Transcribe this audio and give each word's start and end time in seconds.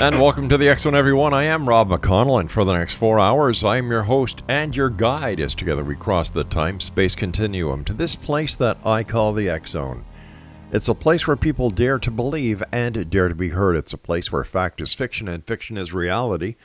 And 0.00 0.18
welcome 0.18 0.48
to 0.48 0.56
the 0.56 0.70
X 0.70 0.84
Zone, 0.84 0.94
everyone. 0.94 1.34
I 1.34 1.42
am 1.42 1.68
Rob 1.68 1.90
McConnell, 1.90 2.40
and 2.40 2.50
for 2.50 2.64
the 2.64 2.72
next 2.72 2.94
four 2.94 3.20
hours, 3.20 3.62
I 3.62 3.76
am 3.76 3.90
your 3.90 4.04
host 4.04 4.42
and 4.48 4.74
your 4.74 4.88
guide 4.88 5.40
as 5.40 5.54
together 5.54 5.84
we 5.84 5.94
cross 5.94 6.30
the 6.30 6.42
time 6.42 6.80
space 6.80 7.14
continuum 7.14 7.84
to 7.84 7.92
this 7.92 8.16
place 8.16 8.56
that 8.56 8.78
I 8.82 9.04
call 9.04 9.34
the 9.34 9.50
X 9.50 9.72
Zone. 9.72 10.06
It's 10.72 10.88
a 10.88 10.94
place 10.94 11.26
where 11.26 11.36
people 11.36 11.68
dare 11.68 11.98
to 11.98 12.10
believe 12.10 12.62
and 12.72 13.10
dare 13.10 13.28
to 13.28 13.34
be 13.34 13.50
heard. 13.50 13.76
It's 13.76 13.92
a 13.92 13.98
place 13.98 14.32
where 14.32 14.42
fact 14.42 14.80
is 14.80 14.94
fiction 14.94 15.28
and 15.28 15.44
fiction 15.44 15.76
is 15.76 15.92
reality. 15.92 16.56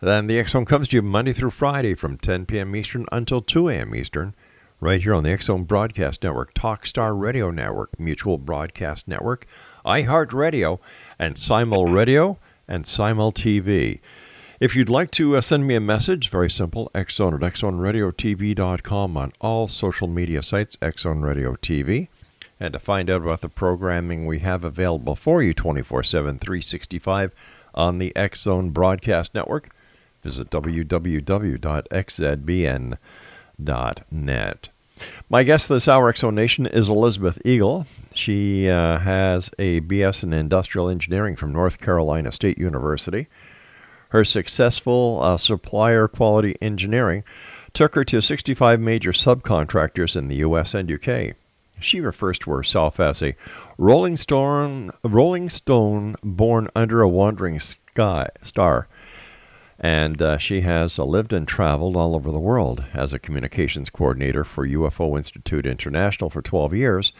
Then 0.00 0.26
the 0.26 0.40
X 0.40 0.50
Zone 0.50 0.64
comes 0.64 0.88
to 0.88 0.96
you 0.96 1.02
Monday 1.02 1.32
through 1.32 1.50
Friday 1.50 1.94
from 1.94 2.18
10 2.18 2.46
p.m. 2.46 2.74
Eastern 2.74 3.06
until 3.12 3.40
2 3.40 3.68
a.m. 3.68 3.94
Eastern, 3.94 4.34
right 4.80 5.00
here 5.00 5.14
on 5.14 5.22
the 5.22 5.30
X 5.30 5.46
Zone 5.46 5.62
Broadcast 5.62 6.24
Network, 6.24 6.52
Talkstar 6.52 7.16
Radio 7.16 7.52
Network, 7.52 8.00
Mutual 8.00 8.38
Broadcast 8.38 9.06
Network, 9.06 9.46
iHeartRadio, 9.86 10.80
and 11.16 11.38
Simul 11.38 11.86
Radio 11.86 12.40
and 12.68 12.86
Simul 12.86 13.32
TV. 13.32 13.98
If 14.60 14.76
you'd 14.76 14.88
like 14.88 15.10
to 15.12 15.36
uh, 15.36 15.40
send 15.40 15.66
me 15.66 15.74
a 15.74 15.80
message, 15.80 16.30
very 16.30 16.48
simple, 16.48 16.88
Xzone 16.94 17.34
at 17.34 17.40
xzoneradiotv.com 17.54 19.16
on 19.16 19.32
all 19.40 19.66
social 19.66 20.06
media 20.06 20.42
sites, 20.42 20.76
Xzone 20.76 21.24
Radio 21.24 21.56
TV. 21.56 22.06
And 22.60 22.74
to 22.74 22.78
find 22.78 23.10
out 23.10 23.22
about 23.22 23.40
the 23.40 23.48
programming 23.48 24.24
we 24.24 24.38
have 24.38 24.62
available 24.62 25.16
for 25.16 25.42
you 25.42 25.52
24 25.52 26.04
7, 26.04 26.38
365 26.38 27.34
on 27.74 27.98
the 27.98 28.14
X 28.14 28.42
Zone 28.42 28.70
Broadcast 28.70 29.34
Network, 29.34 29.74
visit 30.22 30.48
www.xzbn.net. 30.50 31.88
My 35.28 35.42
guest 35.42 35.68
this 35.68 35.88
hour, 35.88 36.12
Exo 36.12 36.32
Nation, 36.32 36.66
is 36.66 36.88
Elizabeth 36.88 37.40
Eagle. 37.44 37.86
She 38.14 38.68
uh, 38.68 38.98
has 38.98 39.50
a 39.58 39.80
BS 39.80 40.22
in 40.22 40.32
Industrial 40.32 40.88
Engineering 40.88 41.36
from 41.36 41.52
North 41.52 41.80
Carolina 41.80 42.32
State 42.32 42.58
University. 42.58 43.28
Her 44.10 44.24
successful 44.24 45.20
uh, 45.22 45.38
supplier 45.38 46.06
quality 46.06 46.56
engineering 46.60 47.24
took 47.72 47.94
her 47.94 48.04
to 48.04 48.20
65 48.20 48.78
major 48.78 49.12
subcontractors 49.12 50.16
in 50.16 50.28
the 50.28 50.36
U.S. 50.36 50.74
and 50.74 50.92
UK. 50.92 51.34
She 51.80 52.00
refers 52.00 52.38
to 52.40 52.50
herself 52.50 53.00
as 53.00 53.22
a 53.22 53.34
Rolling 53.78 54.16
Stone, 54.16 54.90
Rolling 55.02 55.48
Stone 55.48 56.16
born 56.22 56.68
under 56.76 57.00
a 57.00 57.08
wandering 57.08 57.58
sky 57.58 58.28
star 58.42 58.86
and 59.82 60.22
uh, 60.22 60.38
she 60.38 60.60
has 60.60 60.96
uh, 60.98 61.04
lived 61.04 61.32
and 61.32 61.48
traveled 61.48 61.96
all 61.96 62.14
over 62.14 62.30
the 62.30 62.38
world 62.38 62.84
as 62.94 63.12
a 63.12 63.18
communications 63.18 63.90
coordinator 63.90 64.44
for 64.44 64.64
UFO 64.66 65.16
Institute 65.16 65.66
International 65.66 66.30
for 66.30 66.40
12 66.40 66.72
years. 66.72 67.12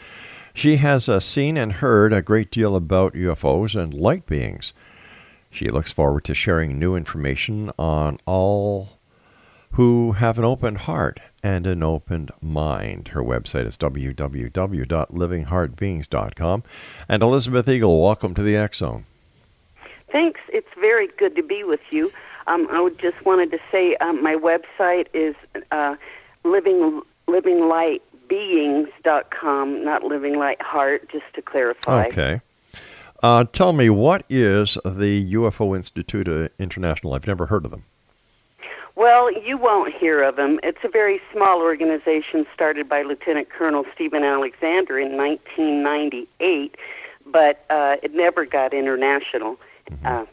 She 0.54 0.76
has 0.76 1.08
uh, 1.08 1.18
seen 1.18 1.56
and 1.56 1.72
heard 1.72 2.12
a 2.12 2.22
great 2.22 2.52
deal 2.52 2.76
about 2.76 3.14
UFOs 3.14 3.74
and 3.74 3.92
light 3.92 4.26
beings. 4.26 4.72
She 5.50 5.70
looks 5.70 5.92
forward 5.92 6.22
to 6.24 6.34
sharing 6.34 6.78
new 6.78 6.94
information 6.94 7.72
on 7.78 8.18
all 8.26 8.90
who 9.72 10.12
have 10.12 10.38
an 10.38 10.44
open 10.44 10.76
heart 10.76 11.18
and 11.42 11.66
an 11.66 11.82
open 11.82 12.28
mind. 12.40 13.08
Her 13.08 13.22
website 13.22 13.66
is 13.66 13.76
www.livingheartbeings.com. 13.78 16.62
And 17.08 17.22
Elizabeth 17.22 17.68
Eagle, 17.68 18.02
welcome 18.02 18.34
to 18.34 18.42
the 18.42 18.56
X 18.56 18.78
Zone. 18.78 19.06
Thanks. 20.12 20.40
It's 20.48 20.68
very 20.78 21.08
good 21.18 21.34
to 21.36 21.42
be 21.42 21.64
with 21.64 21.80
you. 21.90 22.12
Um, 22.46 22.68
I 22.70 22.80
would 22.80 22.98
just 22.98 23.24
wanted 23.24 23.50
to 23.52 23.58
say 23.70 23.94
um, 23.96 24.22
my 24.22 24.34
website 24.34 25.06
is 25.12 25.34
uh, 25.70 25.96
living 26.44 27.02
livinglightbeings.com, 27.28 29.84
not 29.84 30.04
living 30.04 30.38
light 30.38 30.60
heart, 30.60 31.08
just 31.10 31.24
to 31.34 31.42
clarify. 31.42 32.06
Okay. 32.06 32.40
Uh, 33.22 33.44
tell 33.44 33.72
me, 33.72 33.88
what 33.88 34.24
is 34.28 34.76
the 34.84 35.32
UFO 35.34 35.76
Institute 35.76 36.52
International? 36.58 37.14
I've 37.14 37.28
never 37.28 37.46
heard 37.46 37.64
of 37.64 37.70
them. 37.70 37.84
Well, 38.94 39.32
you 39.32 39.56
won't 39.56 39.94
hear 39.94 40.22
of 40.22 40.36
them. 40.36 40.60
It's 40.62 40.84
a 40.84 40.88
very 40.88 41.20
small 41.32 41.62
organization 41.62 42.46
started 42.52 42.88
by 42.88 43.02
Lieutenant 43.02 43.48
Colonel 43.48 43.86
Stephen 43.94 44.22
Alexander 44.22 44.98
in 44.98 45.16
1998, 45.16 46.76
but 47.26 47.64
uh, 47.70 47.96
it 48.02 48.12
never 48.12 48.44
got 48.44 48.74
international. 48.74 49.58
Mm-hmm. 49.90 50.06
Uh, 50.06 50.26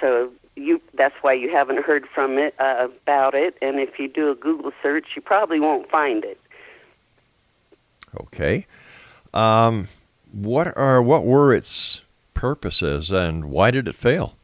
so 0.00 0.32
you 0.56 0.80
that's 0.94 1.14
why 1.20 1.32
you 1.32 1.50
haven't 1.50 1.84
heard 1.84 2.06
from 2.12 2.38
it 2.38 2.54
uh, 2.58 2.88
about 3.02 3.34
it. 3.34 3.56
And 3.62 3.78
if 3.78 3.98
you 3.98 4.08
do 4.08 4.30
a 4.30 4.34
google 4.34 4.72
search 4.82 5.08
you 5.14 5.22
probably 5.22 5.60
won't 5.60 5.88
find 5.90 6.24
it. 6.24 6.40
Okay. 8.20 8.66
Um, 9.34 9.88
what 10.32 10.76
are 10.76 11.02
what 11.02 11.24
were 11.24 11.54
its 11.54 12.02
purposes 12.34 13.10
and 13.10 13.46
why 13.46 13.70
did 13.70 13.86
it 13.86 13.94
fail? 13.94 14.34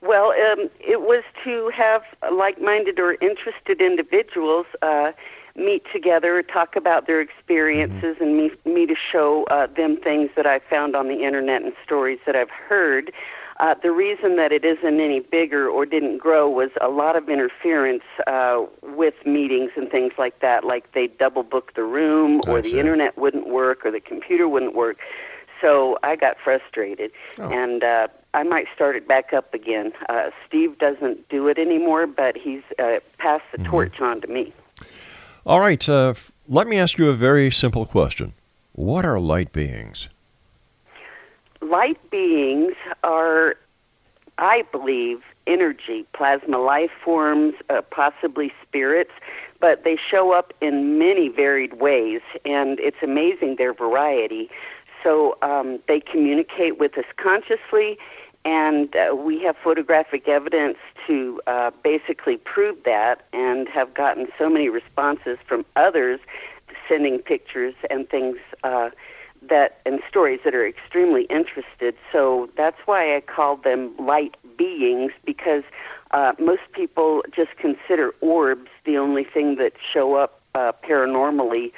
Well 0.00 0.32
um, 0.32 0.70
it 0.80 1.00
was 1.00 1.24
to 1.44 1.70
have 1.74 2.02
like-minded 2.32 2.98
or 2.98 3.14
interested 3.14 3.80
individuals 3.80 4.66
uh, 4.82 5.12
meet 5.56 5.84
together 5.92 6.42
talk 6.42 6.76
about 6.76 7.06
their 7.06 7.20
experiences 7.20 8.16
mm-hmm. 8.16 8.24
and 8.24 8.36
me, 8.36 8.50
me 8.64 8.86
to 8.86 8.94
show 9.12 9.44
uh, 9.50 9.68
them 9.68 9.96
things 9.96 10.28
that 10.34 10.46
i 10.46 10.58
found 10.58 10.96
on 10.96 11.06
the 11.06 11.22
internet 11.24 11.62
and 11.62 11.72
stories 11.84 12.18
that 12.26 12.34
i've 12.34 12.50
heard 12.50 13.12
Uh, 13.60 13.74
the 13.82 13.92
reason 13.92 14.34
that 14.36 14.50
it 14.50 14.64
isn't 14.64 15.00
any 15.00 15.20
bigger 15.20 15.68
or 15.68 15.86
didn't 15.86 16.18
grow 16.18 16.50
was 16.50 16.70
a 16.80 16.88
lot 16.88 17.14
of 17.14 17.28
interference 17.28 18.02
uh, 18.26 18.64
with 18.82 19.14
meetings 19.24 19.70
and 19.76 19.88
things 19.90 20.12
like 20.18 20.40
that. 20.40 20.64
Like 20.64 20.90
they 20.92 21.06
double 21.06 21.44
book 21.44 21.72
the 21.74 21.84
room, 21.84 22.40
or 22.48 22.60
the 22.60 22.78
internet 22.80 23.16
wouldn't 23.16 23.46
work, 23.48 23.86
or 23.86 23.92
the 23.92 24.00
computer 24.00 24.48
wouldn't 24.48 24.74
work. 24.74 24.98
So 25.60 25.98
I 26.02 26.16
got 26.16 26.36
frustrated, 26.42 27.12
Oh. 27.38 27.48
and 27.48 27.84
uh, 27.84 28.08
I 28.34 28.42
might 28.42 28.66
start 28.74 28.96
it 28.96 29.06
back 29.06 29.32
up 29.32 29.54
again. 29.54 29.92
Uh, 30.08 30.30
Steve 30.46 30.76
doesn't 30.78 31.28
do 31.28 31.46
it 31.46 31.56
anymore, 31.56 32.06
but 32.08 32.36
he's 32.36 32.62
uh, 32.78 32.98
passed 33.18 33.44
Mm-hmm. 33.52 33.62
the 33.62 33.68
torch 33.68 34.00
on 34.00 34.20
to 34.22 34.26
me. 34.26 34.52
All 35.46 35.60
right, 35.60 35.88
uh, 35.88 36.08
f- 36.10 36.32
let 36.48 36.66
me 36.66 36.76
ask 36.76 36.98
you 36.98 37.08
a 37.08 37.12
very 37.14 37.50
simple 37.52 37.86
question. 37.86 38.32
What 38.72 39.04
are 39.04 39.20
light 39.20 39.52
beings? 39.52 40.08
Light 41.64 41.98
beings 42.10 42.74
are, 43.02 43.56
I 44.38 44.62
believe, 44.72 45.20
energy, 45.46 46.06
plasma 46.14 46.58
life 46.58 46.90
forms, 47.04 47.54
uh, 47.70 47.82
possibly 47.90 48.52
spirits, 48.62 49.10
but 49.60 49.84
they 49.84 49.96
show 50.10 50.32
up 50.32 50.52
in 50.60 50.98
many 50.98 51.28
varied 51.28 51.74
ways, 51.80 52.20
and 52.44 52.78
it's 52.80 53.02
amazing 53.02 53.56
their 53.56 53.72
variety. 53.72 54.50
So 55.02 55.36
um, 55.42 55.80
they 55.86 56.00
communicate 56.00 56.78
with 56.78 56.96
us 56.96 57.04
consciously, 57.16 57.98
and 58.44 58.94
uh, 58.96 59.14
we 59.14 59.42
have 59.42 59.56
photographic 59.62 60.28
evidence 60.28 60.78
to 61.06 61.40
uh, 61.46 61.70
basically 61.82 62.36
prove 62.36 62.82
that, 62.84 63.26
and 63.32 63.68
have 63.68 63.94
gotten 63.94 64.28
so 64.38 64.48
many 64.48 64.68
responses 64.68 65.38
from 65.46 65.64
others 65.76 66.20
sending 66.88 67.18
pictures 67.18 67.74
and 67.90 68.08
things. 68.08 68.36
Uh, 68.62 68.90
that 69.48 69.78
and 69.86 70.00
stories 70.08 70.40
that 70.44 70.54
are 70.54 70.66
extremely 70.66 71.24
interested. 71.24 71.94
So 72.12 72.48
that's 72.56 72.78
why 72.86 73.16
I 73.16 73.20
call 73.20 73.56
them 73.56 73.94
light 73.98 74.36
beings 74.56 75.12
because 75.24 75.64
uh, 76.12 76.32
most 76.38 76.62
people 76.72 77.22
just 77.34 77.56
consider 77.56 78.14
orbs 78.20 78.70
the 78.84 78.96
only 78.96 79.24
thing 79.24 79.56
that 79.56 79.72
show 79.92 80.14
up 80.14 80.40
uh, 80.54 80.72
paranormally 80.82 81.72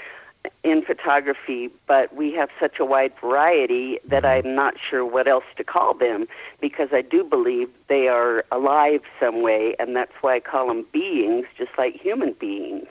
in 0.62 0.82
photography, 0.82 1.70
but 1.86 2.14
we 2.14 2.32
have 2.32 2.48
such 2.60 2.78
a 2.78 2.84
wide 2.84 3.12
variety 3.20 3.98
that 4.08 4.24
I'm 4.24 4.54
not 4.54 4.74
sure 4.78 5.04
what 5.04 5.26
else 5.26 5.44
to 5.56 5.64
call 5.64 5.94
them 5.94 6.26
because 6.60 6.88
I 6.92 7.02
do 7.02 7.24
believe 7.24 7.68
they 7.88 8.08
are 8.08 8.44
alive 8.52 9.00
some 9.18 9.42
way, 9.42 9.74
and 9.78 9.96
that's 9.96 10.12
why 10.20 10.36
I 10.36 10.40
call 10.40 10.68
them 10.68 10.86
beings, 10.92 11.46
just 11.56 11.72
like 11.78 11.94
human 11.94 12.34
beings. 12.38 12.86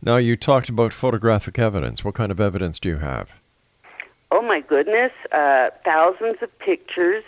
Now, 0.00 0.16
you 0.16 0.36
talked 0.36 0.68
about 0.68 0.92
photographic 0.92 1.58
evidence. 1.58 2.04
What 2.04 2.14
kind 2.14 2.30
of 2.30 2.40
evidence 2.40 2.78
do 2.78 2.88
you 2.88 2.98
have? 2.98 3.37
Oh 4.30 4.42
my 4.42 4.60
goodness, 4.60 5.12
uh, 5.32 5.70
thousands 5.84 6.36
of 6.42 6.56
pictures, 6.58 7.24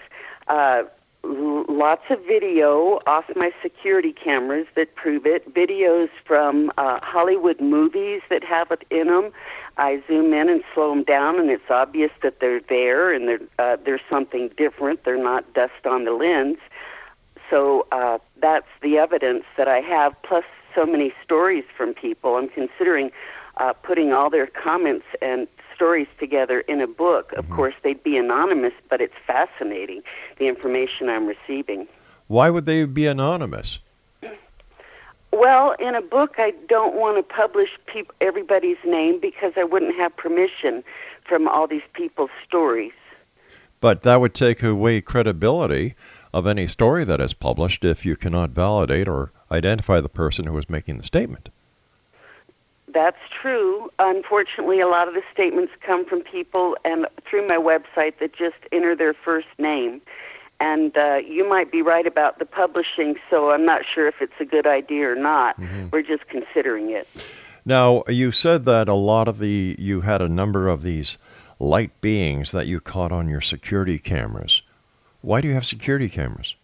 uh, 0.49 0.83
lots 1.23 2.03
of 2.11 2.19
video 2.27 3.01
off 3.07 3.25
my 3.35 3.53
security 3.63 4.13
cameras 4.13 4.67
that 4.75 4.95
prove 4.97 5.25
it, 5.25 5.55
videos 5.55 6.11
from 6.27 6.71
uh, 6.77 7.01
Hollywood 7.03 7.59
movies 7.59 8.21
that 8.29 8.45
have 8.45 8.71
it 8.71 8.85
in 8.91 9.07
them. 9.07 9.33
I 9.79 10.03
zoom 10.07 10.35
in 10.35 10.51
and 10.51 10.63
slow 10.75 10.91
them 10.91 11.05
down, 11.05 11.39
and 11.39 11.51
it's 11.51 11.71
obvious 11.71 12.11
that 12.23 12.41
they're 12.41 12.61
there 12.61 13.13
and 13.15 13.29
they're, 13.29 13.41
uh, 13.59 13.77
there's 13.83 14.03
something 14.11 14.51
different. 14.59 15.05
They're 15.05 15.23
not 15.23 15.55
dust 15.55 15.87
on 15.87 16.05
the 16.05 16.13
lens. 16.13 16.59
So 17.49 17.87
uh, 17.93 18.19
that's 18.43 18.69
the 18.83 18.99
evidence 18.99 19.45
that 19.57 19.69
I 19.69 19.81
have, 19.81 20.15
plus 20.23 20.45
so 20.75 20.85
many 20.85 21.15
stories 21.25 21.65
from 21.75 21.95
people. 21.95 22.37
I'm 22.37 22.49
considering 22.49 23.11
uh, 23.57 23.73
putting 23.73 24.13
all 24.13 24.29
their 24.29 24.47
comments 24.47 25.07
and 25.23 25.49
stories 25.81 26.09
together 26.19 26.61
in 26.61 26.83
a 26.83 26.87
book. 26.87 27.33
Of 27.33 27.47
mm-hmm. 27.47 27.57
course, 27.57 27.75
they'd 27.83 28.03
be 28.03 28.19
anonymous, 28.19 28.75
but 28.91 29.01
it's 29.01 29.15
fascinating, 29.27 30.03
the 30.37 30.47
information 30.47 31.09
I'm 31.09 31.27
receiving. 31.27 31.89
Why 32.27 32.51
would 32.51 32.67
they 32.67 32.85
be 32.85 33.07
anonymous? 33.07 33.79
Well, 35.33 35.75
in 35.79 35.95
a 35.95 36.03
book, 36.03 36.35
I 36.37 36.53
don't 36.69 36.97
want 36.97 37.17
to 37.17 37.35
publish 37.35 37.71
peop- 37.87 38.13
everybody's 38.21 38.77
name 38.85 39.21
because 39.21 39.55
I 39.57 39.65
wouldn't 39.65 39.97
have 39.97 40.15
permission 40.19 40.85
from 41.25 41.49
all 41.49 41.67
these 41.67 41.89
people's 41.95 42.31
stories. 42.47 42.93
But 43.81 44.03
that 44.03 44.21
would 44.21 44.35
take 44.35 44.63
away 44.63 45.01
credibility 45.01 45.95
of 46.35 46.47
any 46.47 46.67
story 46.67 47.05
that 47.05 47.23
is 47.23 47.33
published 47.33 47.87
if 47.87 48.05
you 48.05 48.17
cannot 48.17 48.51
validate 48.51 49.09
or 49.09 49.33
identify 49.51 50.01
the 50.01 50.11
person 50.11 50.45
who 50.45 50.59
is 50.59 50.69
making 50.69 50.99
the 50.99 51.05
statement. 51.05 51.49
That's 52.93 53.19
true. 53.41 53.91
Unfortunately, 53.99 54.81
a 54.81 54.89
lot 54.89 55.09
of 55.09 55.15
the 55.15 55.23
statements 55.33 55.73
come 55.81 56.05
from 56.05 56.23
people 56.23 56.77
and 56.85 57.07
through 57.29 57.47
my 57.47 57.57
website 57.57 58.19
that 58.21 58.33
just 58.33 58.57
enter 58.73 58.97
their 58.97 59.15
first 59.15 59.49
name. 59.59 60.01
And 60.61 60.97
uh, 60.97 61.17
you 61.27 61.49
might 61.49 61.73
be 61.73 61.81
right 61.81 62.07
about 62.07 62.39
the 62.39 62.45
publishing, 62.45 63.17
so 63.31 63.51
I'm 63.51 63.65
not 63.65 63.83
sure 63.95 64.07
if 64.07 64.17
it's 64.21 64.33
a 64.41 64.45
good 64.45 64.67
idea 64.67 65.11
or 65.11 65.15
not. 65.15 65.59
We're 65.91 66.03
just 66.03 66.29
considering 66.29 66.91
it. 66.91 67.09
Now, 67.65 68.03
you 68.09 68.33
said 68.33 68.65
that 68.67 68.89
a 68.89 68.95
lot 68.95 69.29
of 69.29 69.39
the 69.39 69.77
you 69.79 70.03
had 70.03 70.21
a 70.21 70.29
number 70.29 70.69
of 70.69 70.83
these 70.83 71.19
light 71.59 71.99
beings 72.01 72.53
that 72.53 72.67
you 72.67 72.81
caught 72.81 73.13
on 73.13 73.29
your 73.29 73.41
security 73.41 73.99
cameras. 73.99 74.63
Why 75.23 75.41
do 75.41 75.49
you 75.49 75.55
have 75.55 75.67
security 75.67 76.09
cameras? 76.09 76.57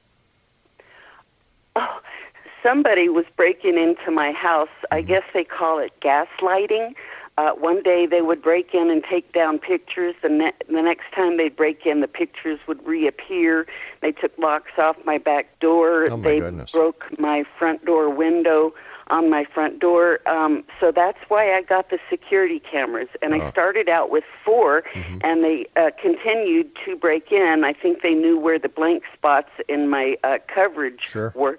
Somebody 2.71 3.09
was 3.09 3.25
breaking 3.37 3.79
into 3.79 4.11
my 4.11 4.33
house. 4.33 4.69
I 4.91 5.01
guess 5.01 5.23
they 5.33 5.45
call 5.45 5.79
it 5.79 5.93
gaslighting. 6.03 6.95
Uh, 7.39 7.51
one 7.53 7.83
day 7.83 8.07
they 8.07 8.23
would 8.23 8.41
break 8.41 8.73
in 8.73 8.91
and 8.91 9.05
take 9.09 9.33
down 9.33 9.59
pictures. 9.59 10.15
The, 10.23 10.29
ne- 10.31 10.53
the 10.69 10.81
next 10.81 11.05
time 11.15 11.37
they'd 11.37 11.55
break 11.55 11.85
in, 11.85 12.01
the 12.01 12.09
pictures 12.09 12.59
would 12.67 12.85
reappear. 12.87 13.67
They 14.01 14.11
took 14.13 14.33
locks 14.39 14.73
off 14.79 14.97
my 15.05 15.19
back 15.19 15.59
door. 15.61 16.07
Oh, 16.11 16.17
my 16.17 16.29
they 16.29 16.41
goodness. 16.41 16.73
broke 16.73 17.05
my 17.19 17.45
front 17.59 17.85
door 17.85 18.09
window 18.09 18.73
on 19.09 19.29
my 19.31 19.45
front 19.45 19.79
door. 19.81 20.27
Um, 20.27 20.65
so 20.81 20.91
that's 20.91 21.19
why 21.29 21.55
I 21.55 21.61
got 21.63 21.91
the 21.91 21.99
security 22.11 22.59
cameras. 22.59 23.09
And 23.23 23.35
Oh. 23.35 23.41
I 23.47 23.51
started 23.51 23.89
out 23.89 24.11
with 24.11 24.25
4 24.45 24.83
Mm-hmm. 24.95 25.19
and 25.23 25.45
they 25.45 25.67
uh, 25.77 25.91
continued 26.01 26.71
to 26.87 26.97
break 26.97 27.31
in. 27.31 27.63
I 27.65 27.75
think 27.75 28.01
they 28.03 28.15
knew 28.15 28.39
where 28.39 28.59
the 28.59 28.69
blank 28.71 29.03
spots 29.15 29.51
in 29.69 29.89
my 29.89 30.17
uh, 30.25 30.39
coverage 30.53 31.01
Sure. 31.05 31.33
were. 31.37 31.59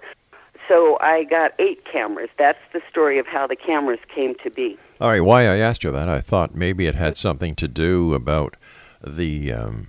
So 0.68 0.98
I 1.00 1.24
got 1.24 1.54
eight 1.58 1.84
cameras. 1.90 2.28
That's 2.38 2.58
the 2.72 2.82
story 2.90 3.18
of 3.18 3.26
how 3.26 3.46
the 3.46 3.56
cameras 3.56 4.00
came 4.14 4.34
to 4.44 4.50
be. 4.50 4.78
All 5.00 5.08
right, 5.08 5.24
why 5.24 5.42
I 5.42 5.56
asked 5.56 5.82
you 5.82 5.90
that, 5.90 6.08
I 6.08 6.20
thought 6.20 6.54
maybe 6.54 6.86
it 6.86 6.94
had 6.94 7.16
something 7.16 7.54
to 7.56 7.66
do 7.66 8.12
about 8.14 8.54
the 9.04 9.52
um, 9.52 9.88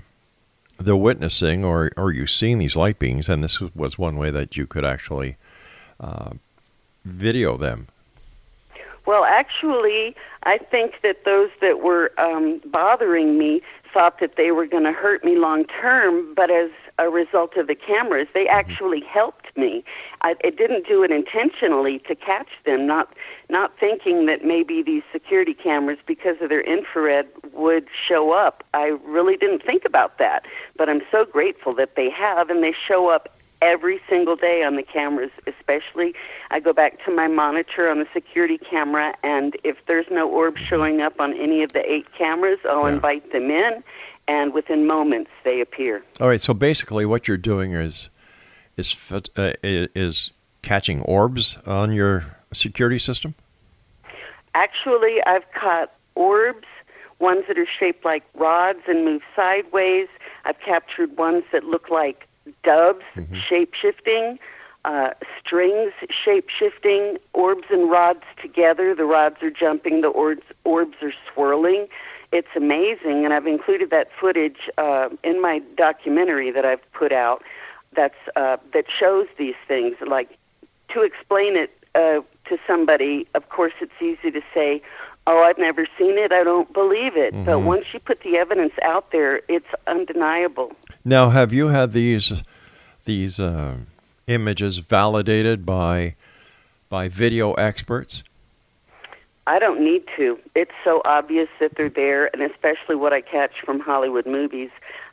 the 0.77 0.95
witnessing 0.95 1.65
or 1.65 1.91
or 1.97 2.11
you 2.11 2.25
seeing 2.25 2.59
these 2.59 2.75
light 2.75 2.97
beings, 2.97 3.27
and 3.27 3.43
this 3.43 3.59
was 3.59 3.99
one 3.99 4.15
way 4.17 4.31
that 4.31 4.55
you 4.55 4.65
could 4.65 4.85
actually 4.85 5.35
uh, 5.99 6.31
video 7.03 7.57
them. 7.57 7.87
Well, 9.05 9.25
actually, 9.25 10.15
I 10.43 10.59
think 10.59 11.01
that 11.01 11.25
those 11.25 11.49
that 11.61 11.81
were 11.81 12.11
um, 12.19 12.61
bothering 12.65 13.37
me 13.37 13.61
thought 13.91 14.19
that 14.19 14.35
they 14.37 14.51
were 14.51 14.67
going 14.67 14.83
to 14.83 14.91
hurt 14.91 15.23
me 15.25 15.35
long 15.35 15.65
term, 15.65 16.33
but 16.35 16.51
as 16.51 16.69
a 16.99 17.09
result 17.09 17.57
of 17.57 17.67
the 17.67 17.75
cameras, 17.75 18.27
they 18.33 18.47
actually 18.47 19.01
helped 19.01 19.47
me. 19.59 19.83
I, 20.21 20.35
I 20.43 20.49
didn't 20.49 20.87
do 20.87 21.03
it 21.03 21.11
intentionally 21.11 21.99
to 22.07 22.15
catch 22.15 22.49
them, 22.65 22.87
not 22.87 23.13
not 23.49 23.71
thinking 23.79 24.25
that 24.27 24.45
maybe 24.45 24.81
these 24.83 25.03
security 25.11 25.53
cameras, 25.53 25.99
because 26.05 26.37
of 26.41 26.49
their 26.49 26.61
infrared, 26.61 27.27
would 27.53 27.87
show 28.07 28.31
up. 28.31 28.63
I 28.73 28.97
really 29.05 29.37
didn't 29.37 29.63
think 29.65 29.83
about 29.85 30.17
that, 30.19 30.45
but 30.77 30.89
I'm 30.89 31.01
so 31.11 31.25
grateful 31.25 31.73
that 31.75 31.95
they 31.95 32.09
have, 32.09 32.49
and 32.49 32.63
they 32.63 32.73
show 32.87 33.09
up 33.09 33.29
every 33.61 33.99
single 34.07 34.37
day 34.37 34.63
on 34.63 34.77
the 34.77 34.83
cameras, 34.83 35.31
especially 35.45 36.13
I 36.49 36.61
go 36.61 36.71
back 36.71 37.03
to 37.05 37.11
my 37.13 37.27
monitor 37.27 37.89
on 37.89 37.99
the 37.99 38.07
security 38.13 38.57
camera, 38.57 39.13
and 39.21 39.57
if 39.65 39.75
there's 39.87 40.05
no 40.09 40.29
orb 40.29 40.55
mm-hmm. 40.55 40.63
showing 40.65 41.01
up 41.01 41.19
on 41.19 41.33
any 41.33 41.61
of 41.63 41.73
the 41.73 41.83
eight 41.91 42.07
cameras, 42.17 42.59
I'll 42.63 42.87
Yeah. 42.87 42.93
invite 42.93 43.31
them 43.33 43.51
in, 43.51 43.83
and 44.29 44.53
within 44.53 44.87
moments 44.87 45.31
they 45.43 45.59
appear. 45.59 46.03
All 46.21 46.29
right, 46.29 46.39
so 46.39 46.53
basically, 46.53 47.05
what 47.05 47.27
you're 47.27 47.35
doing 47.35 47.73
is 47.73 48.09
is 48.79 49.11
uh, 49.11 49.53
is 49.63 50.31
catching 50.61 51.01
orbs 51.03 51.57
on 51.65 51.91
your 51.91 52.25
security 52.51 52.99
system. 52.99 53.35
Actually, 54.55 55.17
I've 55.27 55.49
caught 55.53 55.91
orbs, 56.15 56.67
ones 57.19 57.45
that 57.47 57.57
are 57.57 57.67
shaped 57.79 58.03
like 58.03 58.23
rods 58.33 58.79
and 58.87 59.05
move 59.05 59.21
sideways. 59.35 60.07
I've 60.45 60.59
captured 60.59 61.17
ones 61.17 61.43
that 61.51 61.63
look 61.65 61.89
like 61.89 62.27
doves, 62.63 63.03
shape 63.47 63.73
shifting, 63.79 64.39
uh, 64.85 65.11
strings 65.39 65.91
shape 66.25 66.47
shifting, 66.49 67.17
orbs 67.33 67.65
and 67.69 67.91
rods 67.91 68.23
together. 68.41 68.95
The 68.95 69.05
rods 69.05 69.37
are 69.43 69.51
jumping, 69.51 70.01
the 70.01 70.07
orbs, 70.07 70.43
orbs 70.63 70.95
are 71.01 71.13
swirling. 71.31 71.87
It's 72.31 72.47
amazing, 72.55 73.25
and 73.25 73.33
I've 73.33 73.47
included 73.47 73.89
that 73.89 74.09
footage 74.19 74.69
uh, 74.77 75.09
in 75.23 75.41
my 75.41 75.61
documentary 75.75 76.51
that 76.51 76.63
I've 76.63 76.91
put 76.93 77.11
out. 77.11 77.43
That's 77.95 78.15
uh, 78.35 78.57
that 78.73 78.85
shows 78.99 79.27
these 79.37 79.55
things. 79.67 79.95
Like 80.05 80.37
to 80.93 81.01
explain 81.01 81.57
it 81.57 81.71
uh, 81.95 82.21
to 82.49 82.57
somebody, 82.67 83.27
of 83.35 83.49
course, 83.49 83.73
it's 83.81 83.99
easy 84.01 84.31
to 84.31 84.41
say, 84.53 84.81
"Oh, 85.27 85.43
I've 85.43 85.57
never 85.57 85.87
seen 85.97 86.17
it. 86.17 86.31
I 86.31 86.43
don't 86.43 86.71
believe 86.73 87.17
it." 87.17 87.33
But 87.45 87.59
once 87.59 87.93
you 87.93 87.99
put 87.99 88.21
the 88.21 88.37
evidence 88.37 88.73
out 88.83 89.11
there, 89.11 89.41
it's 89.47 89.67
undeniable. 89.87 90.71
Now, 91.03 91.29
have 91.29 91.51
you 91.51 91.67
had 91.67 91.91
these 91.91 92.43
these 93.05 93.39
uh, 93.39 93.77
images 94.27 94.77
validated 94.77 95.65
by 95.65 96.15
by 96.89 97.07
video 97.07 97.53
experts? 97.53 98.23
I 99.47 99.57
don't 99.57 99.81
need 99.83 100.03
to. 100.15 100.37
It's 100.53 100.71
so 100.83 101.01
obvious 101.05 101.49
that 101.59 101.73
they're 101.75 101.89
there, 101.89 102.29
and 102.33 102.43
especially 102.43 102.95
what 102.95 103.13
I 103.13 103.21
catch 103.21 103.53
from 103.65 103.79
Hollywood 103.79 104.27
movies. 104.27 104.69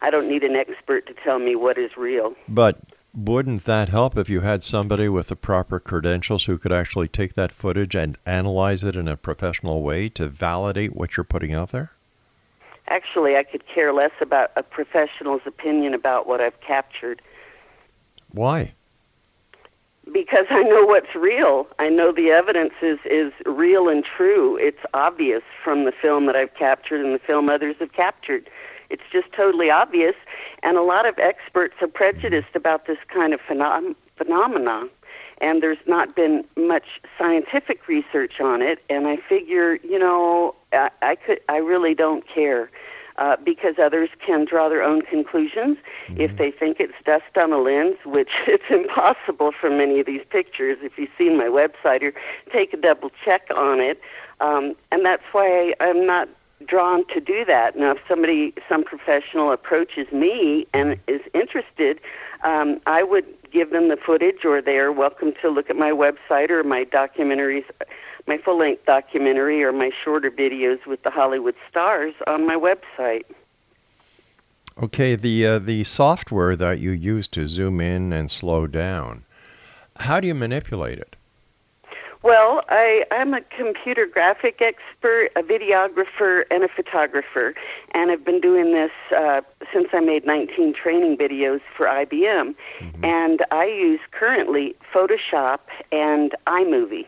I 0.07 0.11
don't 0.11 0.29
need 0.29 0.45
an 0.45 0.55
expert 0.55 1.05
to 1.09 1.15
tell 1.25 1.41
me 1.41 1.57
what 1.57 1.79
is 1.79 1.97
real. 1.97 2.37
But 2.47 2.79
wouldn't 3.13 3.65
that 3.65 3.89
help 3.89 4.17
if 4.17 4.29
you 4.29 4.43
had 4.43 4.63
somebody 4.63 5.09
with 5.09 5.27
the 5.27 5.35
proper 5.35 5.81
credentials 5.81 6.45
who 6.45 6.59
could 6.59 6.71
actually 6.71 7.09
take 7.09 7.33
that 7.33 7.51
footage 7.51 7.97
and 7.97 8.17
analyze 8.25 8.85
it 8.85 8.95
in 8.95 9.09
a 9.09 9.17
professional 9.17 9.83
way 9.83 10.09
to 10.11 10.29
validate 10.29 10.95
what 10.95 11.17
you're 11.17 11.25
putting 11.25 11.53
out 11.53 11.73
there? 11.73 11.91
Actually, 12.87 13.35
I 13.35 13.43
could 13.43 13.67
care 13.67 13.93
less 13.93 14.13
about 14.21 14.53
a 14.55 14.63
professional's 14.63 15.43
opinion 15.45 15.93
about 15.93 16.29
what 16.29 16.41
I've 16.41 16.61
captured 16.61 17.21
Why? 18.31 18.75
because 20.13 20.47
I 20.51 20.63
know 20.63 20.87
what's 20.87 21.15
real. 21.17 21.67
I 21.79 21.89
know 21.89 22.13
the 22.13 22.31
evidence 22.31 22.75
is, 22.81 22.99
is 23.05 23.33
real 23.45 23.89
and 23.89 24.05
true. 24.05 24.57
It's 24.61 24.79
obvious 24.95 25.43
from 25.65 25.85
the 25.85 25.93
film 25.93 26.27
that 26.27 26.37
I've 26.37 26.55
captured 26.55 27.05
and 27.05 27.13
the 27.13 27.19
film 27.19 27.49
others 27.49 27.77
have 27.81 27.93
captured. 27.93 28.49
It's 28.90 29.02
just 29.12 29.33
totally 29.33 29.71
obvious. 29.71 30.14
And 30.62 30.76
a 30.76 30.83
lot 30.83 31.07
of 31.07 31.19
experts 31.19 31.75
are 31.81 31.88
prejudiced 31.88 32.55
about 32.55 32.87
this 32.87 32.99
kind 33.12 33.35
of 33.35 33.40
phenom- 33.40 33.97
phenomena. 34.16 34.85
And 35.40 35.62
there's 35.62 35.78
not 35.87 36.16
been 36.16 36.45
much 36.57 36.87
scientific 37.19 37.88
research 37.88 38.40
on 38.40 38.62
it. 38.62 38.78
And 38.88 39.07
I 39.07 39.16
figure, 39.28 39.75
you 39.76 39.99
know, 39.99 40.55
I, 40.73 40.90
I 41.02 41.16
could, 41.16 41.40
I 41.49 41.57
really 41.57 41.95
don't 41.95 42.25
care. 42.26 42.71
Uh, 43.19 43.35
because 43.43 43.76
others 43.83 44.11
can 44.26 44.45
draw 44.45 44.69
their 44.69 44.83
own 44.83 45.00
conclusions. 45.00 45.78
If 46.19 46.37
they 46.37 46.50
think 46.50 46.81
it's 46.81 46.93
dust 47.07 47.35
on 47.35 47.50
a 47.50 47.57
lens, 47.57 47.97
which 48.05 48.28
it's 48.47 48.64
impossible 48.69 49.52
from 49.59 49.78
many 49.78 50.00
of 50.00 50.05
these 50.05 50.21
pictures, 50.28 50.76
if 50.83 50.99
you've 50.99 51.09
seen 51.16 51.38
my 51.38 51.47
website, 51.47 52.02
or 52.02 52.12
take 52.52 52.75
a 52.75 52.76
double 52.76 53.11
check 53.25 53.49
on 53.57 53.81
it. 53.81 54.02
Um, 54.40 54.76
and 54.93 55.02
that's 55.02 55.23
why 55.33 55.73
I'm 55.81 56.05
not 56.05 56.28
drawn 56.65 57.07
to 57.09 57.21
do 57.21 57.45
that. 57.45 57.77
Now, 57.77 57.93
if 57.93 57.99
somebody, 58.09 58.55
some 58.69 58.85
professional 58.85 59.53
approaches 59.53 60.11
me 60.13 60.67
and 60.73 60.99
is 61.07 61.21
interested, 61.35 62.01
um, 62.45 62.81
I 62.87 63.03
would 63.03 63.27
give 63.51 63.71
them 63.71 63.89
the 63.89 63.97
footage, 63.97 64.45
or 64.45 64.63
they 64.63 64.79
are 64.79 64.93
welcome 64.93 65.33
to 65.43 65.49
look 65.49 65.71
at 65.71 65.77
my 65.77 65.91
website 65.91 66.51
or 66.51 66.63
my 66.65 66.85
documentaries, 66.85 67.65
my 68.27 68.39
full 68.39 68.59
length 68.59 68.85
documentary, 68.87 69.63
or 69.63 69.73
my 69.73 69.91
shorter 70.05 70.31
videos 70.31 70.85
with 70.87 71.03
the 71.03 71.11
Hollywood 71.11 71.55
stars 71.71 72.15
on 72.27 72.47
my 72.47 72.57
website. 72.57 73.25
Okay, 74.83 75.15
the 75.15 75.47
uh, 75.47 75.59
the 75.59 75.85
software 75.85 76.55
that 76.55 76.79
you 76.79 76.91
use 76.91 77.29
to 77.29 77.47
zoom 77.47 77.81
in 77.81 78.13
and 78.13 78.31
slow 78.31 78.67
down, 78.67 79.25
how 80.01 80.21
do 80.21 80.27
you 80.27 80.35
manipulate 80.35 80.99
it? 80.99 81.16
Well, 82.26 82.62
I, 82.68 83.04
I'm 83.12 83.35
a 83.35 83.40
computer 83.56 84.04
graphic 84.04 84.61
expert, 84.61 85.28
a 85.37 85.42
videographer, 85.45 86.42
and 86.50 86.64
a 86.64 86.68
photographer, 86.68 87.54
and 87.95 88.11
I've 88.11 88.25
been 88.25 88.40
doing 88.40 88.73
this 88.73 88.90
uh, 89.16 89.42
since 89.73 89.87
I 89.92 90.00
made 90.00 90.26
19 90.26 90.75
training 90.75 91.18
videos 91.18 91.61
for 91.76 91.87
IBM. 91.87 92.56
And 93.04 93.45
I 93.52 93.66
use 93.66 94.00
currently 94.11 94.75
Photoshop 94.92 95.61
and 95.92 96.35
iMovie. 96.49 97.06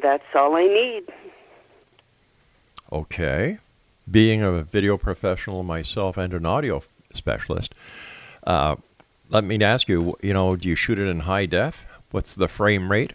That's 0.00 0.24
all 0.34 0.56
I 0.56 0.64
need. 0.64 1.02
Okay. 2.90 3.58
Being 4.10 4.40
a 4.40 4.62
video 4.62 4.96
professional 4.96 5.62
myself 5.62 6.16
and 6.16 6.32
an 6.32 6.46
audio 6.46 6.80
specialist, 7.12 7.74
uh, 8.46 8.76
let 9.28 9.44
me 9.44 9.62
ask 9.62 9.90
you, 9.90 10.16
you 10.22 10.32
know, 10.32 10.56
do 10.56 10.70
you 10.70 10.74
shoot 10.74 10.98
it 10.98 11.06
in 11.06 11.20
high 11.20 11.44
def? 11.44 11.86
What's 12.12 12.34
the 12.34 12.48
frame 12.48 12.90
rate? 12.90 13.12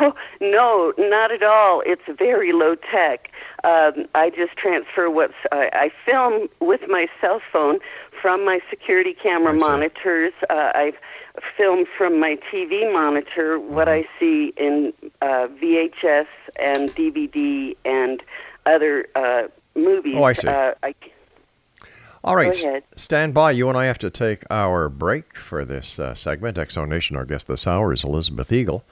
Oh, 0.00 0.14
no, 0.40 0.92
not 0.98 1.32
at 1.32 1.42
all. 1.42 1.82
It's 1.84 2.02
very 2.18 2.52
low 2.52 2.76
tech. 2.76 3.30
Um, 3.64 4.06
I 4.14 4.30
just 4.30 4.56
transfer 4.56 5.10
what's 5.10 5.34
I, 5.50 5.70
I 5.72 5.90
film 6.06 6.48
with 6.60 6.82
my 6.88 7.08
cell 7.20 7.40
phone 7.52 7.78
from 8.22 8.44
my 8.44 8.60
security 8.70 9.14
camera 9.20 9.52
I 9.52 9.56
monitors. 9.56 10.32
Uh, 10.48 10.70
I 10.74 10.92
film 11.56 11.84
from 11.96 12.20
my 12.20 12.36
TV 12.52 12.92
monitor 12.92 13.58
what 13.58 13.88
I 13.88 14.06
see 14.18 14.52
in 14.56 14.92
uh, 15.22 15.48
VHS 15.60 16.26
and 16.60 16.90
DVD 16.94 17.76
and 17.84 18.22
other 18.66 19.06
uh, 19.14 19.48
movies. 19.74 20.14
Oh, 20.16 20.24
I 20.24 20.32
see. 20.32 20.48
Uh, 20.48 20.72
I, 20.82 20.94
All 22.24 22.36
right, 22.36 22.54
stand 22.96 23.34
by. 23.34 23.52
You 23.52 23.68
and 23.68 23.78
I 23.78 23.86
have 23.86 23.98
to 23.98 24.10
take 24.10 24.44
our 24.50 24.88
break 24.88 25.36
for 25.36 25.64
this 25.64 25.98
uh, 25.98 26.14
segment. 26.14 26.56
Exo 26.56 26.86
Nation, 26.86 27.16
our 27.16 27.24
guest 27.24 27.48
this 27.48 27.66
hour 27.66 27.92
is 27.92 28.04
Elizabeth 28.04 28.52
Eagle, 28.52 28.84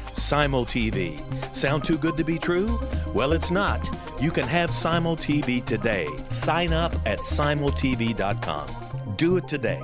Simul 0.13 0.65
TV. 0.65 1.19
Sound 1.55 1.83
too 1.83 1.97
good 1.97 2.17
to 2.17 2.23
be 2.23 2.37
true? 2.39 2.79
Well, 3.13 3.33
it's 3.33 3.51
not. 3.51 3.79
You 4.21 4.31
can 4.31 4.47
have 4.47 4.71
Simul 4.71 5.17
TV 5.17 5.65
today. 5.65 6.07
Sign 6.29 6.73
up 6.73 6.93
at 7.05 7.19
simultv.com. 7.19 8.67
Do 9.17 9.37
it 9.37 9.47
today. 9.47 9.81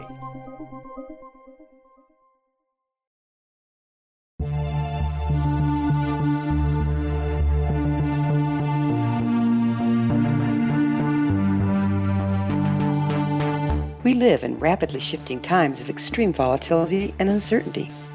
We 14.08 14.14
live 14.14 14.46
in 14.46 14.58
rapidly 14.60 15.02
shifting 15.02 15.42
times 15.42 15.82
of 15.82 15.90
extreme 15.90 16.32
volatility 16.32 17.14
and 17.20 17.28
uncertainty. 17.28 17.92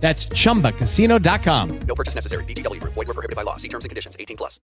That's 0.00 0.26
chumbacasino.com. 0.26 1.80
No 1.80 1.94
purchase 1.94 2.14
necessary. 2.14 2.44
VGW 2.44 2.80
Group. 2.80 2.94
Void 2.94 3.08
were 3.08 3.14
prohibited 3.14 3.36
by 3.36 3.42
law. 3.42 3.56
See 3.56 3.68
terms 3.68 3.84
and 3.84 3.90
conditions. 3.90 4.16
18 4.18 4.38
plus. 4.38 4.60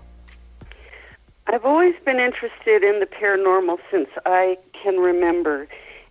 I've 1.47 1.65
always 1.65 1.95
been 2.05 2.21
interested 2.21 2.85
in 2.85 3.01
the 3.01 3.07
paranormal 3.07 3.79
since 3.91 4.11
I 4.27 4.59
can 4.83 4.99
remember. 4.99 5.67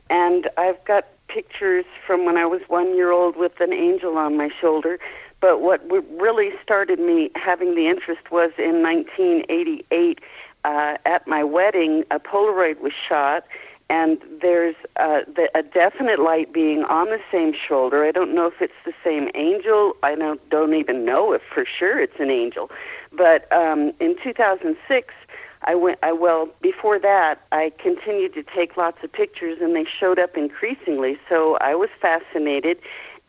And 0.10 0.50
I've 0.58 0.84
got 0.86 1.06
pictures 1.34 1.86
from 2.06 2.26
when 2.26 2.38
I 2.38 2.46
was 2.46 2.62
one 2.68 2.96
year 2.96 3.12
old 3.12 3.36
with 3.38 3.54
an 3.60 3.74
angel 3.74 4.18
on 4.18 4.36
my 4.38 4.50
shoulder. 4.60 5.00
But 5.42 5.62
what 5.62 5.82
really 5.90 6.50
started 6.62 7.00
me 7.00 7.32
having 7.36 7.76
the 7.76 7.88
interest 7.88 8.32
was 8.32 8.52
in 8.58 8.84
1988. 8.84 10.20
Uh, 10.66 10.98
at 11.06 11.26
my 11.26 11.42
wedding, 11.42 12.04
a 12.12 12.20
Polaroid 12.20 12.82
was 12.82 12.92
shot, 13.08 13.46
and 13.90 14.18
there's 14.42 14.76
uh, 14.98 15.20
the, 15.26 15.50
a 15.56 15.64
definite 15.64 16.20
light 16.20 16.54
being 16.54 16.84
on 16.84 17.08
the 17.08 17.20
same 17.32 17.54
shoulder. 17.54 18.04
I 18.04 18.12
don't 18.12 18.36
know 18.36 18.48
if 18.48 18.62
it's 18.62 18.74
the 18.86 18.92
same 19.04 19.30
angel. 19.36 19.94
I 20.04 20.16
don't, 20.16 20.42
don't 20.50 20.76
even 20.76 21.06
know 21.06 21.32
if 21.32 21.42
for 21.54 21.64
sure 21.66 22.02
it's 22.02 22.20
an 22.20 22.30
angel. 22.30 22.70
But 23.12 23.52
um, 23.54 23.94
in 24.02 24.16
2006, 24.22 25.14
I 25.64 25.76
went. 25.76 26.00
I 26.04 26.14
well 26.14 26.50
before 26.62 27.00
that, 27.00 27.42
I 27.52 27.72
continued 27.82 28.34
to 28.36 28.44
take 28.44 28.78
lots 28.78 28.98
of 29.04 29.12
pictures, 29.12 29.58
and 29.62 29.76
they 29.76 29.86
showed 29.86 30.20
up 30.20 30.38
increasingly. 30.38 31.18
So 31.28 31.58
I 31.58 31.76
was 31.76 31.90
fascinated, 32.02 32.78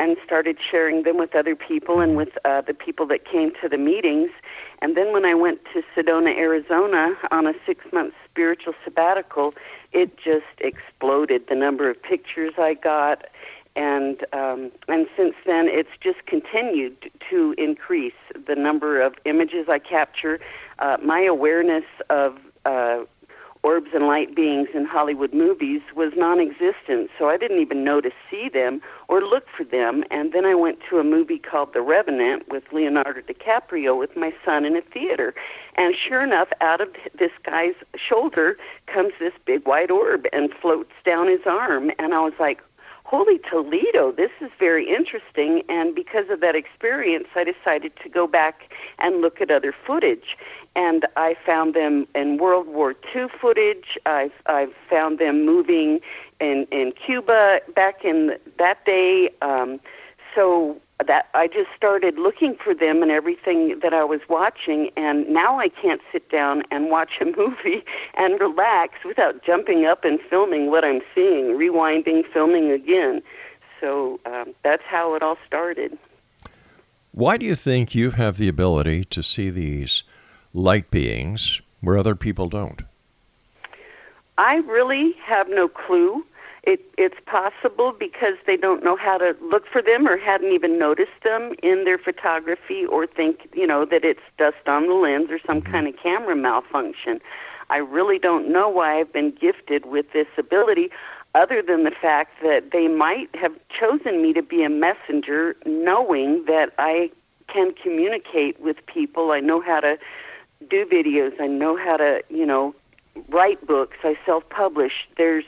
and 0.01 0.17
started 0.25 0.57
sharing 0.71 1.03
them 1.03 1.19
with 1.19 1.35
other 1.35 1.55
people 1.55 2.01
and 2.01 2.17
with 2.17 2.31
uh, 2.47 2.63
the 2.63 2.73
people 2.73 3.07
that 3.07 3.27
came 3.31 3.53
to 3.61 3.69
the 3.69 3.77
meetings. 3.77 4.31
And 4.81 4.97
then 4.97 5.13
when 5.13 5.27
I 5.27 5.35
went 5.35 5.61
to 5.75 5.83
Sedona, 5.95 6.35
Arizona, 6.37 7.15
on 7.31 7.47
a 7.47 7.53
six-month 7.67 8.15
spiritual 8.31 8.73
sabbatical, 8.83 9.53
it 9.93 10.17
just 10.17 10.47
exploded. 10.59 11.49
The 11.49 11.55
number 11.55 11.91
of 11.91 12.03
pictures 12.03 12.55
I 12.57 12.75
got, 12.75 13.27
and 13.77 14.25
um, 14.33 14.73
and 14.89 15.07
since 15.17 15.35
then, 15.45 15.69
it's 15.69 15.91
just 16.01 16.25
continued 16.27 17.11
to 17.29 17.55
increase 17.59 18.15
the 18.47 18.55
number 18.55 19.03
of 19.03 19.15
images 19.27 19.69
I 19.69 19.81
capture 19.81 20.41
uh, 20.81 20.97
my 21.05 21.21
awareness 21.21 21.85
of 22.09 22.37
uh, 22.65 23.05
orbs 23.63 23.91
and 23.93 24.07
light 24.07 24.35
beings 24.35 24.69
in 24.75 24.87
Hollywood 24.87 25.35
movies 25.35 25.83
was 25.95 26.13
non 26.17 26.41
existent, 26.41 27.11
so 27.19 27.29
I 27.29 27.37
didn't 27.37 27.61
even 27.61 27.85
know 27.85 28.01
to 28.01 28.11
see 28.31 28.49
them 28.49 28.81
or 29.09 29.21
look 29.21 29.45
for 29.55 29.65
them. 29.65 30.05
And 30.11 30.33
then 30.33 30.45
I 30.45 30.55
went 30.55 30.79
to 30.89 30.99
a 30.99 31.05
movie 31.05 31.39
called 31.39 31.75
The 31.75 31.83
Revenant 31.83 32.49
with 32.49 32.65
Leonardo 32.73 33.21
DiCaprio 33.21 33.99
with 33.99 34.17
my 34.17 34.33
son 34.45 34.65
in 34.65 34.77
a 34.77 34.83
theater. 34.83 35.35
And 35.77 35.95
sure 35.95 36.23
enough, 36.23 36.49
out 36.61 36.81
of 36.81 36.89
this 37.19 37.33
guy's 37.45 37.75
shoulder 37.97 38.57
comes 38.87 39.13
this 39.19 39.35
big 39.45 39.67
white 39.67 39.91
orb 39.91 40.25
and 40.33 40.51
floats 40.61 40.93
down 41.05 41.29
his 41.29 41.47
arm. 41.47 41.91
And 41.99 42.15
I 42.15 42.21
was 42.21 42.35
like, 42.41 42.61
Holy 43.11 43.41
Toledo, 43.51 44.13
this 44.13 44.31
is 44.41 44.51
very 44.57 44.89
interesting. 44.89 45.63
And 45.69 45.97
because 45.97 46.27
of 46.31 46.39
that 46.43 46.55
experience, 46.55 47.27
I 47.35 47.43
decided 47.43 47.91
to 48.05 48.09
go 48.09 48.29
back 48.29 48.71
and 49.01 49.21
look 49.21 49.41
at 49.41 49.51
other 49.51 49.75
footage 49.85 50.37
and 50.77 51.05
I 51.17 51.35
found 51.45 51.75
them 51.75 52.07
in 52.15 52.39
World 52.39 52.69
War 52.69 52.95
II 53.15 53.27
footage. 53.41 53.99
I've 54.07 54.31
I've 54.47 54.73
found 54.89 55.19
them 55.19 55.45
moving 55.45 55.99
in 56.41 56.69
in 56.71 56.93
Cuba 57.05 57.59
back 57.75 58.05
in 58.05 58.37
that 58.59 58.85
day. 58.85 59.31
Um, 59.43 59.81
so 60.33 60.81
that 61.07 61.29
I 61.35 61.47
just 61.47 61.69
started 61.77 62.19
looking 62.19 62.57
for 62.63 62.75
them 62.75 63.03
and 63.03 63.11
everything 63.11 63.79
that 63.83 63.95
I 63.95 64.05
was 64.05 64.21
watching, 64.29 64.91
and 64.97 65.29
now 65.29 65.59
I 65.59 65.69
can't 65.69 66.01
sit 66.13 66.31
down 66.31 66.63
and 66.71 66.91
watch 66.91 67.13
a 67.21 67.25
movie 67.37 67.85
and 68.17 68.41
relax 68.41 68.95
without 69.05 69.45
jumping 69.45 69.87
up 69.87 70.05
and 70.05 70.19
filming 70.29 70.71
what 70.71 70.85
I'm 70.85 71.01
seeing, 71.15 71.57
rewinding, 71.59 72.23
filming 72.33 72.71
again. 72.71 73.23
So 73.81 74.21
um, 74.27 74.55
that's 74.63 74.83
how 74.87 75.15
it 75.15 75.23
all 75.23 75.39
started. 75.47 75.99
Why 77.13 77.37
do 77.39 77.47
you 77.47 77.55
think 77.55 77.95
you 77.95 78.13
have 78.13 78.37
the 78.37 78.49
ability 78.49 79.05
to 79.05 79.23
see 79.23 79.51
these 79.51 80.05
light 80.55 80.91
beings 80.91 81.61
where 81.81 81.97
other 81.97 82.15
people 82.15 82.49
don't? 82.49 82.83
I 84.39 84.57
really 84.59 85.15
have 85.27 85.49
no 85.49 85.69
clue. 85.69 86.25
It, 86.63 86.81
it's 86.99 87.17
possible 87.25 87.95
because 87.99 88.35
they 88.47 88.57
don't 88.57 88.85
know 88.85 88.97
how 88.97 89.17
to 89.17 89.35
look 89.43 89.65
for 89.67 89.81
them 89.81 90.07
or 90.07 90.19
hadn't 90.19 90.53
even 90.53 90.79
noticed 90.79 91.23
them 91.25 91.55
in 91.63 91.85
their 91.85 91.97
photography 91.97 92.85
or 92.85 93.07
think, 93.07 93.49
you 93.55 93.67
know, 93.67 93.87
that 93.87 94.05
it's 94.05 94.21
dust 94.37 94.67
on 94.67 94.87
the 94.87 94.95
lens 94.95 95.31
or 95.31 95.39
some 95.47 95.63
mm-hmm. 95.63 95.73
kind 95.73 95.89
of 95.89 95.95
camera 96.03 96.37
malfunction. 96.37 97.21
I 97.71 97.79
really 97.79 98.19
don't 98.19 98.53
know 98.53 98.69
why 98.69 99.01
I've 99.01 99.13
been 99.13 99.31
gifted 99.31 99.87
with 99.87 100.07
this 100.13 100.27
ability 100.37 100.91
other 101.35 101.63
than 101.63 101.85
the 101.85 101.93
fact 101.93 102.33
that 102.43 102.71
they 102.73 102.89
might 102.89 103.31
have 103.35 103.53
chosen 103.79 104.21
me 104.21 104.33
to 104.33 104.43
be 104.43 104.65
a 104.65 104.69
messenger 104.69 105.57
knowing 105.65 106.45
that 106.47 106.73
I 106.79 107.11
can 107.47 107.73
communicate 107.81 108.61
with 108.61 108.77
people. 108.87 109.31
I 109.31 109.41
know 109.41 109.61
how 109.61 109.81
to 109.81 109.97
do 110.69 110.85
videos. 110.85 111.41
I 111.41 111.47
know 111.47 111.77
how 111.77 111.97
to, 111.97 112.21
you 112.29 112.45
know, 112.45 112.75
write 113.29 113.65
books. 113.67 113.99
I 114.03 114.17
self-publish. 114.27 114.93
There's, 115.17 115.45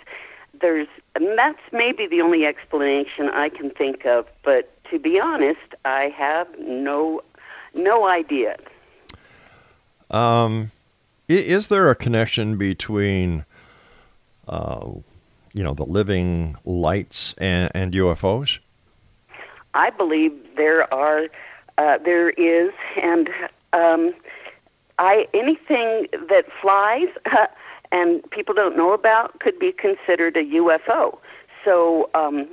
there's, 0.62 0.88
and 1.14 1.36
that's 1.36 1.60
maybe 1.72 2.06
the 2.06 2.22
only 2.22 2.46
explanation 2.46 3.28
I 3.28 3.50
can 3.50 3.70
think 3.70 4.06
of. 4.06 4.26
But 4.42 4.70
to 4.90 4.98
be 4.98 5.20
honest, 5.20 5.74
I 5.84 6.04
have 6.16 6.48
no, 6.58 7.20
no 7.74 8.06
idea. 8.06 8.56
Um, 10.10 10.70
is 11.28 11.68
there 11.68 11.90
a 11.90 11.94
connection 11.94 12.56
between, 12.56 13.44
uh, 14.48 14.90
you 15.52 15.62
know, 15.62 15.74
the 15.74 15.84
living 15.84 16.56
lights 16.64 17.34
and, 17.38 17.70
and 17.74 17.92
UFOs? 17.92 18.58
I 19.74 19.90
believe 19.90 20.32
there 20.56 20.92
are, 20.92 21.28
uh, 21.78 21.98
there 21.98 22.30
is, 22.30 22.72
and 23.02 23.28
um, 23.72 24.14
I 24.98 25.26
anything 25.32 26.06
that 26.28 26.44
flies 26.60 27.08
and 27.92 28.28
people 28.30 28.54
don't 28.54 28.76
know 28.76 28.92
about 28.92 29.38
could 29.38 29.58
be 29.58 29.72
considered 29.72 30.36
a 30.36 30.44
UFO. 30.44 31.18
So, 31.64 32.10
um, 32.14 32.48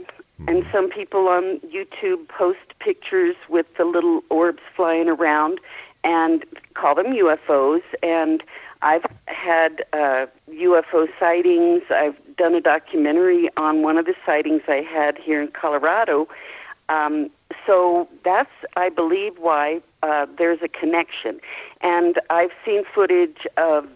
and 0.48 0.66
some 0.72 0.90
people 0.90 1.28
on 1.28 1.60
YouTube 1.62 2.28
post 2.28 2.60
pictures 2.80 3.36
with 3.50 3.66
the 3.78 3.86
little 3.86 4.22
orbs 4.30 4.62
flying 4.76 5.10
around 5.10 5.60
and 6.04 6.46
call 6.76 6.96
them 6.96 7.08
UFOs. 7.08 7.82
And 8.04 8.44
I've 8.82 9.06
had 9.26 9.84
uh, 9.92 10.28
UFO 10.50 11.08
sightings. 11.20 11.84
I've 11.90 12.16
done 12.38 12.56
a 12.56 12.62
documentary 12.62 13.50
on 13.58 13.82
one 13.82 13.98
of 13.98 14.06
the 14.06 14.16
sightings 14.26 14.62
I 14.68 14.82
had 14.90 15.18
here 15.18 15.42
in 15.42 15.50
Colorado. 15.50 16.28
Um, 16.88 17.30
so 17.66 18.08
that's, 18.24 18.52
I 18.76 18.90
believe, 18.90 19.34
why 19.38 19.82
uh, 20.04 20.26
there's 20.38 20.60
a 20.64 20.68
connection. 20.68 21.40
And 21.82 22.20
I've 22.30 22.52
seen 22.66 22.84
footage 22.96 23.46
of 23.58 23.88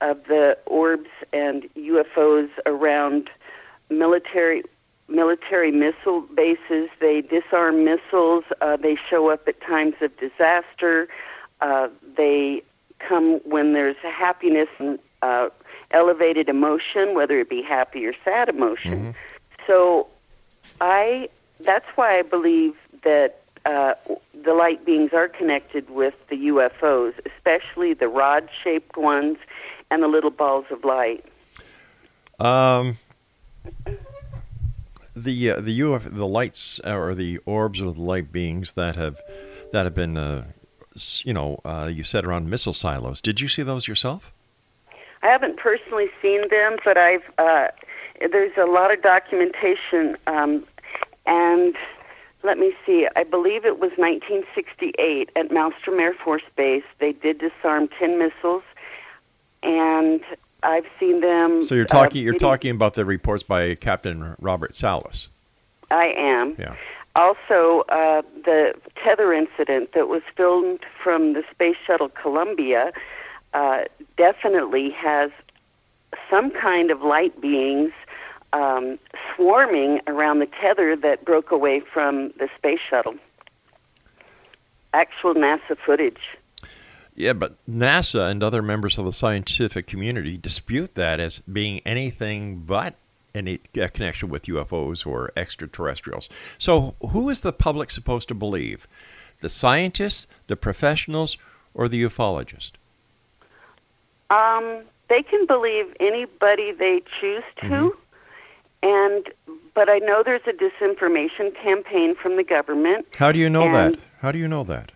of 0.00 0.24
the 0.24 0.56
orbs 0.66 1.10
and 1.32 1.68
UFOs 1.76 2.50
around 2.66 3.30
military 3.90 4.62
military 5.08 5.70
missile 5.70 6.22
bases. 6.34 6.88
They 7.00 7.20
disarm 7.22 7.84
missiles. 7.84 8.44
Uh, 8.60 8.76
they 8.76 8.96
show 9.08 9.30
up 9.30 9.46
at 9.46 9.60
times 9.60 9.94
of 10.00 10.16
disaster. 10.18 11.08
Uh, 11.60 11.88
they 12.16 12.62
come 12.98 13.40
when 13.44 13.72
there's 13.72 13.96
happiness 14.02 14.68
and 14.78 14.98
uh, 15.22 15.48
elevated 15.92 16.48
emotion, 16.48 17.14
whether 17.14 17.38
it 17.38 17.48
be 17.48 17.62
happy 17.62 18.04
or 18.04 18.14
sad 18.24 18.48
emotion. 18.48 19.14
So, 19.66 20.08
I 20.80 21.28
that's 21.60 21.86
why 21.94 22.18
I 22.18 22.22
believe 22.22 22.74
that 23.02 23.40
uh, 23.64 23.94
the 24.44 24.54
light 24.54 24.84
beings 24.84 25.12
are 25.12 25.28
connected 25.28 25.90
with 25.90 26.14
the 26.28 26.36
UFOs, 26.36 27.14
especially 27.24 27.94
the 27.94 28.08
rod-shaped 28.08 28.96
ones 28.96 29.38
and 29.90 30.02
the 30.02 30.08
little 30.08 30.30
balls 30.30 30.66
of 30.70 30.84
light. 30.84 31.24
Um, 32.38 32.98
the 35.14 35.50
uh, 35.50 35.60
the 35.60 35.82
UF, 35.82 36.04
the 36.04 36.26
lights 36.26 36.80
uh, 36.84 36.94
or 36.94 37.14
the 37.14 37.38
orbs 37.46 37.80
or 37.80 37.92
the 37.92 38.00
light 38.00 38.30
beings 38.30 38.72
that 38.72 38.96
have 38.96 39.22
that 39.72 39.84
have 39.84 39.94
been 39.94 40.16
uh, 40.16 40.44
you 41.24 41.32
know 41.32 41.60
uh, 41.64 41.88
you 41.92 42.04
said 42.04 42.24
around 42.24 42.50
missile 42.50 42.72
silos. 42.72 43.20
Did 43.20 43.40
you 43.40 43.48
see 43.48 43.62
those 43.62 43.88
yourself? 43.88 44.32
I 45.22 45.28
haven't 45.28 45.56
personally 45.56 46.08
seen 46.20 46.48
them, 46.50 46.76
but 46.84 46.98
I've 46.98 47.24
uh, 47.38 47.68
there's 48.20 48.56
a 48.56 48.66
lot 48.66 48.92
of 48.92 49.02
documentation, 49.02 50.16
um, 50.26 50.64
and 51.26 51.74
let 52.42 52.58
me 52.58 52.72
see. 52.84 53.08
I 53.16 53.24
believe 53.24 53.64
it 53.64 53.78
was 53.80 53.92
1968 53.96 55.30
at 55.34 55.50
Malmstrom 55.50 56.00
Air 56.00 56.14
Force 56.14 56.42
Base. 56.56 56.84
They 56.98 57.12
did 57.12 57.38
disarm 57.38 57.88
10 57.98 58.18
missiles, 58.18 58.62
and 59.66 60.20
I've 60.62 60.86
seen 60.98 61.20
them. 61.20 61.62
So 61.62 61.74
you're 61.74 61.84
uh, 61.84 61.88
talking 61.88 62.22
you're 62.22 62.32
video- 62.32 62.48
talking 62.48 62.70
about 62.70 62.94
the 62.94 63.04
reports 63.04 63.42
by 63.42 63.74
Captain 63.74 64.36
Robert 64.40 64.72
Salas. 64.72 65.28
I 65.90 66.06
am. 66.16 66.56
Yeah. 66.58 66.74
Also, 67.14 67.84
uh, 67.88 68.22
the 68.44 68.74
tether 69.02 69.32
incident 69.32 69.92
that 69.92 70.08
was 70.08 70.22
filmed 70.36 70.80
from 71.02 71.32
the 71.32 71.42
Space 71.50 71.76
Shuttle 71.86 72.10
Columbia 72.10 72.92
uh, 73.54 73.84
definitely 74.18 74.90
has 74.90 75.30
some 76.28 76.50
kind 76.50 76.90
of 76.90 77.00
light 77.02 77.40
beings 77.40 77.92
um, 78.52 78.98
swarming 79.34 80.00
around 80.06 80.40
the 80.40 80.48
tether 80.60 80.94
that 80.96 81.24
broke 81.24 81.50
away 81.50 81.80
from 81.80 82.32
the 82.38 82.48
Space 82.56 82.80
Shuttle. 82.88 83.14
Actual 84.92 85.34
NASA 85.34 85.76
footage. 85.76 86.35
Yeah, 87.16 87.32
but 87.32 87.54
NASA 87.66 88.30
and 88.30 88.42
other 88.42 88.60
members 88.60 88.98
of 88.98 89.06
the 89.06 89.12
scientific 89.12 89.86
community 89.86 90.36
dispute 90.36 90.94
that 90.96 91.18
as 91.18 91.40
being 91.40 91.80
anything 91.86 92.60
but 92.60 92.94
any 93.34 93.58
connection 93.74 94.28
with 94.28 94.44
UFOs 94.44 95.06
or 95.06 95.32
extraterrestrials. 95.34 96.28
So, 96.58 96.94
who 97.10 97.28
is 97.30 97.40
the 97.40 97.52
public 97.52 97.90
supposed 97.90 98.28
to 98.28 98.34
believe? 98.34 98.86
The 99.40 99.48
scientists, 99.48 100.26
the 100.46 100.56
professionals, 100.56 101.36
or 101.74 101.88
the 101.88 102.02
ufologist? 102.02 102.72
Um, 104.30 104.82
they 105.08 105.22
can 105.22 105.46
believe 105.46 105.86
anybody 106.00 106.72
they 106.72 107.02
choose 107.20 107.44
to, 107.62 107.96
and 108.82 109.26
but 109.74 109.88
I 109.88 109.98
know 109.98 110.22
there's 110.24 110.46
a 110.46 110.52
disinformation 110.52 111.54
campaign 111.62 112.14
from 112.14 112.36
the 112.36 112.44
government. 112.44 113.06
How 113.16 113.32
do 113.32 113.38
you 113.38 113.48
know 113.48 113.70
that? 113.72 113.98
How 114.20 114.32
do 114.32 114.38
you 114.38 114.48
know 114.48 114.64
that? 114.64 114.92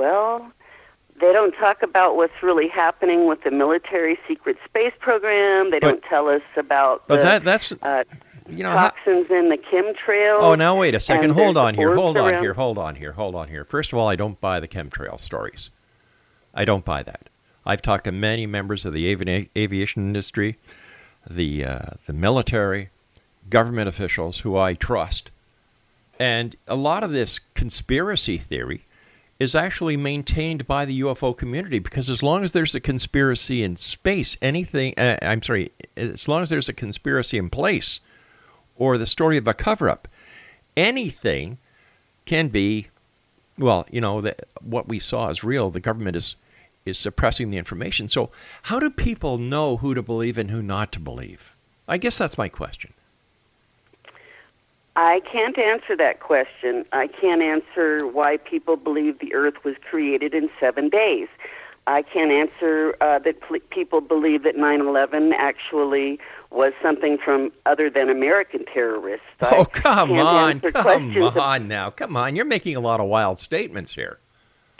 Well, 0.00 0.50
they 1.20 1.30
don't 1.34 1.52
talk 1.52 1.82
about 1.82 2.16
what's 2.16 2.42
really 2.42 2.68
happening 2.68 3.28
with 3.28 3.42
the 3.44 3.50
military 3.50 4.18
secret 4.26 4.56
space 4.64 4.94
program. 4.98 5.70
They 5.70 5.78
But- 5.78 5.88
don't 5.90 6.02
tell 6.04 6.28
us 6.28 6.40
about 6.56 7.06
But 7.06 7.16
the 7.16 7.22
that 7.24 7.44
that's 7.44 7.72
uh, 7.82 8.04
you 8.48 8.62
know. 8.62 8.70
how- 8.70 8.88
toxins 8.88 9.30
in 9.30 9.50
the 9.50 9.58
chemtrails. 9.58 10.38
Oh, 10.40 10.54
now 10.54 10.78
wait 10.78 10.94
a 10.94 11.00
second. 11.00 11.30
Hold 11.32 11.58
on 11.58 11.74
here. 11.74 11.94
Hold 11.94 12.16
on 12.16 12.30
around- 12.32 12.42
here. 12.42 12.54
Hold 12.54 12.78
on 12.78 12.94
here. 12.96 13.12
Hold 13.12 13.34
on 13.34 13.48
here. 13.48 13.64
First 13.64 13.92
of 13.92 13.98
all, 13.98 14.08
I 14.08 14.16
don't 14.16 14.40
buy 14.40 14.58
the 14.58 14.68
chemtrail 14.68 15.20
stories. 15.20 15.68
I 16.54 16.64
don't 16.64 16.84
buy 16.84 17.02
that. 17.02 17.28
I've 17.66 17.82
talked 17.82 18.04
to 18.04 18.12
many 18.12 18.46
members 18.46 18.86
of 18.86 18.94
the 18.94 19.12
avi- 19.12 19.50
aviation 19.54 20.02
industry, 20.06 20.56
the 21.28 21.62
uh, 21.66 21.80
the 22.06 22.14
military, 22.14 22.88
government 23.50 23.86
officials 23.88 24.40
who 24.40 24.56
I 24.56 24.72
trust, 24.72 25.30
and 26.18 26.56
a 26.66 26.74
lot 26.74 27.04
of 27.04 27.10
this 27.10 27.38
conspiracy 27.38 28.38
theory 28.38 28.86
is 29.40 29.54
actually 29.54 29.96
maintained 29.96 30.66
by 30.66 30.84
the 30.84 31.00
UFO 31.00 31.34
community 31.34 31.78
because 31.78 32.10
as 32.10 32.22
long 32.22 32.44
as 32.44 32.52
there's 32.52 32.74
a 32.74 32.80
conspiracy 32.80 33.62
in 33.62 33.74
space, 33.74 34.36
anything 34.42 34.92
uh, 34.98 35.16
I'm 35.22 35.42
sorry, 35.42 35.72
as 35.96 36.28
long 36.28 36.42
as 36.42 36.50
there's 36.50 36.68
a 36.68 36.74
conspiracy 36.74 37.38
in 37.38 37.48
place 37.48 38.00
or 38.76 38.98
the 38.98 39.06
story 39.06 39.38
of 39.38 39.48
a 39.48 39.54
cover 39.54 39.88
up, 39.88 40.06
anything 40.76 41.56
can 42.26 42.48
be 42.48 42.88
well, 43.58 43.86
you 43.90 44.00
know, 44.00 44.20
the, 44.20 44.34
what 44.62 44.88
we 44.88 44.98
saw 44.98 45.28
is 45.28 45.42
real. 45.42 45.70
The 45.70 45.80
government 45.80 46.16
is 46.16 46.36
is 46.86 46.98
suppressing 46.98 47.50
the 47.50 47.58
information. 47.58 48.08
So, 48.08 48.30
how 48.64 48.78
do 48.78 48.90
people 48.90 49.38
know 49.38 49.78
who 49.78 49.94
to 49.94 50.02
believe 50.02 50.38
and 50.38 50.50
who 50.50 50.62
not 50.62 50.92
to 50.92 51.00
believe? 51.00 51.56
I 51.88 51.98
guess 51.98 52.18
that's 52.18 52.38
my 52.38 52.48
question. 52.48 52.92
I 54.96 55.20
can't 55.20 55.58
answer 55.58 55.96
that 55.96 56.20
question. 56.20 56.84
I 56.92 57.06
can't 57.06 57.42
answer 57.42 58.06
why 58.06 58.36
people 58.38 58.76
believe 58.76 59.18
the 59.20 59.32
Earth 59.34 59.64
was 59.64 59.76
created 59.88 60.34
in 60.34 60.50
seven 60.58 60.88
days. 60.88 61.28
I 61.86 62.02
can't 62.02 62.30
answer 62.30 62.94
uh, 63.00 63.18
that 63.20 63.40
pl- 63.40 63.58
people 63.70 64.00
believe 64.00 64.42
that 64.42 64.56
9/11 64.56 65.32
actually 65.36 66.18
was 66.50 66.72
something 66.82 67.16
from 67.18 67.50
other 67.66 67.88
than 67.88 68.10
American 68.10 68.64
terrorists. 68.66 69.24
Oh, 69.40 69.64
come 69.64 70.12
on, 70.12 70.60
come 70.60 70.72
questions 70.82 71.16
of- 71.24 71.36
on 71.38 71.68
now, 71.68 71.90
come 71.90 72.16
on! 72.16 72.36
You're 72.36 72.44
making 72.44 72.76
a 72.76 72.80
lot 72.80 73.00
of 73.00 73.06
wild 73.06 73.38
statements 73.38 73.94
here. 73.94 74.18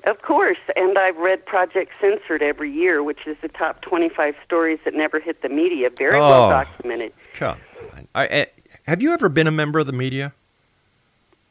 Of 0.04 0.22
course, 0.22 0.58
and 0.76 0.96
I've 0.98 1.16
read 1.18 1.44
Project 1.46 1.92
Censored 2.00 2.42
every 2.42 2.70
year, 2.72 3.02
which 3.02 3.26
is 3.26 3.36
the 3.42 3.48
top 3.48 3.82
25 3.82 4.34
stories 4.44 4.78
that 4.84 4.94
never 4.94 5.20
hit 5.20 5.42
the 5.42 5.48
media. 5.50 5.90
Very 5.96 6.18
well 6.18 6.46
Oh. 6.46 6.50
documented. 6.50 7.12
Come 7.34 7.58
on. 7.94 8.08
I, 8.14 8.24
I, 8.24 8.46
have 8.86 9.02
you 9.02 9.12
ever 9.12 9.28
been 9.28 9.46
a 9.46 9.50
member 9.52 9.78
of 9.78 9.86
the 9.86 9.92
media? 9.92 10.32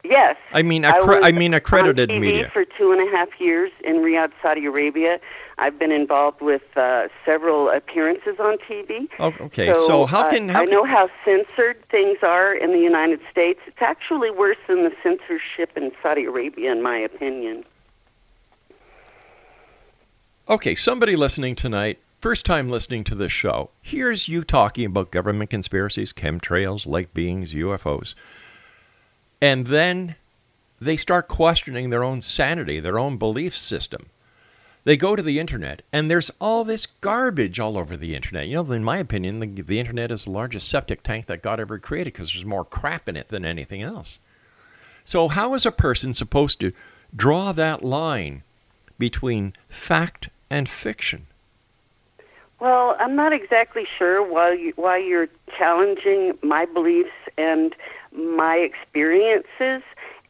Yes. 0.02 0.36
I 0.52 0.62
mean, 0.62 0.84
I 0.86 0.92
accre- 0.92 1.18
was 1.18 1.20
I 1.24 1.32
mean 1.32 1.52
accredited 1.52 2.10
on 2.10 2.16
TV 2.16 2.20
media. 2.20 2.50
for 2.52 2.64
two 2.64 2.90
and 2.92 3.06
a 3.06 3.10
half 3.14 3.28
years 3.38 3.70
in 3.84 3.96
Riyadh, 3.96 4.32
Saudi 4.42 4.64
Arabia. 4.64 5.20
I've 5.58 5.78
been 5.78 5.92
involved 5.92 6.40
with 6.40 6.62
uh, 6.74 7.08
several 7.26 7.68
appearances 7.68 8.36
on 8.40 8.56
TV. 8.66 9.08
Oh, 9.18 9.34
okay, 9.42 9.74
so 9.74 10.06
how 10.06 10.22
uh, 10.22 10.30
can- 10.30 10.48
how 10.48 10.60
I 10.62 10.64
can- 10.64 10.72
know 10.74 10.84
how 10.84 11.10
censored 11.22 11.84
things 11.90 12.16
are 12.22 12.54
in 12.54 12.72
the 12.72 12.78
United 12.78 13.20
States? 13.30 13.60
It's 13.66 13.82
actually 13.82 14.30
worse 14.30 14.56
than 14.68 14.84
the 14.84 14.92
censorship 15.02 15.76
in 15.76 15.92
Saudi 16.02 16.24
Arabia, 16.24 16.72
in 16.72 16.80
my 16.82 16.96
opinion. 16.96 17.64
Okay, 20.48 20.74
somebody 20.74 21.14
listening 21.14 21.54
tonight, 21.54 21.98
first 22.20 22.44
time 22.44 22.68
listening 22.68 23.02
to 23.04 23.14
this 23.14 23.32
show, 23.32 23.70
here's 23.80 24.28
you 24.28 24.44
talking 24.44 24.84
about 24.84 25.10
government 25.10 25.50
conspiracies, 25.50 26.12
chemtrails, 26.12 26.86
light 26.86 27.12
beings, 27.14 27.54
UFOs. 27.54 28.14
And 29.40 29.66
then 29.66 30.16
they 30.80 30.96
start 30.96 31.28
questioning 31.28 31.90
their 31.90 32.04
own 32.04 32.20
sanity, 32.20 32.78
their 32.78 32.98
own 32.98 33.16
belief 33.16 33.56
system. 33.56 34.06
They 34.84 34.96
go 34.96 35.14
to 35.14 35.22
the 35.22 35.38
internet, 35.38 35.82
and 35.92 36.10
there's 36.10 36.30
all 36.40 36.64
this 36.64 36.86
garbage 36.86 37.60
all 37.60 37.76
over 37.76 37.96
the 37.96 38.14
internet. 38.14 38.48
You 38.48 38.62
know, 38.62 38.72
in 38.72 38.84
my 38.84 38.98
opinion, 38.98 39.40
the, 39.40 39.62
the 39.62 39.78
internet 39.78 40.10
is 40.10 40.24
the 40.24 40.30
largest 40.30 40.68
septic 40.68 41.02
tank 41.02 41.26
that 41.26 41.42
God 41.42 41.60
ever 41.60 41.78
created 41.78 42.14
because 42.14 42.32
there's 42.32 42.46
more 42.46 42.64
crap 42.64 43.08
in 43.08 43.16
it 43.16 43.28
than 43.28 43.44
anything 43.44 43.82
else. 43.82 44.20
So, 45.04 45.28
how 45.28 45.52
is 45.54 45.66
a 45.66 45.72
person 45.72 46.12
supposed 46.12 46.60
to 46.60 46.72
draw 47.14 47.52
that 47.52 47.84
line 47.84 48.42
between 48.98 49.52
fact 49.68 50.30
and 50.48 50.66
fiction? 50.68 51.26
Well, 52.60 52.94
I'm 53.00 53.16
not 53.16 53.32
exactly 53.32 53.86
sure 53.98 54.22
why 54.22 54.52
you, 54.52 54.72
why 54.76 54.98
you're 54.98 55.28
challenging 55.56 56.38
my 56.42 56.66
beliefs 56.66 57.10
and 57.38 57.74
my 58.12 58.56
experiences 58.56 59.82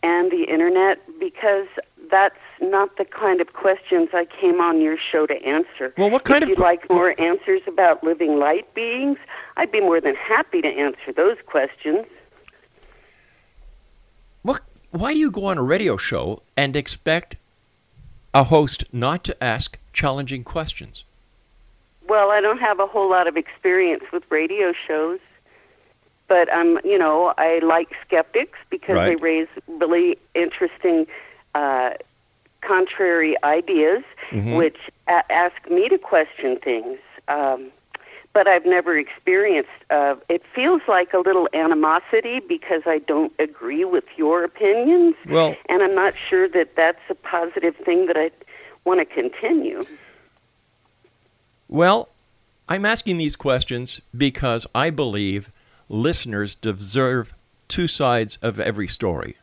and 0.03 0.31
the 0.31 0.45
internet 0.49 0.99
because 1.19 1.67
that's 2.11 2.37
not 2.61 2.97
the 2.97 3.05
kind 3.05 3.41
of 3.41 3.53
questions 3.53 4.11
I 4.13 4.27
came 4.41 4.61
on 4.61 4.81
your 4.81 4.97
show 4.97 5.27
to 5.27 5.35
answer. 5.45 5.93
Well, 5.99 6.11
what 6.11 6.25
kind 6.25 6.43
if 6.43 6.45
of 6.45 6.51
you'd 6.51 6.59
like 6.59 6.89
more 6.89 7.15
answers 7.21 7.63
about 7.67 8.05
living 8.05 8.39
light 8.39 8.73
beings, 8.75 9.19
I'd 9.57 9.73
be 9.73 9.81
more 9.81 10.01
than 10.01 10.15
happy 10.15 10.61
to 10.63 10.69
answer 10.69 11.13
those 11.15 11.37
questions. 11.47 12.07
What? 14.43 14.61
Why 14.91 15.13
do 15.13 15.19
you 15.19 15.31
go 15.31 15.47
on 15.47 15.59
a 15.59 15.63
radio 15.63 15.97
show 15.97 16.43
and 16.57 16.77
expect 16.77 17.37
a 18.33 18.45
host 18.45 18.85
not 18.93 19.25
to 19.25 19.43
ask 19.43 19.79
challenging 19.93 20.45
questions? 20.45 21.05
Well, 22.11 22.33
I 22.33 22.41
don't 22.41 22.59
have 22.59 22.81
a 22.81 22.89
whole 22.89 23.09
lot 23.09 23.29
of 23.29 23.37
experience 23.37 24.03
with 24.13 24.25
radio 24.31 24.73
shows, 24.89 25.21
but 26.27 26.53
I'm, 26.53 26.81
you 26.83 26.99
know, 26.99 27.33
I 27.39 27.61
like 27.61 27.91
skeptics 28.05 28.59
because 28.69 28.97
they 28.97 29.15
raise 29.15 29.47
really 29.69 30.19
interesting, 30.35 31.07
uh, 31.55 31.91
contrary 32.63 33.37
ideas, 33.45 34.03
Mhm. 34.33 34.57
which 34.57 34.79
a- 35.07 35.23
ask 35.31 35.71
me 35.71 35.89
to 35.89 35.99
question 35.99 36.57
things. 36.57 36.99
Um, 37.29 37.71
but 38.33 38.49
I've 38.49 38.67
never 38.67 38.99
experienced. 38.99 39.71
Uh, 39.89 40.17
it 40.29 40.43
feels 40.53 40.83
like 40.89 41.15
a 41.15 41.19
little 41.19 41.49
animosity 41.55 42.41
because 42.41 42.83
I 42.87 42.99
don't 42.99 43.33
agree 43.39 43.85
with 43.85 44.07
your 44.17 44.43
opinions, 44.43 45.15
Well, 45.29 45.57
and 45.69 45.81
I'm 45.81 45.95
not 45.95 46.17
sure 46.17 46.49
that 46.49 46.75
that's 46.75 47.09
a 47.09 47.15
positive 47.15 47.77
thing 47.77 48.07
that 48.07 48.17
I 48.17 48.33
want 48.85 48.99
to 48.99 49.05
continue. 49.05 49.85
Well, 51.71 52.09
I'm 52.69 52.85
asking 52.85 53.19
these 53.19 53.37
questions 53.37 54.01
because 54.17 54.67
I 54.75 54.91
believe 54.91 55.53
listeners 55.89 56.57
deserve 56.57 57.33
two 57.69 57.87
sides 57.87 58.39
of 58.43 58.59
every 58.59 58.89
story. 58.89 59.37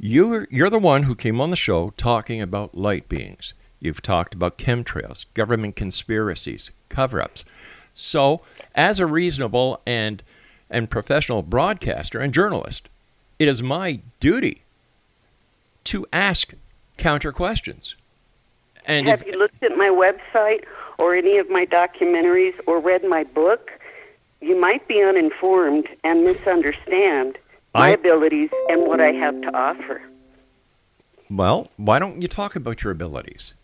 You're, 0.00 0.48
you're 0.50 0.68
the 0.68 0.80
one 0.80 1.04
who 1.04 1.14
came 1.14 1.40
on 1.40 1.50
the 1.50 1.56
show 1.56 1.90
talking 1.96 2.42
about 2.42 2.76
light 2.76 3.08
beings. 3.08 3.54
You've 3.78 4.02
talked 4.02 4.34
about 4.34 4.58
chemtrails, 4.58 5.26
government 5.34 5.76
conspiracies, 5.76 6.72
cover 6.88 7.22
ups. 7.22 7.44
So, 7.94 8.40
as 8.74 8.98
a 8.98 9.06
reasonable 9.06 9.80
and, 9.86 10.24
and 10.68 10.90
professional 10.90 11.42
broadcaster 11.42 12.18
and 12.18 12.34
journalist, 12.34 12.88
it 13.38 13.46
is 13.46 13.62
my 13.62 14.00
duty 14.18 14.62
to 15.84 16.04
ask 16.12 16.54
counter 16.96 17.30
questions. 17.30 17.94
And 18.84 19.06
Have 19.06 19.22
if, 19.22 19.28
you 19.28 19.34
looked 19.34 19.62
at 19.62 19.76
my 19.76 19.88
website 19.88 20.64
or 20.98 21.14
any 21.14 21.38
of 21.38 21.50
my 21.50 21.66
documentaries 21.66 22.58
or 22.66 22.80
read 22.80 23.04
my 23.04 23.24
book? 23.24 23.70
You 24.40 24.58
might 24.60 24.86
be 24.86 25.02
uninformed 25.02 25.88
and 26.04 26.22
misunderstand 26.24 27.38
my 27.74 27.88
I- 27.88 27.90
abilities 27.90 28.50
and 28.68 28.86
what 28.86 29.00
I 29.00 29.12
have 29.12 29.40
to 29.42 29.56
offer. 29.56 30.02
Well, 31.28 31.70
why 31.76 31.98
don't 31.98 32.22
you 32.22 32.28
talk 32.28 32.54
about 32.54 32.84
your 32.84 32.92
abilities? 32.92 33.54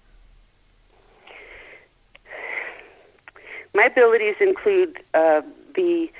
My 3.74 3.84
abilities 3.84 4.34
include 4.40 4.98
uh, 5.14 5.42
the 5.74 6.10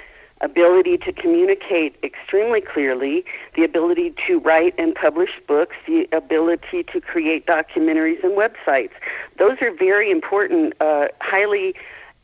ability 0.43 0.99
to 0.99 1.13
communicate 1.13 1.97
extremely 2.03 2.61
clearly, 2.61 3.25
the 3.55 3.65
ability 3.65 4.15
to 4.27 4.39
write 4.41 4.75
and 4.79 4.95
publish 4.95 5.31
books, 5.47 5.77
the 5.87 6.09
ability 6.13 6.83
to 6.93 7.01
create 7.01 7.47
documentaries 7.47 8.23
and 8.23 8.37
websites. 8.37 8.91
Those 9.39 9.57
are 9.63 9.73
very 9.73 10.11
important, 10.11 10.75
uh, 10.81 11.09
highly. 11.21 11.75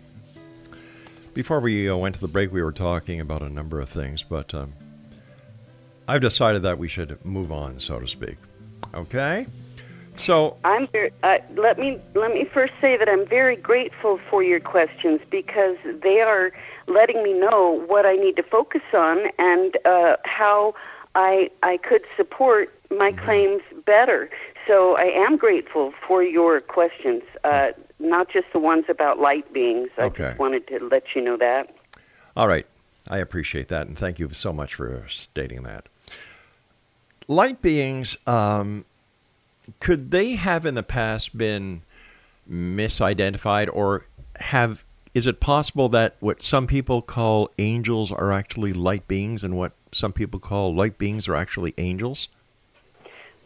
before 1.34 1.60
we 1.60 1.90
uh, 1.90 1.98
went 1.98 2.14
to 2.14 2.22
the 2.22 2.28
break, 2.28 2.54
we 2.54 2.62
were 2.62 2.72
talking 2.72 3.20
about 3.20 3.42
a 3.42 3.50
number 3.50 3.80
of 3.80 3.90
things, 3.90 4.22
but 4.22 4.54
um, 4.54 4.74
I've 6.08 6.22
decided 6.22 6.62
that 6.62 6.78
we 6.78 6.88
should 6.88 7.26
move 7.26 7.52
on, 7.52 7.80
so 7.80 8.00
to 8.00 8.08
speak. 8.08 8.38
Okay? 8.94 9.48
So 10.18 10.58
I'm 10.64 10.88
very, 10.88 11.12
uh, 11.24 11.38
let 11.56 11.78
me 11.80 12.00
let 12.16 12.34
me 12.34 12.44
first 12.46 12.74
say 12.82 12.98
that 12.98 13.08
I'm 13.08 13.26
very 13.28 13.56
grateful 13.56 14.20
for 14.30 14.44
your 14.44 14.60
questions 14.60 15.22
because 15.30 15.78
they 16.04 16.22
are 16.22 16.52
letting 16.88 17.24
me 17.24 17.34
know 17.34 17.84
what 17.88 18.06
I 18.06 18.16
need 18.16 18.36
to 18.38 18.44
focus 18.44 18.82
on 18.94 19.20
and 19.38 19.78
uh, 19.86 20.18
how 20.26 20.74
I 21.16 21.50
I 21.64 21.78
could 21.78 22.02
support 22.16 22.74
my 22.90 23.12
Mm-hmm. 23.12 23.26
claims 23.26 23.62
better. 23.86 24.30
So 24.66 24.98
I 24.98 25.04
am 25.04 25.38
grateful 25.38 25.94
for 26.08 26.24
your 26.24 26.60
questions, 26.62 27.22
uh, 27.44 27.70
not 28.00 28.30
just 28.30 28.48
the 28.54 28.60
ones 28.60 28.86
about 28.90 29.20
light 29.20 29.52
beings. 29.54 29.90
I 29.98 30.04
Okay. 30.04 30.24
just 30.28 30.40
wanted 30.40 30.68
to 30.70 30.80
let 30.92 31.04
you 31.16 31.22
know 31.22 31.38
that. 31.38 31.74
All 32.36 32.48
right. 32.48 32.66
I 33.10 33.20
appreciate 33.20 33.70
that, 33.70 33.88
and 33.88 33.98
thank 33.98 34.20
you 34.20 34.28
so 34.30 34.52
much 34.52 34.76
for 34.76 35.06
stating 35.08 35.64
that. 35.64 35.88
Light 37.30 37.62
beings, 37.62 38.18
um, 38.28 38.84
could 39.80 40.12
they 40.12 40.36
have 40.36 40.66
in 40.66 40.76
the 40.76 40.84
past 40.84 41.38
been 41.38 41.82
misidentified, 42.50 43.70
or 43.72 44.06
have? 44.40 44.84
Is 45.14 45.26
it 45.26 45.40
possible 45.40 45.90
that 45.90 46.16
what 46.20 46.42
some 46.42 46.68
people 46.68 47.02
call 47.02 47.50
angels 47.58 48.12
are 48.12 48.32
actually 48.32 48.74
light 48.74 49.08
beings, 49.08 49.44
and 49.44 49.58
what 49.58 49.74
some 49.92 50.14
people 50.14 50.40
call 50.40 50.76
light 50.76 50.98
beings 50.98 51.28
are 51.28 51.36
actually 51.36 51.74
angels? 51.78 52.28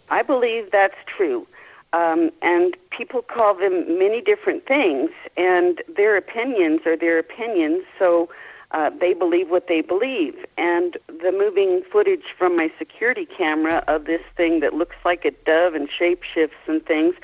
I 0.09 0.21
believe 0.23 0.71
that's 0.71 0.97
true. 1.05 1.47
Um, 1.93 2.31
and 2.41 2.75
people 2.89 3.21
call 3.21 3.53
them 3.53 3.99
many 3.99 4.21
different 4.21 4.65
things, 4.65 5.09
and 5.35 5.81
their 5.95 6.15
opinions 6.15 6.81
are 6.85 6.95
their 6.95 7.19
opinions, 7.19 7.83
so 7.99 8.29
uh, 8.73 8.89
they 8.99 9.13
believe 9.13 9.49
what 9.49 9.67
they 9.67 9.81
believe. 9.81 10.35
And 10.57 10.97
the 11.07 11.31
moving 11.31 11.83
footage 11.91 12.23
from 12.37 12.55
my 12.55 12.71
security 12.77 13.27
camera 13.37 13.83
of 13.87 14.05
this 14.05 14.21
thing 14.37 14.59
that 14.61 14.73
looks 14.73 14.95
like 15.03 15.25
a 15.25 15.31
dove 15.31 15.73
and 15.75 15.89
shapeshifts 15.89 16.67
and 16.67 16.85
things, 16.85 17.15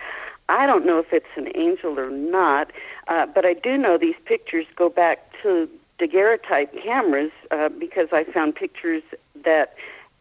I 0.49 0.65
don't 0.65 0.85
know 0.85 0.99
if 0.99 1.11
it's 1.11 1.25
an 1.35 1.49
angel 1.55 1.99
or 1.99 2.09
not, 2.09 2.71
uh, 3.07 3.25
but 3.25 3.45
I 3.45 3.53
do 3.53 3.77
know 3.77 3.97
these 3.97 4.15
pictures 4.25 4.65
go 4.75 4.89
back 4.89 5.31
to 5.43 5.69
daguerreotype 5.99 6.83
cameras 6.83 7.31
uh, 7.51 7.69
because 7.69 8.09
I 8.11 8.23
found 8.23 8.55
pictures 8.55 9.03
that 9.43 9.75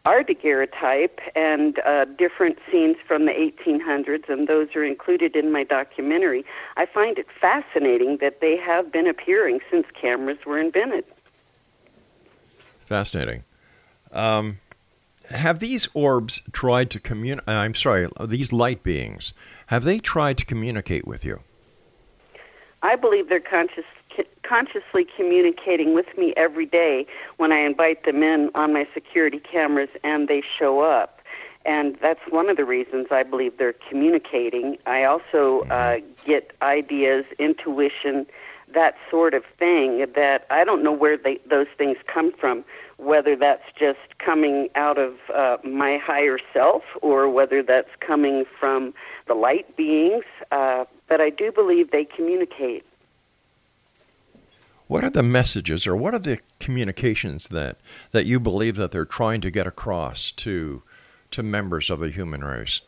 are 0.05 0.23
daguerreotype 0.23 1.19
and 1.35 1.79
uh, 1.79 2.05
different 2.17 2.57
scenes 2.71 2.95
from 3.05 3.25
the 3.25 3.31
1800s, 3.33 4.29
and 4.29 4.47
those 4.47 4.69
are 4.75 4.83
included 4.83 5.35
in 5.35 5.51
my 5.51 5.65
documentary. 5.65 6.45
I 6.77 6.85
find 6.85 7.17
it 7.17 7.27
fascinating 7.41 8.17
that 8.21 8.39
they 8.39 8.55
have 8.57 8.91
been 8.91 9.07
appearing 9.07 9.59
since 9.69 9.85
cameras 9.99 10.37
were 10.45 10.59
invented. 10.59 11.03
Fascinating. 12.87 13.43
Um, 14.13 14.59
have 15.29 15.59
these 15.59 15.89
orbs 15.93 16.41
tried 16.53 16.89
to 16.91 17.01
communicate? 17.01 17.49
I'm 17.49 17.73
sorry, 17.73 18.07
these 18.25 18.53
light 18.53 18.81
beings 18.81 19.33
have 19.67 19.83
they 19.83 19.99
tried 19.99 20.37
to 20.37 20.45
communicate 20.45 21.05
with 21.05 21.25
you? 21.25 21.41
I 22.81 22.95
believe 22.95 23.27
they're 23.27 23.41
conscious 23.41 23.83
consciously 24.41 25.05
communicating 25.17 25.93
with 25.93 26.05
me 26.17 26.33
every 26.37 26.65
day 26.65 27.05
when 27.35 27.51
I 27.51 27.59
invite 27.59 28.05
them 28.05 28.23
in 28.23 28.49
on 28.55 28.71
my 28.71 28.87
security 28.93 29.39
cameras 29.39 29.89
and 30.05 30.29
they 30.29 30.41
show 30.57 30.79
up. 30.79 31.19
And 31.65 31.97
that's 32.01 32.21
one 32.29 32.49
of 32.49 32.55
the 32.55 32.63
reasons 32.63 33.07
I 33.11 33.23
believe 33.23 33.57
they're 33.57 33.75
communicating. 33.89 34.77
I 34.85 35.03
also 35.03 35.63
uh, 35.69 35.97
get 36.23 36.53
ideas, 36.61 37.25
intuition, 37.37 38.25
that 38.77 38.93
sort 39.09 39.33
of 39.33 39.43
thing 39.57 40.05
that 40.13 40.45
I 40.51 40.63
don't 40.63 40.83
know 40.83 40.91
where 40.91 41.17
they, 41.17 41.39
those 41.49 41.65
things 41.79 41.97
come 42.13 42.31
from, 42.31 42.63
whether 42.97 43.35
that's 43.35 43.63
just 43.77 44.19
coming 44.23 44.69
out 44.75 44.99
of 44.99 45.15
uh, 45.33 45.57
my 45.63 45.97
higher 45.97 46.37
self 46.53 46.83
or 47.01 47.27
whether 47.27 47.63
that's 47.63 47.89
coming 47.99 48.45
from 48.59 48.93
the 49.25 49.33
light 49.33 49.75
beings. 49.75 50.25
Uh, 50.51 50.85
but 51.09 51.19
I 51.19 51.31
do 51.31 51.51
believe 51.51 51.89
they 51.89 52.05
communicate. 52.05 52.85
What 54.85 55.03
are 55.03 55.09
the 55.09 55.23
messages 55.23 55.87
or 55.87 55.95
what 55.95 56.13
are 56.13 56.19
the 56.19 56.39
communications 56.59 57.47
that, 57.47 57.77
that 58.11 58.27
you 58.27 58.39
believe 58.39 58.75
that 58.75 58.91
they're 58.91 59.05
trying 59.05 59.41
to 59.41 59.49
get 59.49 59.65
across 59.65 60.31
to, 60.33 60.83
to 61.31 61.41
members 61.41 61.89
of 61.89 61.99
the 61.99 62.11
human 62.11 62.43
race? 62.43 62.81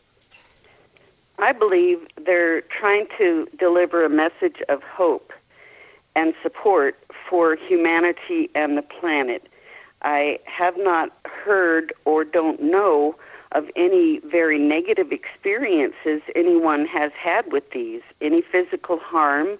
I 1.40 1.50
believe 1.50 1.98
they're 2.24 2.60
trying 2.60 3.06
to 3.18 3.48
deliver 3.58 4.04
a 4.04 4.08
message 4.08 4.62
of 4.68 4.84
hope 4.84 5.32
and 6.20 6.34
support 6.42 6.96
for 7.28 7.56
humanity 7.56 8.50
and 8.54 8.76
the 8.76 8.82
planet. 8.82 9.48
I 10.02 10.38
have 10.44 10.74
not 10.76 11.08
heard 11.24 11.94
or 12.04 12.24
don't 12.24 12.62
know 12.62 13.16
of 13.52 13.64
any 13.74 14.20
very 14.30 14.58
negative 14.58 15.12
experiences 15.12 16.20
anyone 16.36 16.84
has 16.86 17.10
had 17.12 17.50
with 17.50 17.64
these, 17.72 18.02
any 18.20 18.42
physical 18.42 18.98
harm. 18.98 19.58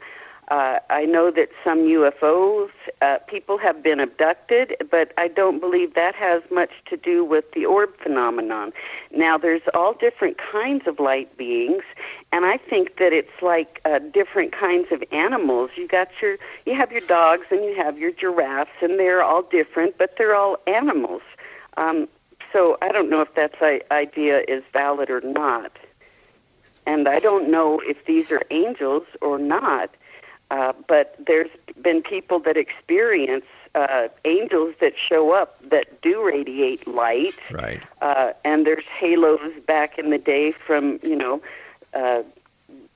Uh, 0.50 0.80
I 0.90 1.04
know 1.04 1.30
that 1.30 1.48
some 1.62 1.78
UFOs, 1.80 2.70
uh, 3.00 3.18
people 3.28 3.56
have 3.58 3.84
been 3.84 4.00
abducted, 4.00 4.74
but 4.90 5.12
I 5.16 5.28
don't 5.28 5.60
believe 5.60 5.94
that 5.94 6.16
has 6.16 6.42
much 6.50 6.70
to 6.86 6.96
do 6.96 7.24
with 7.24 7.44
the 7.52 7.66
orb 7.66 7.96
phenomenon. 8.02 8.72
Now, 9.12 9.38
there's 9.38 9.62
all 9.74 9.94
different 9.94 10.38
kinds 10.38 10.88
of 10.88 10.98
light 10.98 11.36
beings, 11.36 11.84
and 12.32 12.44
I 12.44 12.56
think 12.56 12.96
that 12.96 13.12
it's 13.12 13.40
like 13.40 13.80
uh, 13.84 14.00
different 14.12 14.50
kinds 14.50 14.90
of 14.90 15.04
animals. 15.12 15.70
You 15.76 15.86
got 15.86 16.08
your, 16.20 16.36
you 16.66 16.74
have 16.74 16.90
your 16.90 17.02
dogs 17.02 17.46
and 17.52 17.64
you 17.64 17.76
have 17.76 17.96
your 17.96 18.10
giraffes, 18.10 18.72
and 18.82 18.98
they're 18.98 19.22
all 19.22 19.42
different, 19.42 19.98
but 19.98 20.16
they're 20.18 20.34
all 20.34 20.56
animals. 20.66 21.22
Um, 21.76 22.08
so 22.52 22.76
I 22.82 22.90
don't 22.90 23.08
know 23.08 23.20
if 23.20 23.34
that 23.34 23.54
idea 23.92 24.42
is 24.48 24.64
valid 24.72 25.10
or 25.10 25.20
not. 25.20 25.70
And 26.86 27.06
I 27.06 27.20
don't 27.20 27.50
know 27.50 27.80
if 27.84 28.04
these 28.04 28.32
are 28.32 28.42
angels 28.50 29.04
or 29.20 29.38
not. 29.38 29.94
Uh, 30.50 30.72
but 30.88 31.14
there's 31.26 31.50
been 31.80 32.02
people 32.02 32.40
that 32.40 32.56
experience 32.56 33.44
uh, 33.74 34.08
angels 34.24 34.74
that 34.80 34.94
show 34.96 35.32
up 35.32 35.56
that 35.70 36.02
do 36.02 36.24
radiate 36.24 36.86
light. 36.86 37.38
Right. 37.52 37.82
Uh, 38.02 38.32
and 38.44 38.66
there's 38.66 38.86
halos 38.86 39.52
back 39.66 39.98
in 39.98 40.10
the 40.10 40.18
day 40.18 40.52
from, 40.52 40.98
you 41.02 41.16
know, 41.16 41.40
uh, 41.94 42.22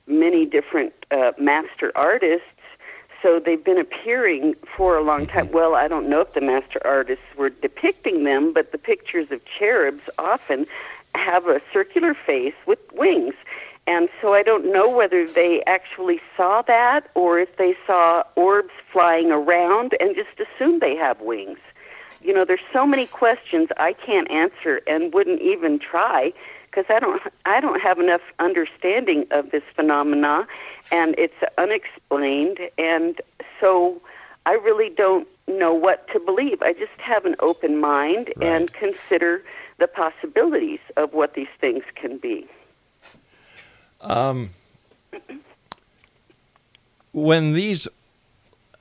many 0.06 0.46
different 0.46 0.92
uh, 1.10 1.32
master 1.38 1.92
artists. 1.94 2.46
So 3.22 3.40
they've 3.40 3.64
been 3.64 3.78
appearing 3.78 4.54
for 4.76 4.98
a 4.98 5.02
long 5.02 5.26
time. 5.26 5.50
Well, 5.50 5.74
I 5.74 5.88
don't 5.88 6.10
know 6.10 6.20
if 6.20 6.34
the 6.34 6.42
master 6.42 6.80
artists 6.84 7.24
were 7.38 7.48
depicting 7.48 8.24
them, 8.24 8.52
but 8.52 8.72
the 8.72 8.78
pictures 8.78 9.30
of 9.30 9.40
cherubs 9.58 10.02
often 10.18 10.66
have 11.14 11.46
a 11.46 11.62
circular 11.72 12.12
face 12.12 12.54
with 12.66 12.80
wings. 12.92 13.34
And 13.86 14.08
so 14.20 14.32
I 14.32 14.42
don't 14.42 14.72
know 14.72 14.88
whether 14.88 15.26
they 15.26 15.62
actually 15.66 16.20
saw 16.36 16.62
that 16.62 17.08
or 17.14 17.38
if 17.38 17.56
they 17.56 17.76
saw 17.86 18.22
orbs 18.34 18.70
flying 18.92 19.30
around 19.30 19.94
and 20.00 20.14
just 20.16 20.30
assumed 20.40 20.80
they 20.80 20.96
have 20.96 21.20
wings. 21.20 21.58
You 22.22 22.32
know, 22.32 22.44
there's 22.46 22.60
so 22.72 22.86
many 22.86 23.06
questions 23.06 23.68
I 23.76 23.92
can't 23.92 24.30
answer 24.30 24.80
and 24.86 25.12
wouldn't 25.12 25.42
even 25.42 25.78
try 25.78 26.32
because 26.70 26.86
I 26.88 26.98
don't 26.98 27.20
I 27.44 27.60
don't 27.60 27.80
have 27.80 27.98
enough 27.98 28.22
understanding 28.38 29.26
of 29.30 29.50
this 29.50 29.62
phenomena 29.76 30.46
and 30.90 31.14
it's 31.18 31.34
unexplained 31.58 32.58
and 32.78 33.20
so 33.60 34.00
I 34.46 34.52
really 34.54 34.90
don't 34.90 35.28
know 35.46 35.72
what 35.74 36.08
to 36.08 36.20
believe. 36.20 36.62
I 36.62 36.72
just 36.72 36.98
have 36.98 37.26
an 37.26 37.36
open 37.40 37.78
mind 37.80 38.32
Right. 38.36 38.48
and 38.48 38.72
consider 38.72 39.42
the 39.78 39.86
possibilities 39.86 40.80
of 40.96 41.12
what 41.12 41.34
these 41.34 41.48
things 41.60 41.84
can 41.94 42.16
be. 42.18 42.46
Um, 44.04 44.50
when 47.12 47.54
these 47.54 47.88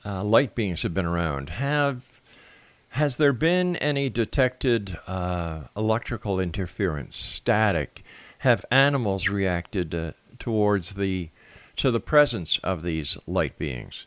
uh, 0.05 0.23
light 0.23 0.53
beings 0.53 0.83
have 0.83 0.93
been 0.93 1.05
around, 1.05 1.49
have 1.49 2.01
has 2.89 3.17
there 3.17 3.33
been 3.33 3.75
any 3.77 4.09
detected 4.09 4.97
uh, 5.07 5.61
electrical 5.75 6.39
interference, 6.39 7.15
static? 7.15 8.03
Have 8.39 8.65
animals 8.69 9.29
reacted 9.29 9.95
uh, 9.95 10.11
towards 10.37 10.95
the 10.95 11.29
to 11.77 11.89
the 11.89 11.99
presence 11.99 12.59
of 12.59 12.83
these 12.83 13.17
light 13.25 13.57
beings? 13.57 14.05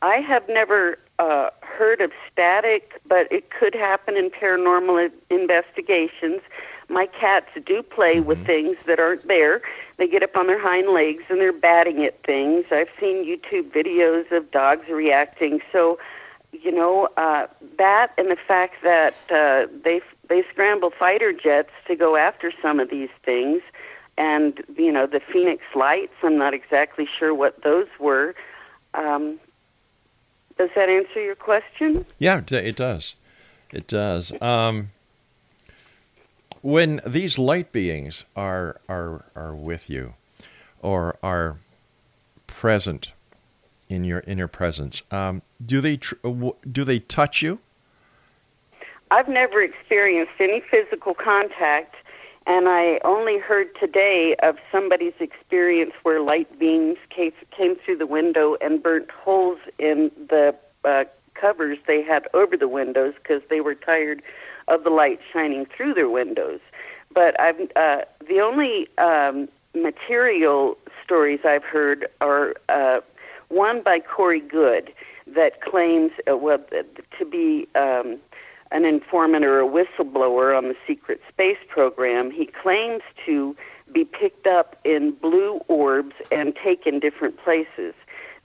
I 0.00 0.16
have 0.18 0.48
never 0.48 0.98
uh, 1.18 1.50
heard 1.60 2.00
of 2.00 2.12
static, 2.32 3.00
but 3.06 3.30
it 3.32 3.50
could 3.50 3.74
happen 3.74 4.16
in 4.16 4.30
paranormal 4.30 5.10
investigations. 5.30 6.40
My 6.88 7.06
cats 7.06 7.50
do 7.64 7.82
play 7.82 8.20
with 8.20 8.44
things 8.44 8.76
that 8.86 9.00
aren't 9.00 9.26
there. 9.26 9.62
They 9.96 10.06
get 10.06 10.22
up 10.22 10.36
on 10.36 10.46
their 10.46 10.60
hind 10.60 10.88
legs 10.88 11.22
and 11.28 11.38
they're 11.38 11.52
batting 11.52 12.04
at 12.04 12.22
things. 12.24 12.66
I've 12.70 12.90
seen 13.00 13.24
YouTube 13.24 13.70
videos 13.70 14.30
of 14.32 14.50
dogs 14.50 14.88
reacting. 14.88 15.60
So, 15.72 15.98
you 16.52 16.72
know, 16.72 17.08
uh, 17.16 17.46
that 17.78 18.12
and 18.18 18.30
the 18.30 18.36
fact 18.36 18.82
that 18.82 19.14
uh, 19.30 19.66
they 19.82 20.00
they 20.28 20.42
scramble 20.50 20.90
fighter 20.90 21.32
jets 21.32 21.70
to 21.86 21.96
go 21.96 22.16
after 22.16 22.52
some 22.62 22.80
of 22.80 22.90
these 22.90 23.10
things, 23.24 23.62
and 24.16 24.62
you 24.76 24.92
know 24.92 25.06
the 25.06 25.20
Phoenix 25.32 25.62
Lights. 25.74 26.14
I'm 26.22 26.38
not 26.38 26.54
exactly 26.54 27.06
sure 27.18 27.34
what 27.34 27.62
those 27.62 27.88
were. 27.98 28.34
Um, 28.94 29.38
does 30.56 30.70
that 30.76 30.88
answer 30.88 31.20
your 31.20 31.34
question? 31.34 32.06
Yeah, 32.18 32.38
it, 32.38 32.52
it 32.52 32.76
does. 32.76 33.16
It 33.72 33.88
does. 33.88 34.32
Um, 34.40 34.90
when 36.64 36.98
these 37.06 37.38
light 37.38 37.72
beings 37.72 38.24
are 38.34 38.80
are 38.88 39.26
are 39.36 39.54
with 39.54 39.90
you, 39.90 40.14
or 40.80 41.18
are 41.22 41.58
present 42.46 43.12
in 43.90 44.02
your 44.02 44.24
inner 44.26 44.48
presence, 44.48 45.02
um, 45.10 45.42
do 45.64 45.82
they 45.82 45.98
tr- 45.98 46.14
uh, 46.24 46.50
do 46.72 46.82
they 46.82 46.98
touch 46.98 47.42
you? 47.42 47.58
I've 49.10 49.28
never 49.28 49.60
experienced 49.60 50.32
any 50.40 50.62
physical 50.70 51.12
contact, 51.12 51.96
and 52.46 52.66
I 52.66 52.98
only 53.04 53.38
heard 53.38 53.68
today 53.78 54.34
of 54.42 54.56
somebody's 54.72 55.20
experience 55.20 55.92
where 56.02 56.22
light 56.22 56.58
beams 56.58 56.96
came, 57.10 57.32
came 57.54 57.76
through 57.76 57.98
the 57.98 58.06
window 58.06 58.56
and 58.62 58.82
burnt 58.82 59.10
holes 59.10 59.58
in 59.78 60.10
the 60.30 60.54
uh, 60.82 61.04
covers 61.34 61.76
they 61.86 62.02
had 62.02 62.26
over 62.32 62.56
the 62.56 62.68
windows 62.68 63.12
because 63.22 63.42
they 63.50 63.60
were 63.60 63.74
tired 63.74 64.22
of 64.68 64.84
the 64.84 64.90
light 64.90 65.20
shining 65.32 65.66
through 65.76 65.94
their 65.94 66.08
windows. 66.08 66.60
But 67.12 67.38
I've 67.40 67.60
uh, 67.76 68.02
the 68.28 68.40
only 68.40 68.88
um, 68.98 69.48
material 69.74 70.76
stories 71.04 71.40
I've 71.44 71.64
heard 71.64 72.06
are 72.20 72.54
uh, 72.68 73.00
one 73.48 73.82
by 73.82 74.00
Corey 74.00 74.40
Goode 74.40 74.92
that 75.34 75.62
claims 75.62 76.12
uh, 76.30 76.36
well 76.36 76.58
to 77.18 77.24
be 77.24 77.68
um, 77.74 78.18
an 78.72 78.84
informant 78.84 79.44
or 79.44 79.60
a 79.60 79.68
whistleblower 79.68 80.56
on 80.56 80.64
the 80.64 80.74
secret 80.86 81.20
space 81.28 81.58
program. 81.68 82.30
He 82.30 82.46
claims 82.46 83.02
to 83.26 83.56
be 83.92 84.04
picked 84.04 84.46
up 84.46 84.76
in 84.84 85.12
blue 85.12 85.60
orbs 85.68 86.14
and 86.32 86.54
taken 86.56 86.98
different 86.98 87.36
places. 87.42 87.94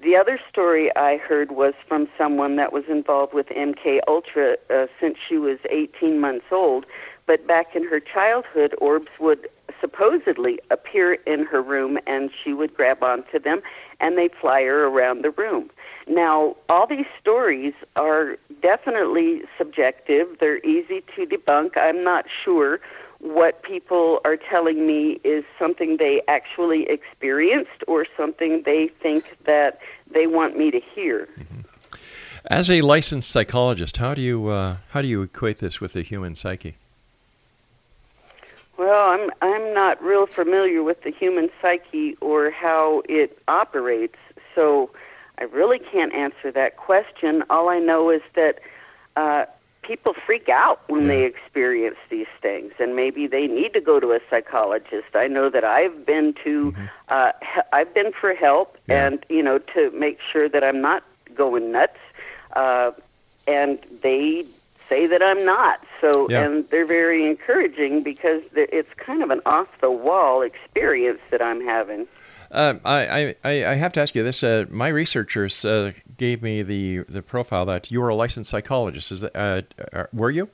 The 0.02 0.16
other 0.16 0.40
story 0.50 0.96
I 0.96 1.18
heard 1.18 1.52
was 1.52 1.74
from 1.88 2.08
someone 2.18 2.56
that 2.56 2.72
was 2.72 2.86
involved 2.88 3.34
with 3.34 3.48
MK 3.48 4.00
Ultra 4.08 4.56
uh, 4.70 4.88
since 5.00 5.18
she 5.28 5.38
was 5.38 5.60
18 5.70 6.22
months 6.22 6.46
old, 6.52 6.86
but 7.28 7.46
back 7.46 7.76
in 7.76 7.84
her 7.84 8.00
childhood, 8.00 8.74
orbs 8.80 9.12
would 9.20 9.50
supposedly 9.82 10.58
appear 10.72 11.14
in 11.14 11.46
her 11.46 11.62
room 11.62 12.00
and 12.08 12.32
she 12.44 12.54
would 12.54 12.74
grab 12.74 13.04
onto 13.04 13.40
them 13.40 13.62
and 14.00 14.18
they'd 14.18 14.34
fly 14.40 14.64
her 14.64 14.88
around 14.88 15.24
the 15.24 15.32
room. 15.32 15.70
Now, 16.08 16.56
all 16.70 16.88
these 16.88 17.06
stories 17.20 17.74
are 17.98 18.38
definitely 18.62 19.42
subjective. 19.58 20.38
They're 20.40 20.66
easy 20.66 21.04
to 21.16 21.26
debunk. 21.26 21.78
I'm 21.78 22.04
not 22.04 22.26
sure 22.44 22.80
what 23.20 23.62
people 23.64 24.22
are 24.24 24.38
telling 24.38 24.88
me 24.88 25.20
is 25.24 25.44
something 25.58 25.98
they 25.98 26.22
actually 26.28 26.90
experienced 26.90 27.84
or 27.88 28.06
something 28.16 28.64
they 28.66 28.90
think 29.02 29.38
that 29.44 29.80
they 30.12 30.26
want 30.26 30.58
me 30.58 30.72
to 30.72 30.80
hear. 30.80 31.28
As 32.46 32.72
a 32.72 32.82
licensed 32.82 33.30
psychologist, 33.30 33.98
how 33.98 34.14
do 34.14 34.22
you 34.22 34.48
uh, 34.48 34.78
how 34.90 35.02
do 35.02 35.08
you 35.08 35.22
equate 35.22 35.58
this 35.58 35.82
with 35.82 35.94
the 35.94 36.02
human 36.02 36.36
psyche? 36.36 36.76
Well, 38.78 39.10
I'm 39.10 39.30
I'm 39.42 39.74
not 39.74 40.02
real 40.02 40.26
familiar 40.26 40.82
with 40.82 41.04
the 41.04 41.12
human 41.12 41.50
psyche 41.62 42.18
or 42.22 42.50
how 42.50 43.04
it 43.10 43.38
operates, 43.50 44.16
so 44.56 44.90
I 45.38 45.44
really 45.44 45.80
can't 45.80 46.14
answer 46.14 46.50
that 46.54 46.78
question. 46.78 47.44
All 47.50 47.68
I 47.68 47.80
know 47.80 48.10
is 48.10 48.22
that 48.36 48.60
uh, 49.18 49.46
people 49.82 50.14
freak 50.26 50.50
out 50.50 50.82
when 50.88 51.08
they 51.08 51.24
experience 51.24 51.98
these 52.10 52.28
things, 52.42 52.74
and 52.80 52.96
maybe 52.96 53.28
they 53.28 53.48
need 53.48 53.74
to 53.74 53.82
go 53.82 54.00
to 54.00 54.12
a 54.12 54.20
psychologist. 54.30 55.16
I 55.16 55.28
know 55.28 55.50
that 55.50 55.64
I've 55.64 56.06
been 56.06 56.34
to, 56.44 56.74
uh, 57.10 57.32
he- 57.42 57.62
I've 57.74 57.94
been 57.94 58.12
for 58.12 58.34
help, 58.34 58.78
and 58.90 59.26
you 59.30 59.42
know, 59.42 59.58
to 59.74 59.92
make 59.92 60.20
sure 60.32 60.50
that 60.50 60.64
I'm 60.64 60.82
not 60.82 61.04
going 61.34 61.72
nuts. 61.72 61.98
Uh, 62.56 62.92
and 63.48 63.80
they 64.04 64.46
say 64.88 65.06
that 65.08 65.22
I'm 65.22 65.46
not. 65.46 65.84
So, 66.02 66.28
Yeah. 66.30 66.44
and 66.44 66.68
they're 66.70 66.86
very 66.86 67.26
encouraging 67.26 68.02
because 68.02 68.42
it's 68.56 68.94
kind 68.96 69.24
of 69.24 69.30
an 69.30 69.42
off 69.46 69.68
the 69.82 69.92
wall 69.92 70.42
experience 70.42 71.22
that 71.30 71.42
I'm 71.42 71.62
having. 71.66 72.08
Uh, 72.52 72.76
I, 72.84 73.36
I, 73.44 73.66
I 73.66 73.76
have 73.76 73.94
to 73.94 74.00
ask 74.02 74.16
you 74.16 74.24
this. 74.24 74.44
Uh, 74.44 74.66
my 74.70 74.88
researchers 74.88 75.64
uh, 75.64 75.92
gave 76.18 76.42
me 76.42 76.64
the, 76.64 77.00
the 77.08 77.22
profile 77.22 77.66
that 77.68 77.92
you 77.92 78.02
were 78.02 78.10
a 78.10 78.16
licensed 78.16 78.50
psychologist. 78.50 79.12
Is 79.12 79.22
that, 79.22 79.36
uh, 79.36 79.62
uh, 79.94 80.06
were 80.12 80.32
you? 80.32 80.50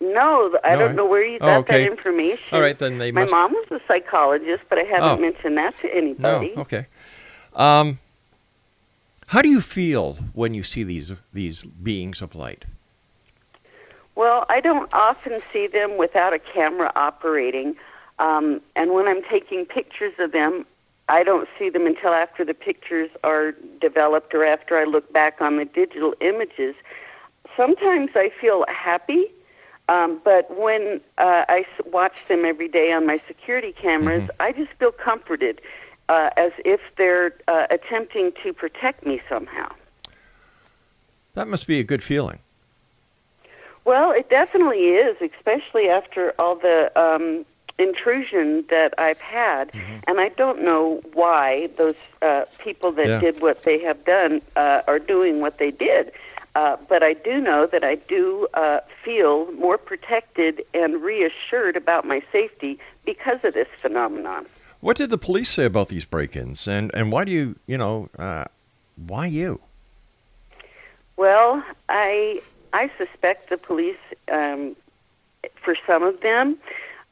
No, 0.00 0.56
I 0.64 0.70
No, 0.74 0.78
don't 0.78 0.90
I- 0.90 0.94
know 0.94 1.06
where 1.06 1.24
you 1.24 1.38
Oh, 1.40 1.46
got 1.46 1.56
okay. 1.58 1.82
that 1.84 1.90
information. 1.90 2.44
All 2.52 2.60
right, 2.60 2.78
then 2.78 2.98
they 2.98 3.10
My 3.10 3.22
must- 3.22 3.32
mom 3.32 3.52
was 3.52 3.66
a 3.72 3.80
psychologist, 3.88 4.62
but 4.68 4.78
I 4.78 4.82
haven't 4.84 5.08
Oh. 5.08 5.16
mentioned 5.16 5.56
that 5.58 5.74
to 5.80 5.86
No. 5.88 5.92
anybody. 6.38 6.54
Okay. 6.56 6.86
Um, 7.54 7.98
how 9.26 9.42
do 9.42 9.48
you 9.48 9.60
feel 9.60 10.14
when 10.32 10.54
you 10.54 10.62
see 10.62 10.84
these 10.84 11.12
these 11.32 11.64
beings 11.66 12.22
of 12.22 12.34
light? 12.36 12.64
Well, 14.14 14.46
I 14.48 14.60
don't 14.60 14.92
often 14.94 15.40
see 15.40 15.66
them 15.66 15.96
without 15.96 16.32
a 16.32 16.38
camera 16.38 16.92
operating. 16.94 17.76
Um, 18.18 18.60
and 18.76 18.92
when 18.92 19.06
I'm 19.08 19.22
taking 19.22 19.66
pictures 19.66 20.12
of 20.18 20.32
them, 20.32 20.66
I 21.10 21.24
don't 21.24 21.48
see 21.58 21.68
them 21.70 21.86
until 21.86 22.10
after 22.10 22.44
the 22.44 22.54
pictures 22.54 23.10
are 23.24 23.52
developed 23.80 24.32
or 24.32 24.44
after 24.44 24.78
I 24.78 24.84
look 24.84 25.12
back 25.12 25.40
on 25.40 25.56
the 25.56 25.64
digital 25.64 26.14
images. 26.20 26.76
Sometimes 27.56 28.10
I 28.14 28.30
feel 28.40 28.64
happy, 28.68 29.26
um, 29.88 30.20
but 30.24 30.56
when 30.56 31.00
uh, 31.18 31.44
I 31.48 31.66
watch 31.84 32.26
them 32.26 32.44
every 32.44 32.68
day 32.68 32.92
on 32.92 33.06
my 33.06 33.20
security 33.26 33.72
cameras, 33.72 34.30
I 34.38 34.52
just 34.52 34.70
feel 34.78 34.92
comforted 34.92 35.60
uh, 36.08 36.30
as 36.36 36.52
if 36.64 36.80
they're 36.96 37.34
uh, 37.48 37.66
attempting 37.70 38.30
to 38.44 38.52
protect 38.52 39.04
me 39.04 39.20
somehow. 39.28 39.68
That 41.34 41.48
must 41.48 41.66
be 41.66 41.80
a 41.80 41.84
good 41.84 42.04
feeling. 42.04 42.38
Well, 43.84 44.12
it 44.12 44.30
definitely 44.30 44.90
is, 44.90 45.16
especially 45.20 45.88
after 45.88 46.34
all 46.38 46.54
the 46.54 46.92
um, 46.94 47.44
intrusion 47.80 48.64
that 48.68 48.94
I've 48.98 49.18
had. 49.18 49.72
And 50.06 50.20
I 50.20 50.28
don't 50.28 50.62
know 50.62 51.00
why 51.14 51.68
those 51.76 51.94
uh, 52.22 52.44
people 52.58 52.92
that 52.92 53.08
Yeah. 53.08 53.20
did 53.20 53.40
what 53.40 53.62
they 53.64 53.78
have 53.80 54.04
done 54.04 54.42
uh, 54.56 54.82
are 54.86 54.98
doing 54.98 55.40
what 55.40 55.58
they 55.58 55.70
did. 55.70 56.12
Uh, 56.56 56.76
but 56.88 57.02
I 57.02 57.12
do 57.14 57.40
know 57.40 57.66
that 57.66 57.84
I 57.84 57.94
do 57.94 58.48
uh, 58.54 58.80
feel 59.04 59.50
more 59.52 59.78
protected 59.78 60.62
and 60.74 61.00
reassured 61.00 61.76
about 61.76 62.04
my 62.04 62.20
safety 62.32 62.78
because 63.04 63.38
of 63.44 63.54
this 63.54 63.68
phenomenon. 63.78 64.46
What 64.80 64.96
did 64.96 65.10
the 65.10 65.18
police 65.18 65.50
say 65.50 65.64
about 65.64 65.88
these 65.88 66.04
break-ins, 66.04 66.66
and 66.66 66.90
and 66.94 67.12
why 67.12 67.24
do 67.24 67.30
you 67.32 67.54
you 67.66 67.78
know 67.78 68.08
uh, 68.18 68.46
why 68.96 69.26
you? 69.26 69.60
Well, 71.16 71.62
I 71.88 72.40
I 72.72 72.90
suspect 72.98 73.50
the 73.50 73.58
police 73.58 73.98
um, 74.32 74.74
for 75.62 75.76
some 75.86 76.02
of 76.02 76.20
them, 76.20 76.56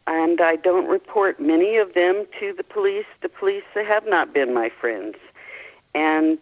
and 0.09 0.41
I 0.41 0.57
don't 0.57 0.89
report 0.89 1.39
many 1.39 1.77
of 1.77 1.93
them 1.95 2.25
to 2.41 2.53
the 2.57 2.65
police. 2.65 3.05
The 3.21 3.29
police 3.29 3.63
have 3.75 4.07
not 4.07 4.33
been 4.33 4.55
my 4.55 4.71
friends, 4.81 5.17
and 5.95 6.39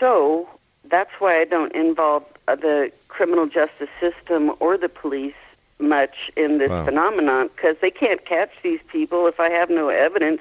so 0.00 0.48
that's 0.88 1.10
why 1.18 1.40
I 1.40 1.44
don't 1.44 1.74
involve 1.74 2.24
uh, 2.48 2.56
the 2.56 2.90
criminal 3.08 3.46
justice 3.46 3.88
system 4.00 4.52
or 4.60 4.76
the 4.78 4.88
police 4.88 5.34
much 5.78 6.30
in 6.36 6.56
this 6.58 6.70
Wow. 6.70 6.86
phenomenon 6.86 7.50
because 7.54 7.76
they 7.82 7.90
can't 7.90 8.24
catch 8.24 8.50
these 8.62 8.80
people 8.88 9.26
if 9.26 9.38
I 9.38 9.50
have 9.50 9.68
no 9.68 9.90
evidence. 9.90 10.40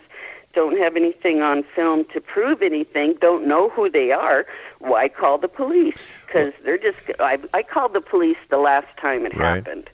Don't 0.53 0.77
have 0.77 0.95
anything 0.95 1.41
on 1.41 1.63
film 1.75 2.05
to 2.13 2.21
prove 2.21 2.61
anything. 2.61 3.15
Don't 3.19 3.45
know 3.45 3.67
who 3.67 3.89
they 3.89 4.11
are. 4.11 4.45
Why 4.79 5.09
call 5.09 5.37
the 5.37 5.49
police? 5.49 5.97
Because 6.25 6.53
they're 6.63 6.77
just. 6.77 6.99
I, 7.19 7.37
I 7.53 7.63
called 7.63 7.93
the 7.93 7.99
police 7.99 8.37
the 8.49 8.57
last 8.59 8.87
time 8.97 9.25
it 9.25 9.35
Right. 9.35 9.55
happened, 9.57 9.89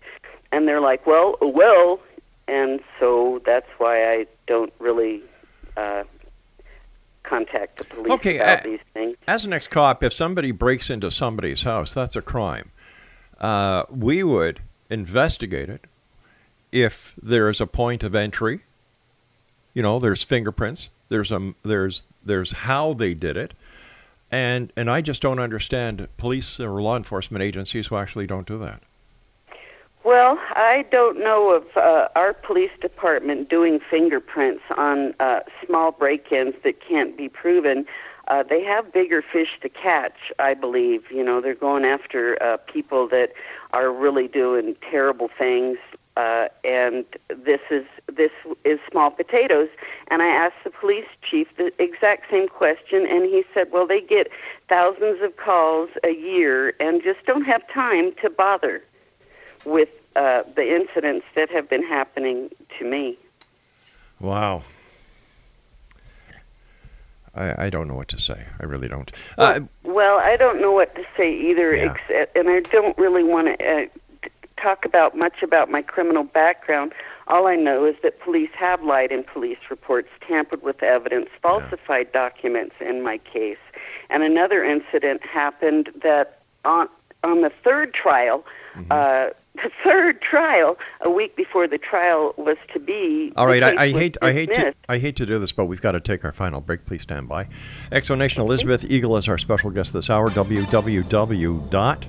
and 0.51 0.68
they're 0.68 0.80
like, 0.91 1.07
"Well, 1.07 1.38
well," 1.41 1.99
and 2.52 2.82
so 2.99 3.41
that's 3.45 3.70
why 3.78 4.12
I 4.12 4.28
don't 4.45 4.74
really 4.78 5.24
uh, 5.78 6.04
contact 7.24 7.78
the 7.78 7.86
police 7.86 8.12
Okay, 8.12 8.39
about 8.39 8.60
uh, 8.60 8.64
these 8.64 8.80
things. 8.93 9.16
As 9.26 9.45
an 9.45 9.54
ex-cop, 9.54 10.04
if 10.04 10.12
somebody 10.12 10.52
breaks 10.52 10.89
into 10.89 11.10
somebody's 11.10 11.64
house, 11.64 11.93
that's 11.93 12.16
a 12.18 12.22
crime. 12.22 12.72
Uh, 13.39 13.84
we 13.89 14.22
would 14.22 14.60
investigate 14.89 15.70
it 15.70 15.88
if 16.74 17.16
there 17.24 17.47
is 17.49 17.62
a 17.62 17.68
point 17.68 18.04
of 18.04 18.14
entry. 18.14 18.62
You 19.74 19.82
know, 19.82 19.99
there's 19.99 20.24
fingerprints. 20.24 20.89
There's 21.08 21.32
a 21.32 21.54
there's 21.64 22.06
there's 22.24 22.52
how 22.52 22.93
they 22.93 23.14
did 23.14 23.38
it, 23.38 23.54
and 24.30 24.74
and 24.76 24.91
I 24.91 24.99
just 25.02 25.22
don't 25.22 25.39
understand 25.39 26.10
police 26.18 26.60
or 26.60 26.82
law 26.82 26.97
enforcement 26.97 27.43
agencies 27.43 27.88
who 27.88 27.95
actually 27.95 28.28
don't 28.28 28.45
do 28.45 28.58
that. 28.60 28.82
Well, 30.04 30.39
I 30.56 30.84
don't 30.91 31.20
know 31.20 31.54
of 31.54 31.64
uh, 31.78 32.08
our 32.16 32.34
police 32.34 32.72
department 32.82 33.49
doing 33.49 33.80
fingerprints 33.88 34.64
on 34.76 35.14
uh, 35.20 35.41
small 35.66 35.91
break-ins 35.91 36.56
that 36.64 36.82
can't 36.82 37.16
be 37.16 37.30
proven. 37.30 37.86
Uh, 38.28 38.41
they 38.41 38.64
have 38.64 38.91
bigger 38.91 39.22
fish 39.22 39.60
to 39.62 39.70
catch, 39.70 40.32
I 40.39 40.56
believe. 40.56 41.04
You 41.12 41.24
know, 41.24 41.39
they're 41.39 41.54
going 41.54 41.86
after 41.86 42.41
uh, 42.41 42.58
people 42.72 43.08
that 43.10 43.30
are 43.74 43.91
really 43.91 44.28
doing 44.28 44.76
terrible 44.89 45.30
things, 45.38 45.78
uh, 46.18 46.47
and 46.64 47.06
this 47.30 47.62
is 47.70 47.86
this 48.08 48.32
is 48.66 48.80
small 48.89 49.12
potatoes. 49.12 49.70
And 50.10 50.24
I 50.24 50.28
asked 50.28 50.64
the 50.64 50.72
police 50.72 51.06
chief 51.30 51.47
the 51.58 51.72
exact 51.78 52.32
same 52.32 52.47
question, 52.47 53.06
and 53.08 53.26
he 53.26 53.43
said, 53.54 53.68
"Well, 53.72 53.86
they 53.86 54.02
get 54.02 54.30
thousands 54.68 55.22
of 55.22 55.38
calls 55.38 55.89
a 56.04 56.12
year, 56.12 56.74
and 56.80 57.04
just 57.04 57.24
don't 57.28 57.45
have 57.45 57.62
time 57.72 58.14
to 58.24 58.30
bother." 58.32 58.82
With 59.66 59.89
uh, 60.16 60.43
the 60.55 60.76
incidents 60.76 61.26
that 61.36 61.49
have 61.49 61.70
been 61.70 61.84
happening 61.84 62.49
to 62.80 62.86
me. 62.86 63.18
Wow. 64.20 64.64
I, 67.34 67.66
I 67.66 67.70
don't 67.70 67.88
know 67.88 67.95
what 67.95 68.09
to 68.09 68.20
say. 68.20 68.45
I 68.59 68.66
really 68.66 68.88
don't. 68.88 69.12
Uh, 69.38 69.62
Well, 69.84 70.18
I 70.18 70.36
don't 70.36 70.59
know 70.62 70.72
what 70.72 70.93
to 70.95 71.03
say 71.16 71.34
either, 71.34 71.74
Yeah. 71.76 71.93
except, 71.93 72.36
and 72.36 72.49
I 72.49 72.59
don't 72.62 72.97
really 72.97 73.24
want 73.24 73.57
to 73.57 73.66
uh, 73.66 73.86
talk 74.62 74.86
about 74.86 75.18
much 75.18 75.41
about 75.41 75.72
my 75.72 75.82
criminal 75.82 76.24
background. 76.24 76.93
All 77.28 77.47
I 77.47 77.55
know 77.55 77.86
is 77.86 77.95
that 78.03 78.20
police 78.20 78.49
have 78.59 78.84
lied 78.84 79.12
in 79.12 79.24
police 79.24 79.59
reports, 79.70 80.09
tampered 80.28 80.62
with 80.62 80.84
evidence, 80.84 81.30
falsified 81.41 82.12
documents 82.12 82.76
in 82.82 83.01
my 83.01 83.18
case. 83.20 83.57
And 84.09 84.24
another 84.24 84.64
incident 84.66 85.24
happened 85.26 85.89
that 86.03 86.39
on 86.66 86.89
on 87.24 87.41
the 87.41 87.51
third 87.64 87.93
trial, 87.93 88.43
Mm-hmm. 88.76 88.89
uh, 88.89 89.30
the 89.56 89.70
third 89.84 90.22
trial, 90.22 90.78
a 91.02 91.10
week 91.10 91.36
before 91.36 91.68
the 91.68 91.78
trial 91.78 92.34
was 92.38 92.58
to 92.74 92.80
be. 92.80 93.34
All 93.36 93.47
right, 93.47 93.64
I, 93.64 93.84
I 93.84 93.91
hate 93.91 94.18
I 94.22 94.34
hate 94.34 94.54
to. 94.54 94.74
I 94.88 94.97
hate 94.97 95.16
to 95.18 95.26
do 95.26 95.39
this, 95.39 95.52
but 95.52 95.66
we've 95.66 95.82
got 95.82 95.91
to 95.91 95.99
take 95.99 96.24
our 96.24 96.32
final 96.32 96.62
break. 96.62 96.86
Please 96.86 97.02
stand 97.02 97.28
by. 97.28 97.49
X 97.91 98.08
Zone 98.08 98.20
Nation 98.20 98.41
Elizabeth 98.41 98.89
Eagle 98.89 99.18
is 99.18 99.28
our 99.28 99.38
special 99.38 99.70
guest 99.70 99.91
this 99.93 100.10
hour. 100.10 100.30
www 100.30 101.70
dot 101.70 102.06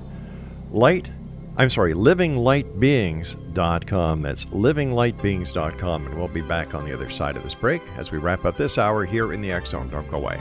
light 0.70 1.10
I'm 1.56 1.68
sorry, 1.68 1.92
livinglightbeings.com. 1.92 4.22
That's 4.22 4.44
livinglightbeings.com, 4.46 6.06
and 6.06 6.16
we'll 6.16 6.28
be 6.28 6.40
back 6.40 6.74
on 6.74 6.86
the 6.86 6.94
other 6.94 7.10
side 7.10 7.36
of 7.36 7.42
this 7.42 7.54
break 7.54 7.82
as 7.98 8.10
we 8.10 8.16
wrap 8.18 8.46
up 8.46 8.56
this 8.56 8.78
hour 8.78 9.04
here 9.04 9.34
in 9.34 9.42
the 9.42 9.60
Zone. 9.66 9.90
Don't 9.90 10.10
go 10.10 10.16
away. 10.16 10.40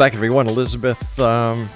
back, 0.00 0.14
everyone. 0.14 0.48
Elizabeth 0.48 1.20
um, 1.20 1.68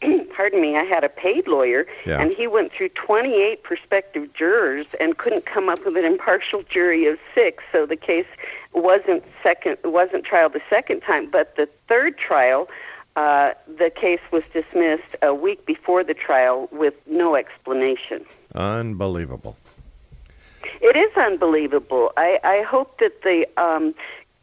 pardon 0.34 0.62
me, 0.62 0.76
I 0.78 0.84
had 0.84 1.04
a 1.04 1.10
paid 1.10 1.46
lawyer, 1.46 1.86
Yeah. 2.06 2.22
and 2.22 2.32
he 2.34 2.46
went 2.46 2.72
through 2.72 2.90
28 2.90 3.62
prospective 3.62 4.32
jurors 4.32 4.86
and 4.98 5.18
couldn't 5.18 5.44
come 5.44 5.68
up 5.68 5.84
with 5.84 5.96
an 5.98 6.06
impartial 6.06 6.62
jury 6.62 7.06
of 7.06 7.18
six. 7.34 7.62
So 7.70 7.84
the 7.84 7.96
case 7.96 8.26
wasn't 8.72 9.24
second, 9.42 9.76
wasn't 9.84 10.24
trialed 10.26 10.54
the 10.54 10.62
second 10.70 11.00
time. 11.02 11.28
But 11.30 11.56
the 11.56 11.68
third 11.88 12.16
trial, 12.16 12.66
uh, 13.16 13.52
the 13.66 13.90
case 13.90 14.20
was 14.30 14.44
dismissed 14.52 15.16
a 15.22 15.34
week 15.34 15.66
before 15.66 16.04
the 16.04 16.14
trial 16.14 16.68
with 16.72 16.94
no 17.06 17.34
explanation. 17.34 18.24
Unbelievable. 18.54 19.56
It 20.80 20.96
is 20.96 21.16
unbelievable. 21.16 22.12
I, 22.16 22.38
I 22.44 22.62
hope 22.62 22.98
that 22.98 23.22
the 23.22 23.46
um, 23.60 23.94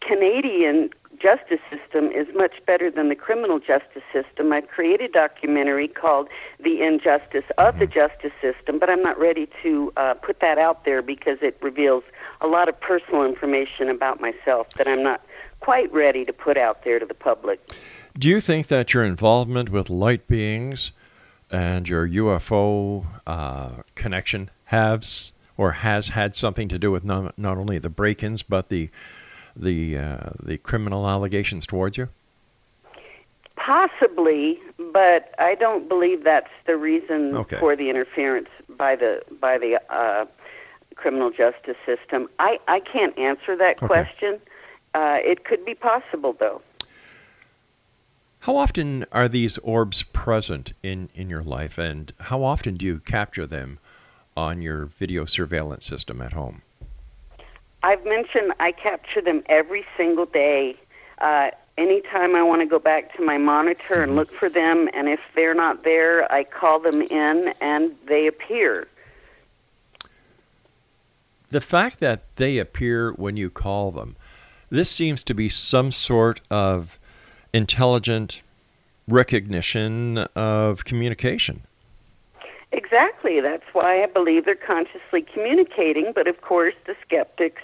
Canadian 0.01 0.89
justice 1.20 1.59
system 1.70 2.11
is 2.11 2.28
much 2.36 2.53
better 2.65 2.91
than 2.91 3.09
the 3.09 3.15
criminal 3.15 3.59
justice 3.59 4.03
system. 4.13 4.53
I've 4.53 4.68
created 4.68 5.09
a 5.09 5.13
documentary 5.13 5.88
called 5.88 6.30
The 6.59 6.82
Injustice 6.82 7.45
of 7.57 7.80
the 7.80 7.88
Justice 7.88 8.34
System, 8.41 8.78
but 8.78 8.89
I'm 8.89 9.01
not 9.01 9.18
ready 9.18 9.49
to 9.63 9.91
uh, 9.97 10.13
put 10.15 10.39
that 10.41 10.57
out 10.57 10.86
there 10.86 11.01
because 11.01 11.39
it 11.41 11.57
reveals 11.61 12.03
a 12.41 12.47
lot 12.47 12.70
of 12.70 12.80
personal 12.80 13.24
information 13.24 13.89
about 13.89 14.22
myself 14.22 14.70
that 14.78 14.88
I'm 14.88 15.01
not 15.01 15.22
quite 15.59 15.91
ready 15.91 16.24
to 16.26 16.34
put 16.34 16.57
out 16.57 16.84
there 16.84 16.99
to 16.99 17.05
the 17.05 17.15
public. 17.15 17.59
Do 18.18 18.28
you 18.28 18.41
think 18.41 18.68
that 18.68 18.93
your 18.93 19.03
involvement 19.03 19.70
with 19.70 19.89
light 19.89 20.28
beings 20.28 20.91
and 21.51 21.88
your 21.88 22.07
UFO 22.07 23.05
uh, 23.28 23.70
connection 23.93 24.49
has 24.65 25.34
or 25.55 25.72
has 25.74 26.09
had 26.09 26.36
something 26.36 26.68
to 26.70 26.80
do 26.80 26.89
with 26.91 27.03
not, 27.03 27.38
not 27.38 27.57
only 27.57 27.78
the 27.78 27.89
break-ins 27.89 28.43
but 28.43 28.70
the 28.70 28.89
the 29.55 29.97
uh, 29.97 30.30
the 30.41 30.57
criminal 30.57 31.07
allegations 31.07 31.65
towards 31.65 31.97
you? 31.97 32.09
Possibly, 33.55 34.59
but 34.78 35.34
I 35.39 35.55
don't 35.55 35.88
believe 35.89 36.24
that's 36.24 36.49
the 36.65 36.78
reason 36.78 37.36
Okay. 37.36 37.57
for 37.59 37.76
the 37.76 37.89
interference 37.89 38.49
by 38.78 38.95
the 38.95 39.22
by 39.41 39.57
the 39.57 39.80
uh, 39.89 40.26
criminal 40.95 41.30
justice 41.32 41.78
system. 41.86 42.30
I, 42.39 42.59
I 42.68 42.80
can't 42.80 43.18
answer 43.18 43.55
that 43.57 43.78
Okay. 43.78 43.88
question. 43.88 44.39
Uh, 44.95 45.18
it 45.22 45.43
could 45.43 45.65
be 45.65 45.74
possible, 45.76 46.36
though. 46.39 46.61
How 48.42 48.56
often 48.56 49.06
are 49.12 49.28
these 49.28 49.58
orbs 49.60 50.04
present 50.04 50.74
in, 50.82 51.10
in 51.14 51.30
your 51.30 51.44
life, 51.44 51.78
and 51.78 52.14
how 52.22 52.44
often 52.44 52.76
do 52.76 52.86
you 52.86 53.00
capture 53.00 53.46
them 53.46 53.80
on 54.36 54.62
your 54.62 54.86
video 54.86 55.26
surveillance 55.26 55.86
system 55.86 56.22
at 56.22 56.34
home? 56.34 56.62
I've 57.84 58.06
mentioned 58.06 58.54
I 58.60 58.72
capture 58.72 59.22
them 59.22 59.44
every 59.48 59.86
single 59.98 60.26
day. 60.26 60.78
Uh, 61.20 61.50
anytime 61.78 62.36
I 62.36 62.44
want 62.44 62.62
to 62.62 62.66
go 62.66 62.80
back 62.80 63.16
to 63.18 63.24
my 63.24 63.38
monitor 63.38 64.02
and 64.02 64.16
look 64.16 64.32
for 64.32 64.50
them, 64.50 64.90
and 64.94 65.08
if 65.08 65.20
they're 65.36 65.54
not 65.54 65.84
there, 65.84 66.32
I 66.32 66.44
call 66.44 66.80
them 66.80 67.02
in 67.02 67.54
and 67.62 67.96
they 68.08 68.28
appear. 68.28 68.88
The 71.50 71.62
fact 71.62 72.00
that 72.00 72.36
they 72.36 72.58
appear 72.58 73.12
when 73.12 73.38
you 73.38 73.50
call 73.50 73.92
them, 73.92 74.16
this 74.70 74.90
seems 74.90 75.24
to 75.24 75.34
be 75.34 75.50
some 75.50 75.92
sort 75.92 76.42
of 76.52 77.00
intelligent 77.54 78.41
recognition 79.08 80.20
of 80.36 80.84
communication. 80.86 81.62
Exactly. 82.72 83.39
That's 83.39 83.64
why 83.74 84.04
I 84.04 84.08
believe 84.08 84.45
they're 84.45 84.56
consciously 84.56 85.22
communicating, 85.22 86.12
but 86.14 86.28
of 86.28 86.41
course 86.41 86.76
the 86.86 86.95
skeptics 87.06 87.62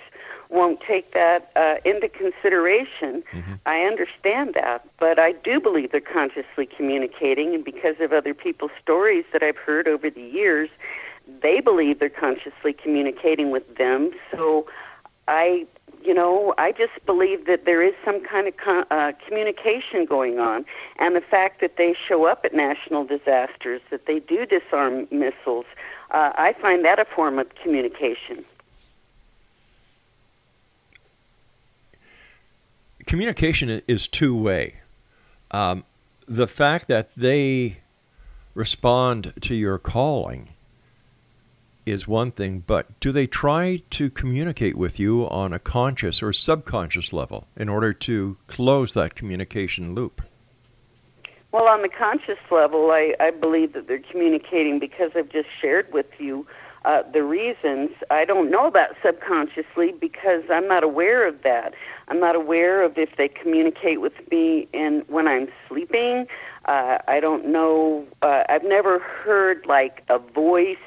won't 0.50 0.80
take 0.82 1.14
that 1.14 1.52
uh, 1.56 1.76
into 1.84 2.08
consideration. 2.08 3.24
I 3.66 3.82
understand 3.82 4.54
that, 4.54 4.88
but 5.00 5.18
I 5.18 5.32
do 5.32 5.60
believe 5.60 5.92
they're 5.92 6.00
consciously 6.00 6.68
communicating, 6.68 7.56
and 7.56 7.66
because 7.66 7.96
of 8.00 8.14
other 8.14 8.34
people's 8.34 8.72
stories 8.82 9.26
that 9.34 9.42
I've 9.42 9.58
heard 9.58 9.88
over 9.88 10.10
the 10.10 10.22
years, 10.22 10.70
they 11.42 11.60
believe 11.60 12.00
they're 12.00 12.10
consciously 12.10 12.72
communicating 12.72 13.50
with 13.50 13.78
them. 13.78 14.12
So 14.32 14.68
I, 15.28 15.66
you 16.06 16.14
know, 16.14 16.54
I 16.58 16.72
just 16.72 16.94
believe 17.06 17.46
that 17.46 17.66
there 17.66 17.82
is 17.82 17.94
some 18.04 18.24
kind 18.24 18.48
of 18.48 18.58
con- 18.58 18.86
uh, 18.92 19.14
communication 19.28 20.06
going 20.06 20.40
on, 20.40 20.66
and 21.00 21.16
the 21.16 21.22
fact 21.22 21.62
that 21.62 21.78
they 21.78 21.96
show 22.08 22.26
up 22.26 22.44
at 22.44 22.54
national 22.54 23.06
disasters, 23.06 23.82
that 23.90 24.06
they 24.06 24.20
do 24.20 24.46
disarm 24.46 25.08
missiles, 25.12 25.66
uh, 26.12 26.32
I 26.36 26.54
find 26.62 26.84
that 26.86 27.00
a 27.00 27.06
form 27.06 27.40
of 27.40 27.48
communication. 27.56 28.46
Communication 33.06 33.82
is 33.88 34.08
two 34.08 34.36
way. 34.36 34.76
Um, 35.52 35.84
the 36.28 36.48
fact 36.48 36.88
that 36.88 37.14
they 37.16 37.78
respond 38.56 39.34
to 39.42 39.56
your 39.56 39.78
calling 39.78 40.50
is 41.86 42.08
one 42.08 42.32
thing, 42.32 42.64
but 42.66 43.00
do 43.00 43.12
they 43.12 43.28
try 43.28 43.80
to 43.92 44.10
communicate 44.10 44.76
with 44.76 45.00
you 45.00 45.28
on 45.30 45.54
a 45.54 45.60
conscious 45.60 46.24
or 46.24 46.34
subconscious 46.34 47.14
level 47.14 47.48
in 47.56 47.70
order 47.70 47.94
to 47.94 48.38
close 48.48 48.94
that 48.94 49.16
communication 49.16 49.94
loop? 49.94 50.22
Well, 51.52 51.68
on 51.68 51.84
the 51.84 51.90
conscious 51.90 52.40
level, 52.50 52.90
I, 52.92 53.14
I 53.20 53.30
believe 53.30 53.74
that 53.74 53.88
they're 53.88 54.00
communicating 54.00 54.80
because 54.80 55.12
I've 55.16 55.30
just 55.30 55.50
shared 55.62 55.92
with 55.94 56.08
you 56.18 56.48
uh, 56.86 57.04
the 57.14 57.24
reasons. 57.24 57.92
I 58.10 58.26
don't 58.26 58.50
know 58.50 58.66
about 58.66 58.90
subconsciously 59.04 59.94
because 60.00 60.44
I'm 60.50 60.68
not 60.68 60.84
aware 60.84 61.28
of 61.28 61.44
that. 61.44 61.74
I'm 62.08 62.20
not 62.20 62.36
aware 62.36 62.84
of 62.84 62.98
if 62.98 63.16
they 63.18 63.28
communicate 63.28 64.02
with 64.02 64.14
me 64.32 64.68
in 64.74 65.04
when 65.08 65.28
I'm 65.28 65.48
sleeping. 65.70 66.26
Uh, 66.66 66.98
I 67.08 67.20
don't 67.20 67.48
know. 67.48 68.06
Uh, 68.22 68.44
I've 68.50 68.64
never 68.64 69.00
heard 69.00 69.66
like 69.66 70.04
a 70.10 70.20
voice 70.20 70.78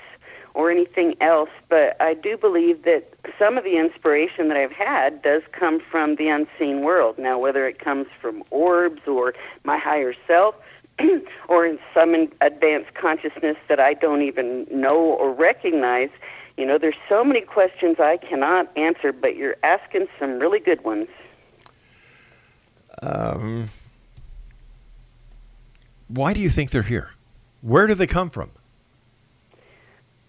or 0.57 0.71
anything 0.71 1.15
else, 1.21 1.51
but 1.69 2.01
I 2.01 2.15
do 2.15 2.39
believe 2.39 2.85
that 2.85 3.05
some 3.39 3.59
of 3.59 3.65
the 3.65 3.77
inspiration 3.77 4.49
that 4.49 4.57
I've 4.57 4.73
had 4.73 5.21
does 5.21 5.43
come 5.53 5.81
from 5.91 6.17
the 6.17 6.29
unseen 6.29 6.81
world. 6.81 7.19
Now, 7.19 7.39
whether 7.39 7.69
it 7.69 7.79
comes 7.79 8.07
from 8.23 8.43
orbs 8.51 9.03
or 9.07 9.35
my 9.65 9.77
higher 9.77 10.15
self, 10.27 10.55
or 11.49 11.67
in 11.67 11.79
some 11.93 12.15
advanced 12.41 12.95
consciousness 12.95 13.59
that 13.69 13.79
I 13.79 13.93
don't 13.93 14.23
even 14.23 14.67
know 14.71 14.97
or 14.97 15.31
recognize, 15.31 16.09
you 16.57 16.65
know, 16.65 16.79
there's 16.79 16.97
so 17.07 17.23
many 17.23 17.43
questions 17.43 17.97
I 18.01 18.17
cannot 18.17 18.75
answer, 18.79 19.13
but 19.13 19.37
you're 19.37 19.57
asking 19.63 20.07
some 20.19 20.39
really 20.39 20.59
good 20.59 20.83
ones. 20.85 21.09
Um, 23.03 23.69
why 26.09 26.33
do 26.33 26.41
you 26.41 26.49
think 26.49 26.71
they're 26.71 26.81
here? 26.81 27.11
Where 27.61 27.87
do 27.87 27.93
they 27.93 28.07
come 28.07 28.31
from? 28.31 28.53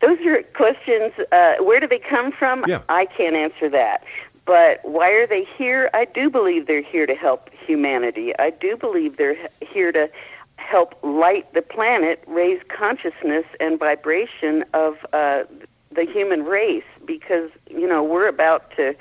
Those 0.00 0.18
are 0.26 0.42
questions. 0.54 1.12
Uh, 1.32 1.54
where 1.60 1.80
do 1.80 1.88
they 1.88 1.98
come 1.98 2.32
from? 2.32 2.64
Yeah. 2.66 2.82
I 2.88 3.06
can't 3.06 3.36
answer 3.36 3.68
that. 3.70 4.04
But 4.44 4.80
why 4.82 5.10
are 5.10 5.26
they 5.26 5.46
here? 5.56 5.90
I 5.92 6.06
do 6.06 6.30
believe 6.30 6.66
they're 6.66 6.82
here 6.82 7.06
to 7.06 7.14
help 7.14 7.50
humanity. 7.66 8.32
I 8.38 8.50
do 8.50 8.76
believe 8.76 9.16
they're 9.18 9.36
here 9.60 9.92
to 9.92 10.08
help 10.56 10.94
light 11.02 11.52
the 11.52 11.62
planet, 11.62 12.24
raise 12.26 12.60
consciousness 12.68 13.44
and 13.60 13.78
vibration 13.78 14.64
of 14.72 14.94
uh, 15.12 15.44
the 15.90 16.06
human 16.10 16.44
race. 16.44 16.84
Because 17.04 17.50
you 17.68 17.86
know 17.86 18.02
we're 18.02 18.28
about 18.28 18.70
to. 18.76 18.94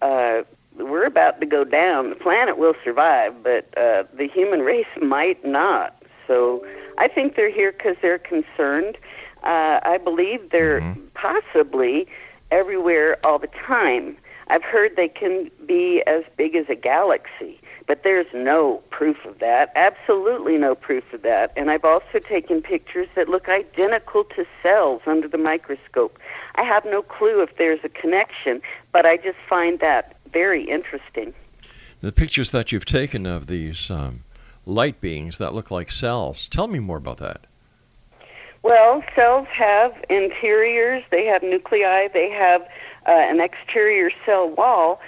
Uh, 0.00 0.42
we're 0.78 1.06
about 1.06 1.40
to 1.40 1.46
go 1.46 1.64
down. 1.64 2.10
The 2.10 2.16
planet 2.16 2.58
will 2.58 2.74
survive, 2.84 3.42
but 3.42 3.66
uh, 3.78 4.04
the 4.14 4.28
human 4.32 4.60
race 4.72 4.86
might 5.00 5.44
not. 5.44 6.02
So 6.26 6.66
I 6.98 7.08
think 7.08 7.36
they're 7.36 7.52
here 7.52 7.72
because 7.72 7.96
they're 8.02 8.18
concerned. 8.18 8.98
Uh, 9.42 9.80
I 9.82 9.98
believe 10.02 10.50
they're 10.50 10.96
possibly 11.14 12.06
everywhere 12.50 13.16
all 13.24 13.38
the 13.38 13.48
time. 13.48 14.16
I've 14.48 14.62
heard 14.62 14.94
they 14.96 15.08
can 15.08 15.50
be 15.66 16.02
as 16.06 16.22
big 16.36 16.54
as 16.54 16.66
a 16.68 16.76
galaxy, 16.76 17.60
but 17.86 18.04
there's 18.04 18.26
no 18.32 18.82
proof 18.90 19.24
of 19.24 19.40
that. 19.40 19.72
Absolutely 19.74 20.56
no 20.56 20.76
proof 20.76 21.04
of 21.12 21.22
that. 21.22 21.52
And 21.56 21.70
I've 21.70 21.84
also 21.84 22.20
taken 22.20 22.62
pictures 22.62 23.08
that 23.16 23.28
look 23.28 23.48
identical 23.48 24.22
to 24.24 24.46
cells 24.62 25.02
under 25.06 25.26
the 25.26 25.38
microscope. 25.38 26.18
I 26.54 26.62
have 26.62 26.84
no 26.84 27.02
clue 27.02 27.42
if 27.42 27.56
there's 27.56 27.80
a 27.82 27.88
connection, 27.88 28.62
but 28.92 29.04
I 29.04 29.16
just 29.16 29.38
find 29.48 29.80
that 29.80 30.16
very 30.32 30.64
interesting. 30.64 31.34
The 32.00 32.12
pictures 32.12 32.52
that 32.52 32.70
you've 32.70 32.84
taken 32.84 33.26
of 33.26 33.48
these 33.48 33.90
um, 33.90 34.22
light 34.64 35.00
beings 35.00 35.38
that 35.38 35.54
look 35.54 35.70
like 35.70 35.90
cells. 35.90 36.48
Tell 36.48 36.68
me 36.68 36.78
more 36.78 36.98
about 36.98 37.18
that. 37.18 37.46
Well, 38.66 39.04
cells 39.14 39.46
have 39.56 39.92
interiors, 40.10 41.04
they 41.12 41.24
have 41.26 41.44
nuclei, 41.44 42.08
they 42.12 42.28
have 42.30 42.62
uh, 42.62 43.12
an 43.12 43.38
exterior 43.38 44.10
cell 44.26 44.48
wall. 44.48 44.98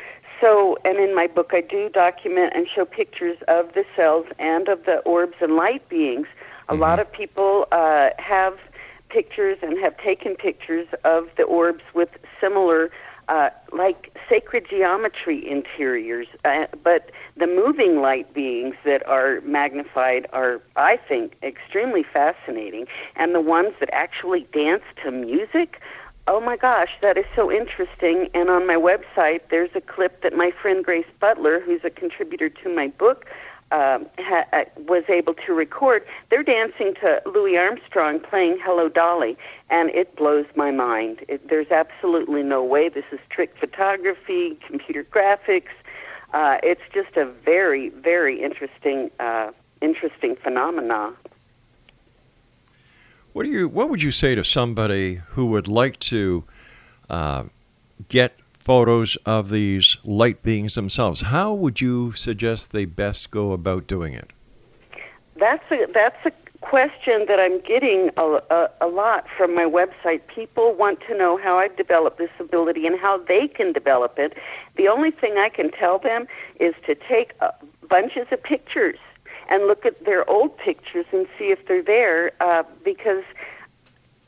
So, 0.40 0.78
and 0.84 0.96
in 0.98 1.12
my 1.12 1.26
book, 1.26 1.50
I 1.52 1.62
do 1.62 1.88
document 1.88 2.52
and 2.54 2.68
show 2.72 2.84
pictures 2.84 3.36
of 3.48 3.74
the 3.74 3.82
cells 3.96 4.26
and 4.38 4.68
of 4.68 4.84
the 4.84 4.98
orbs 4.98 5.34
and 5.40 5.56
light 5.56 5.88
beings. 5.88 6.28
A 6.68 6.76
lot 6.76 7.00
of 7.00 7.10
people 7.10 7.66
uh, 7.72 8.10
have 8.18 8.54
pictures 9.08 9.58
and 9.60 9.76
have 9.80 9.98
taken 9.98 10.36
pictures 10.36 10.86
of 11.04 11.24
the 11.36 11.42
orbs 11.42 11.82
with 11.96 12.10
similar, 12.40 12.92
uh, 13.28 13.50
like 13.72 14.16
sacred 14.28 14.66
geometry 14.68 15.48
interiors. 15.48 16.26
Uh, 16.44 16.66
but 16.82 17.10
the 17.36 17.46
moving 17.46 18.00
light 18.00 18.32
beings 18.34 18.74
that 18.84 19.06
are 19.06 19.40
magnified 19.42 20.26
are, 20.32 20.60
I 20.76 20.96
think, 20.96 21.36
extremely 21.42 22.02
fascinating. 22.02 22.86
And 23.16 23.34
the 23.34 23.40
ones 23.40 23.74
that 23.80 23.90
actually 23.92 24.46
dance 24.52 24.82
to 25.04 25.10
music. 25.10 25.80
Oh 26.26 26.40
my 26.40 26.56
gosh, 26.56 26.90
that 27.00 27.16
is 27.16 27.24
so 27.34 27.50
interesting. 27.50 28.28
And 28.34 28.50
on 28.50 28.66
my 28.66 28.76
website, 28.76 29.40
there's 29.50 29.70
a 29.74 29.80
clip 29.80 30.22
that 30.22 30.34
my 30.34 30.50
friend 30.60 30.84
Grace 30.84 31.06
Butler, 31.20 31.60
who's 31.60 31.80
a 31.84 31.90
contributor 31.90 32.48
to 32.50 32.74
my 32.74 32.88
book, 32.88 33.24
um, 33.70 34.06
ha- 34.18 34.46
uh, 34.52 34.64
was 34.86 35.04
able 35.08 35.34
to 35.46 35.52
record. 35.52 36.04
They're 36.30 36.42
dancing 36.42 36.94
to 37.02 37.20
Louis 37.26 37.56
Armstrong 37.56 38.20
playing 38.20 38.58
Hello 38.62 38.88
Dolly, 38.88 39.36
and 39.70 39.90
it 39.90 40.16
blows 40.16 40.46
my 40.56 40.70
mind. 40.70 41.24
It, 41.28 41.48
there's 41.48 41.70
absolutely 41.70 42.42
no 42.42 42.64
way. 42.64 42.88
This 42.88 43.04
is 43.12 43.20
trick 43.30 43.54
photography, 43.58 44.58
computer 44.66 45.04
graphics. 45.04 45.74
Uh, 46.32 46.58
it's 46.62 46.82
just 46.92 47.16
a 47.16 47.24
very, 47.44 47.90
very 47.90 48.42
interesting, 48.42 49.10
uh, 49.20 49.50
interesting 49.80 50.36
phenomena. 50.36 51.14
What 53.32 53.44
do 53.44 53.50
you? 53.50 53.68
What 53.68 53.90
would 53.90 54.02
you 54.02 54.10
say 54.10 54.34
to 54.34 54.42
somebody 54.42 55.16
who 55.30 55.46
would 55.46 55.68
like 55.68 55.98
to 56.00 56.44
uh, 57.08 57.44
get 58.08 58.38
photos 58.68 59.16
of 59.24 59.48
these 59.48 59.96
light 60.04 60.42
beings 60.42 60.74
themselves? 60.74 61.22
How 61.22 61.54
would 61.54 61.80
you 61.80 62.12
suggest 62.12 62.70
they 62.70 62.84
best 62.84 63.30
go 63.30 63.52
about 63.52 63.86
doing 63.86 64.12
it? 64.12 64.30
That's 65.36 65.64
a 65.70 65.86
that's 65.90 66.22
a 66.26 66.32
question 66.60 67.24
that 67.28 67.38
I'm 67.40 67.62
getting 67.62 68.10
a, 68.18 68.26
a, 68.50 68.70
a 68.82 68.86
lot 68.88 69.24
from 69.38 69.54
my 69.54 69.64
website. 69.64 70.20
People 70.26 70.74
want 70.74 70.98
to 71.08 71.16
know 71.16 71.38
how 71.42 71.56
I've 71.58 71.78
developed 71.78 72.18
this 72.18 72.34
ability 72.38 72.86
and 72.86 73.00
how 73.00 73.16
they 73.26 73.48
can 73.48 73.72
develop 73.72 74.18
it. 74.18 74.34
The 74.76 74.86
only 74.86 75.12
thing 75.12 75.36
I 75.38 75.48
can 75.48 75.70
tell 75.70 75.98
them 75.98 76.26
is 76.60 76.74
to 76.86 76.94
take 76.94 77.32
uh, 77.40 77.52
bunches 77.88 78.26
of 78.32 78.42
pictures 78.42 78.98
and 79.48 79.66
look 79.66 79.86
at 79.86 80.04
their 80.04 80.28
old 80.28 80.58
pictures 80.58 81.06
and 81.10 81.26
see 81.38 81.46
if 81.46 81.66
they're 81.66 81.82
there. 81.82 82.32
Uh, 82.42 82.64
because 82.84 83.24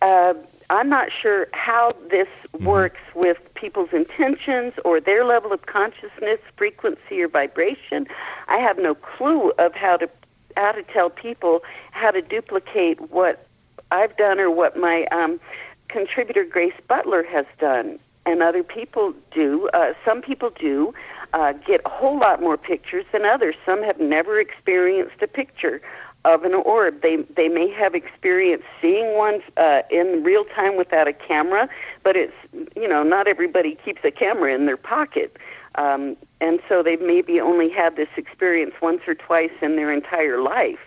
uh, 0.02 0.34
I'm 0.70 0.88
not 0.88 1.08
sure 1.20 1.48
how 1.52 1.94
this 2.10 2.28
works 2.58 3.00
with 3.14 3.38
people's 3.54 3.92
intentions 3.92 4.74
or 4.84 5.00
their 5.00 5.24
level 5.24 5.52
of 5.52 5.66
consciousness, 5.66 6.40
frequency, 6.56 7.20
or 7.20 7.28
vibration. 7.28 8.06
I 8.48 8.58
have 8.58 8.78
no 8.78 8.94
clue 8.94 9.52
of 9.58 9.74
how 9.74 9.96
to 9.98 10.08
how 10.56 10.72
to 10.72 10.82
tell 10.82 11.10
people 11.10 11.62
how 11.92 12.10
to 12.10 12.22
duplicate 12.22 13.00
what 13.10 13.46
I've 13.90 14.16
done 14.16 14.40
or 14.40 14.50
what 14.50 14.76
my 14.76 15.06
um, 15.12 15.40
contributor 15.88 16.44
Grace 16.44 16.74
Butler 16.88 17.22
has 17.24 17.46
done, 17.58 17.98
and 18.26 18.42
other 18.42 18.62
people 18.62 19.14
do. 19.32 19.68
Uh, 19.72 19.92
some 20.04 20.22
people 20.22 20.50
do 20.50 20.94
uh, 21.32 21.52
get 21.52 21.80
a 21.84 21.88
whole 21.88 22.18
lot 22.18 22.40
more 22.40 22.56
pictures 22.56 23.04
than 23.12 23.24
others. 23.24 23.54
Some 23.64 23.82
have 23.82 24.00
never 24.00 24.40
experienced 24.40 25.22
a 25.22 25.26
picture 25.26 25.80
of 26.24 26.44
an 26.44 26.54
orb. 26.54 27.02
They 27.02 27.16
they 27.36 27.48
may 27.48 27.70
have 27.70 27.94
experienced 27.94 28.66
seeing 28.80 29.16
one 29.16 29.40
uh, 29.56 29.82
in 29.90 30.22
real 30.22 30.44
time 30.44 30.76
without 30.76 31.08
a 31.08 31.12
camera, 31.12 31.68
but 32.02 32.16
it's 32.16 32.34
you 32.76 32.88
know 32.88 33.02
not 33.02 33.26
everybody 33.26 33.78
keeps 33.84 34.00
a 34.04 34.10
camera 34.10 34.54
in 34.54 34.66
their 34.66 34.76
pocket. 34.76 35.36
Um, 35.76 36.16
and 36.40 36.60
so 36.68 36.82
they've 36.82 37.00
maybe 37.00 37.40
only 37.40 37.70
had 37.70 37.96
this 37.96 38.08
experience 38.16 38.74
once 38.82 39.02
or 39.06 39.14
twice 39.14 39.52
in 39.62 39.76
their 39.76 39.92
entire 39.92 40.42
life. 40.42 40.80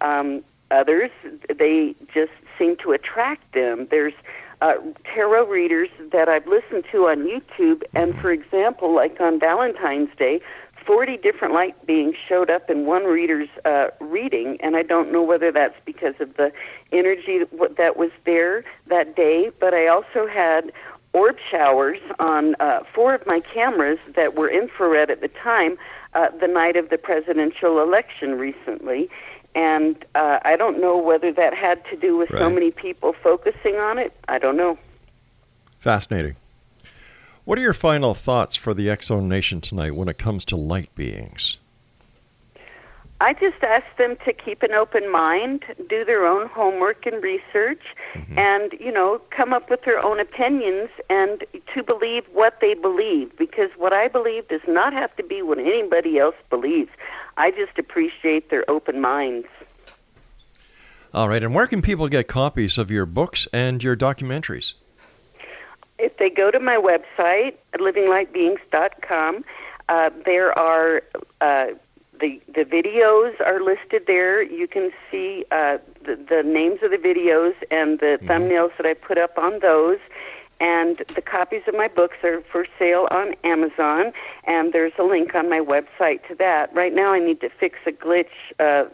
Um, 0.00 0.42
others, 0.70 1.10
they 1.48 1.94
just 2.14 2.32
seem 2.58 2.76
to 2.78 2.92
attract 2.92 3.52
them. 3.52 3.86
There's 3.90 4.14
uh, 4.62 4.74
tarot 5.04 5.48
readers 5.48 5.88
that 6.12 6.28
I've 6.28 6.46
listened 6.46 6.84
to 6.92 7.08
on 7.08 7.26
YouTube, 7.26 7.82
and 7.94 8.16
for 8.16 8.30
example, 8.30 8.94
like 8.94 9.20
on 9.20 9.38
Valentine's 9.38 10.10
Day, 10.16 10.40
40 10.86 11.16
different 11.18 11.54
light 11.54 11.86
beings 11.86 12.16
showed 12.28 12.50
up 12.50 12.70
in 12.70 12.86
one 12.86 13.04
reader's 13.04 13.48
uh, 13.64 13.88
reading, 14.00 14.58
and 14.60 14.76
I 14.76 14.82
don't 14.82 15.12
know 15.12 15.22
whether 15.22 15.52
that's 15.52 15.76
because 15.84 16.14
of 16.20 16.36
the 16.36 16.52
energy 16.92 17.38
that 17.38 17.76
that 17.76 17.96
was 17.96 18.10
there 18.24 18.64
that 18.88 19.16
day, 19.16 19.50
but 19.60 19.74
I 19.74 19.88
also 19.88 20.26
had 20.26 20.72
orb 21.12 21.36
showers 21.50 21.98
on 22.18 22.54
uh, 22.58 22.80
four 22.94 23.14
of 23.14 23.26
my 23.26 23.40
cameras 23.40 24.00
that 24.14 24.34
were 24.34 24.48
infrared 24.48 25.10
at 25.10 25.20
the 25.20 25.28
time 25.28 25.76
uh, 26.14 26.28
the 26.40 26.48
night 26.48 26.76
of 26.76 26.88
the 26.90 26.98
presidential 26.98 27.80
election 27.80 28.38
recently. 28.38 29.08
And 29.54 30.02
uh, 30.14 30.38
I 30.44 30.56
don't 30.56 30.80
know 30.80 30.96
whether 30.96 31.30
that 31.32 31.52
had 31.54 31.84
to 31.86 31.96
do 31.96 32.16
with 32.16 32.30
so 32.30 32.48
many 32.48 32.70
people 32.70 33.14
focusing 33.22 33.76
on 33.76 33.98
it. 33.98 34.14
I 34.26 34.38
don't 34.38 34.56
know. 34.56 34.78
Fascinating. 35.78 36.36
What 37.44 37.58
are 37.58 37.62
your 37.62 37.72
final 37.72 38.14
thoughts 38.14 38.54
for 38.54 38.72
the 38.72 38.88
X 38.88 39.08
Zone 39.08 39.28
Nation 39.28 39.60
tonight 39.60 39.96
when 39.96 40.06
it 40.08 40.16
comes 40.16 40.44
to 40.44 40.56
light 40.56 40.94
beings? 40.94 41.58
I 43.20 43.32
just 43.34 43.62
ask 43.62 43.84
them 43.98 44.16
to 44.24 44.32
keep 44.32 44.62
an 44.62 44.72
open 44.72 45.10
mind, 45.10 45.64
do 45.88 46.04
their 46.04 46.24
own 46.24 46.48
homework 46.48 47.04
and 47.04 47.20
research, 47.20 47.82
mm-hmm. 48.14 48.38
and, 48.38 48.72
you 48.80 48.92
know, 48.92 49.20
come 49.30 49.52
up 49.52 49.70
with 49.70 49.82
their 49.82 49.98
own 49.98 50.20
opinions 50.20 50.90
and 51.10 51.44
to 51.74 51.82
believe 51.82 52.24
what 52.32 52.58
they 52.60 52.74
believe. 52.74 53.36
Because 53.36 53.70
what 53.76 53.92
I 53.92 54.06
believe 54.06 54.46
does 54.46 54.60
not 54.68 54.92
have 54.92 55.14
to 55.16 55.24
be 55.24 55.42
what 55.42 55.58
anybody 55.58 56.18
else 56.18 56.36
believes. 56.48 56.90
I 57.36 57.50
just 57.50 57.76
appreciate 57.76 58.50
their 58.50 58.68
open 58.70 59.00
minds. 59.00 59.48
All 61.12 61.28
right, 61.28 61.42
and 61.42 61.54
where 61.54 61.66
can 61.66 61.82
people 61.82 62.08
get 62.08 62.28
copies 62.28 62.78
of 62.78 62.90
your 62.90 63.04
books 63.04 63.48
and 63.52 63.82
your 63.82 63.96
documentaries? 63.96 64.74
If 66.02 66.16
they 66.16 66.30
go 66.30 66.50
to 66.50 66.58
my 66.58 66.76
website, 66.76 67.54
livinglightbeings.com, 67.76 69.44
uh, 69.88 70.10
there 70.24 70.58
are 70.58 71.02
uh, 71.40 71.66
the 72.18 72.40
the 72.52 72.64
videos 72.64 73.40
are 73.40 73.62
listed 73.62 74.02
there. 74.08 74.42
You 74.42 74.66
can 74.66 74.90
see 75.10 75.44
uh, 75.52 75.78
the, 76.04 76.16
the 76.16 76.42
names 76.42 76.80
of 76.82 76.90
the 76.90 76.96
videos 76.96 77.54
and 77.70 78.00
the 78.00 78.18
thumbnails 78.22 78.76
that 78.78 78.86
I 78.86 78.94
put 78.94 79.16
up 79.16 79.38
on 79.38 79.60
those. 79.60 79.98
And 80.60 80.96
the 81.14 81.22
copies 81.22 81.62
of 81.68 81.74
my 81.74 81.86
books 81.88 82.16
are 82.24 82.42
for 82.50 82.66
sale 82.78 83.06
on 83.10 83.34
Amazon, 83.44 84.12
and 84.44 84.72
there's 84.72 84.92
a 84.98 85.02
link 85.04 85.34
on 85.34 85.48
my 85.48 85.60
website 85.60 86.26
to 86.28 86.34
that. 86.36 86.72
Right 86.74 86.94
now, 86.94 87.12
I 87.12 87.20
need 87.20 87.40
to 87.40 87.48
fix 87.48 87.78
a 87.86 87.90
glitch 87.90 88.26
uh, 88.60 88.88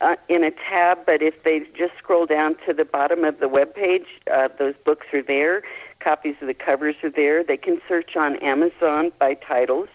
uh, 0.00 0.16
in 0.28 0.44
a 0.44 0.50
tab, 0.50 0.98
but 1.06 1.22
if 1.22 1.42
they 1.42 1.60
just 1.76 1.96
scroll 1.98 2.26
down 2.26 2.56
to 2.66 2.74
the 2.74 2.84
bottom 2.84 3.24
of 3.24 3.40
the 3.40 3.48
web 3.48 3.74
page, 3.74 4.06
uh, 4.30 4.48
those 4.58 4.74
books 4.84 5.06
are 5.12 5.22
there. 5.22 5.62
Copies 6.04 6.36
of 6.42 6.48
the 6.48 6.54
covers 6.54 6.96
are 7.02 7.10
there. 7.10 7.42
They 7.42 7.56
can 7.56 7.80
search 7.88 8.14
on 8.14 8.36
Amazon 8.36 9.10
by 9.18 9.34
titles 9.34 9.88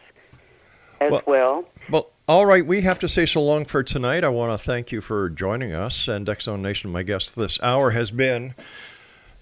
as 0.99 1.12
Well- 1.12 1.24
well. 1.28 1.66
Well, 1.89 2.10
all 2.28 2.45
right, 2.45 2.66
we 2.66 2.82
have 2.82 2.99
to 2.99 3.07
say 3.07 3.26
so 3.26 3.41
long 3.41 3.66
for 3.66 3.84
tonight. 3.84 4.24
I 4.24 4.30
want 4.30 4.51
to 4.51 4.57
thank 4.64 4.91
you 4.91 5.01
for 5.01 5.30
joining 5.30 5.74
us. 5.74 6.07
And 6.07 6.28
X 6.28 6.45
Zone 6.45 6.62
Nation, 6.62 6.91
my 6.91 7.03
guest 7.03 7.36
this 7.36 7.60
hour 7.62 7.91
has 7.91 8.12
been 8.12 8.53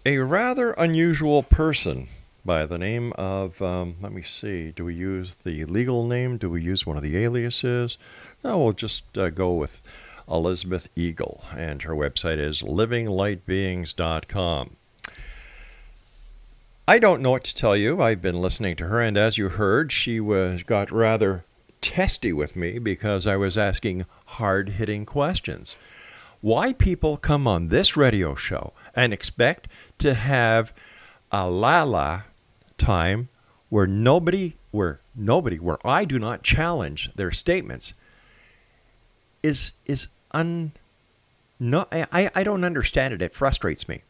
a 0.06 0.20
rather 0.20 0.72
unusual 0.74 1.44
person 1.44 2.08
by 2.46 2.66
the 2.66 2.78
name 2.78 3.12
of, 3.14 3.62
um, 3.62 3.96
let 4.02 4.14
me 4.14 4.22
see, 4.22 4.72
do 4.72 4.86
we 4.86 4.96
use 4.96 5.36
the 5.36 5.66
legal 5.66 6.08
name? 6.08 6.38
Do 6.38 6.50
we 6.50 6.62
use 6.62 6.86
one 6.86 6.96
of 6.96 7.04
the 7.04 7.18
aliases? 7.18 7.98
No, 8.44 8.60
we'll 8.60 8.72
just 8.72 9.18
uh, 9.18 9.30
go 9.30 9.54
with 9.54 9.82
Elizabeth 10.30 10.88
Eagle. 10.96 11.44
And 11.56 11.82
her 11.84 11.94
website 11.94 12.40
is 12.40 12.62
livinglightbeings.com. 12.62 14.77
I 16.90 17.00
don't 17.00 17.22
know 17.22 17.32
what 17.32 17.44
to 17.44 17.54
tell 17.54 17.76
you. 17.76 18.02
I've 18.02 18.22
been 18.22 18.42
listening 18.42 18.78
to 18.78 18.88
her, 18.88 19.02
and 19.02 19.18
as 19.18 19.38
you 19.38 19.50
heard, 19.50 19.92
she 19.92 20.22
was 20.22 20.64
got 20.64 20.90
rather 20.90 21.44
testy 21.82 22.32
with 22.32 22.56
me 22.56 22.80
because 22.80 23.28
I 23.28 23.36
was 23.36 23.58
asking 23.58 24.06
hard 24.26 24.70
hitting 24.70 25.06
questions. 25.06 25.76
Why 26.40 26.72
people 26.72 27.18
come 27.18 27.46
on 27.46 27.68
this 27.68 27.98
radio 27.98 28.36
show 28.36 28.72
and 28.96 29.12
expect 29.12 29.68
to 29.98 30.14
have 30.14 30.74
a 31.30 31.50
la-la 31.50 32.22
time 32.78 33.28
where 33.68 33.88
nobody 33.88 34.56
where 34.72 35.02
nobody 35.14 35.58
where 35.58 35.86
I 35.86 36.06
do 36.06 36.18
not 36.18 36.42
challenge 36.42 37.12
their 37.16 37.32
statements 37.32 37.94
is 39.44 39.74
is 39.86 40.08
un 40.32 40.72
no 41.60 41.86
I, 41.92 42.30
I 42.34 42.44
don't 42.44 42.64
understand 42.64 43.14
it. 43.14 43.22
It 43.22 43.34
frustrates 43.34 43.90
me. 43.90 44.04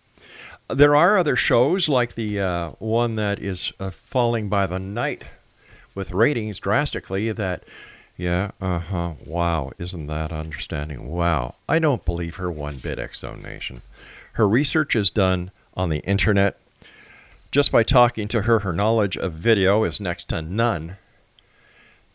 There 0.69 0.95
are 0.95 1.17
other 1.17 1.35
shows 1.35 1.87
like 1.87 2.15
the 2.15 2.39
uh, 2.39 2.69
one 2.79 3.15
that 3.15 3.39
is 3.39 3.71
uh, 3.79 3.89
falling 3.89 4.49
by 4.49 4.67
the 4.67 4.79
night 4.79 5.23
with 5.95 6.11
ratings 6.11 6.59
drastically 6.59 7.31
that 7.31 7.63
yeah, 8.17 8.51
uh-huh. 8.59 9.13
Wow, 9.25 9.71
isn't 9.77 10.07
that 10.07 10.33
understanding? 10.33 11.07
Wow. 11.07 11.55
I 11.69 11.77
don't 11.77 12.03
believe 12.03 12.37
her 12.37 12.49
one 12.51 12.77
bit, 12.77 12.97
X 12.97 13.19
Zone 13.19 13.43
Nation. 13.43 13.81
Her 14.33 14.47
research 14.47 14.95
is 14.95 15.11
done 15.11 15.51
on 15.75 15.89
the 15.89 15.99
internet. 15.99 16.59
Just 17.51 17.71
by 17.71 17.83
talking 17.83 18.27
to 18.29 18.41
her, 18.41 18.59
her 18.59 18.73
knowledge 18.73 19.17
of 19.17 19.33
video 19.33 19.83
is 19.83 19.99
next 19.99 20.25
to 20.29 20.41
none. 20.41 20.97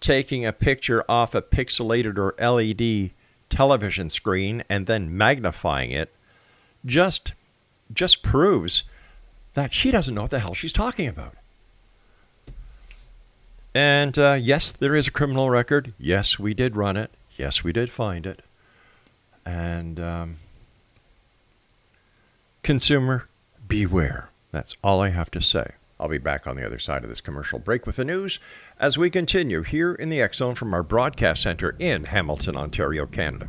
Taking 0.00 0.44
a 0.44 0.52
picture 0.52 1.04
off 1.08 1.36
a 1.36 1.40
pixelated 1.40 2.18
or 2.18 2.34
LED 2.38 3.12
television 3.48 4.08
screen 4.08 4.64
and 4.68 4.86
then 4.86 5.16
magnifying 5.16 5.92
it 5.92 6.12
just 6.84 7.32
just 7.94 8.22
proves 8.22 8.84
that 9.54 9.72
she 9.72 9.90
doesn't 9.90 10.14
know 10.14 10.22
what 10.22 10.30
the 10.30 10.40
hell 10.40 10.54
she's 10.54 10.72
talking 10.72 11.08
about. 11.08 11.34
And 13.74 14.18
uh, 14.18 14.38
yes, 14.40 14.72
there 14.72 14.94
is 14.94 15.06
a 15.06 15.10
criminal 15.10 15.50
record. 15.50 15.94
Yes, 15.98 16.38
we 16.38 16.54
did 16.54 16.76
run 16.76 16.96
it. 16.96 17.10
Yes, 17.36 17.64
we 17.64 17.72
did 17.72 17.90
find 17.90 18.26
it. 18.26 18.42
And 19.44 19.98
um, 19.98 20.36
consumer, 22.62 23.28
beware. 23.66 24.28
That's 24.50 24.76
all 24.84 25.00
I 25.00 25.08
have 25.08 25.30
to 25.32 25.40
say. 25.40 25.72
I'll 25.98 26.08
be 26.08 26.18
back 26.18 26.46
on 26.46 26.56
the 26.56 26.66
other 26.66 26.78
side 26.78 27.04
of 27.04 27.08
this 27.08 27.20
commercial 27.20 27.58
break 27.58 27.86
with 27.86 27.96
the 27.96 28.04
news 28.04 28.38
as 28.78 28.98
we 28.98 29.08
continue 29.08 29.62
here 29.62 29.94
in 29.94 30.08
the 30.08 30.28
Zone 30.34 30.54
from 30.54 30.74
our 30.74 30.82
broadcast 30.82 31.42
center 31.44 31.76
in 31.78 32.04
Hamilton, 32.04 32.56
Ontario, 32.56 33.06
Canada. 33.06 33.48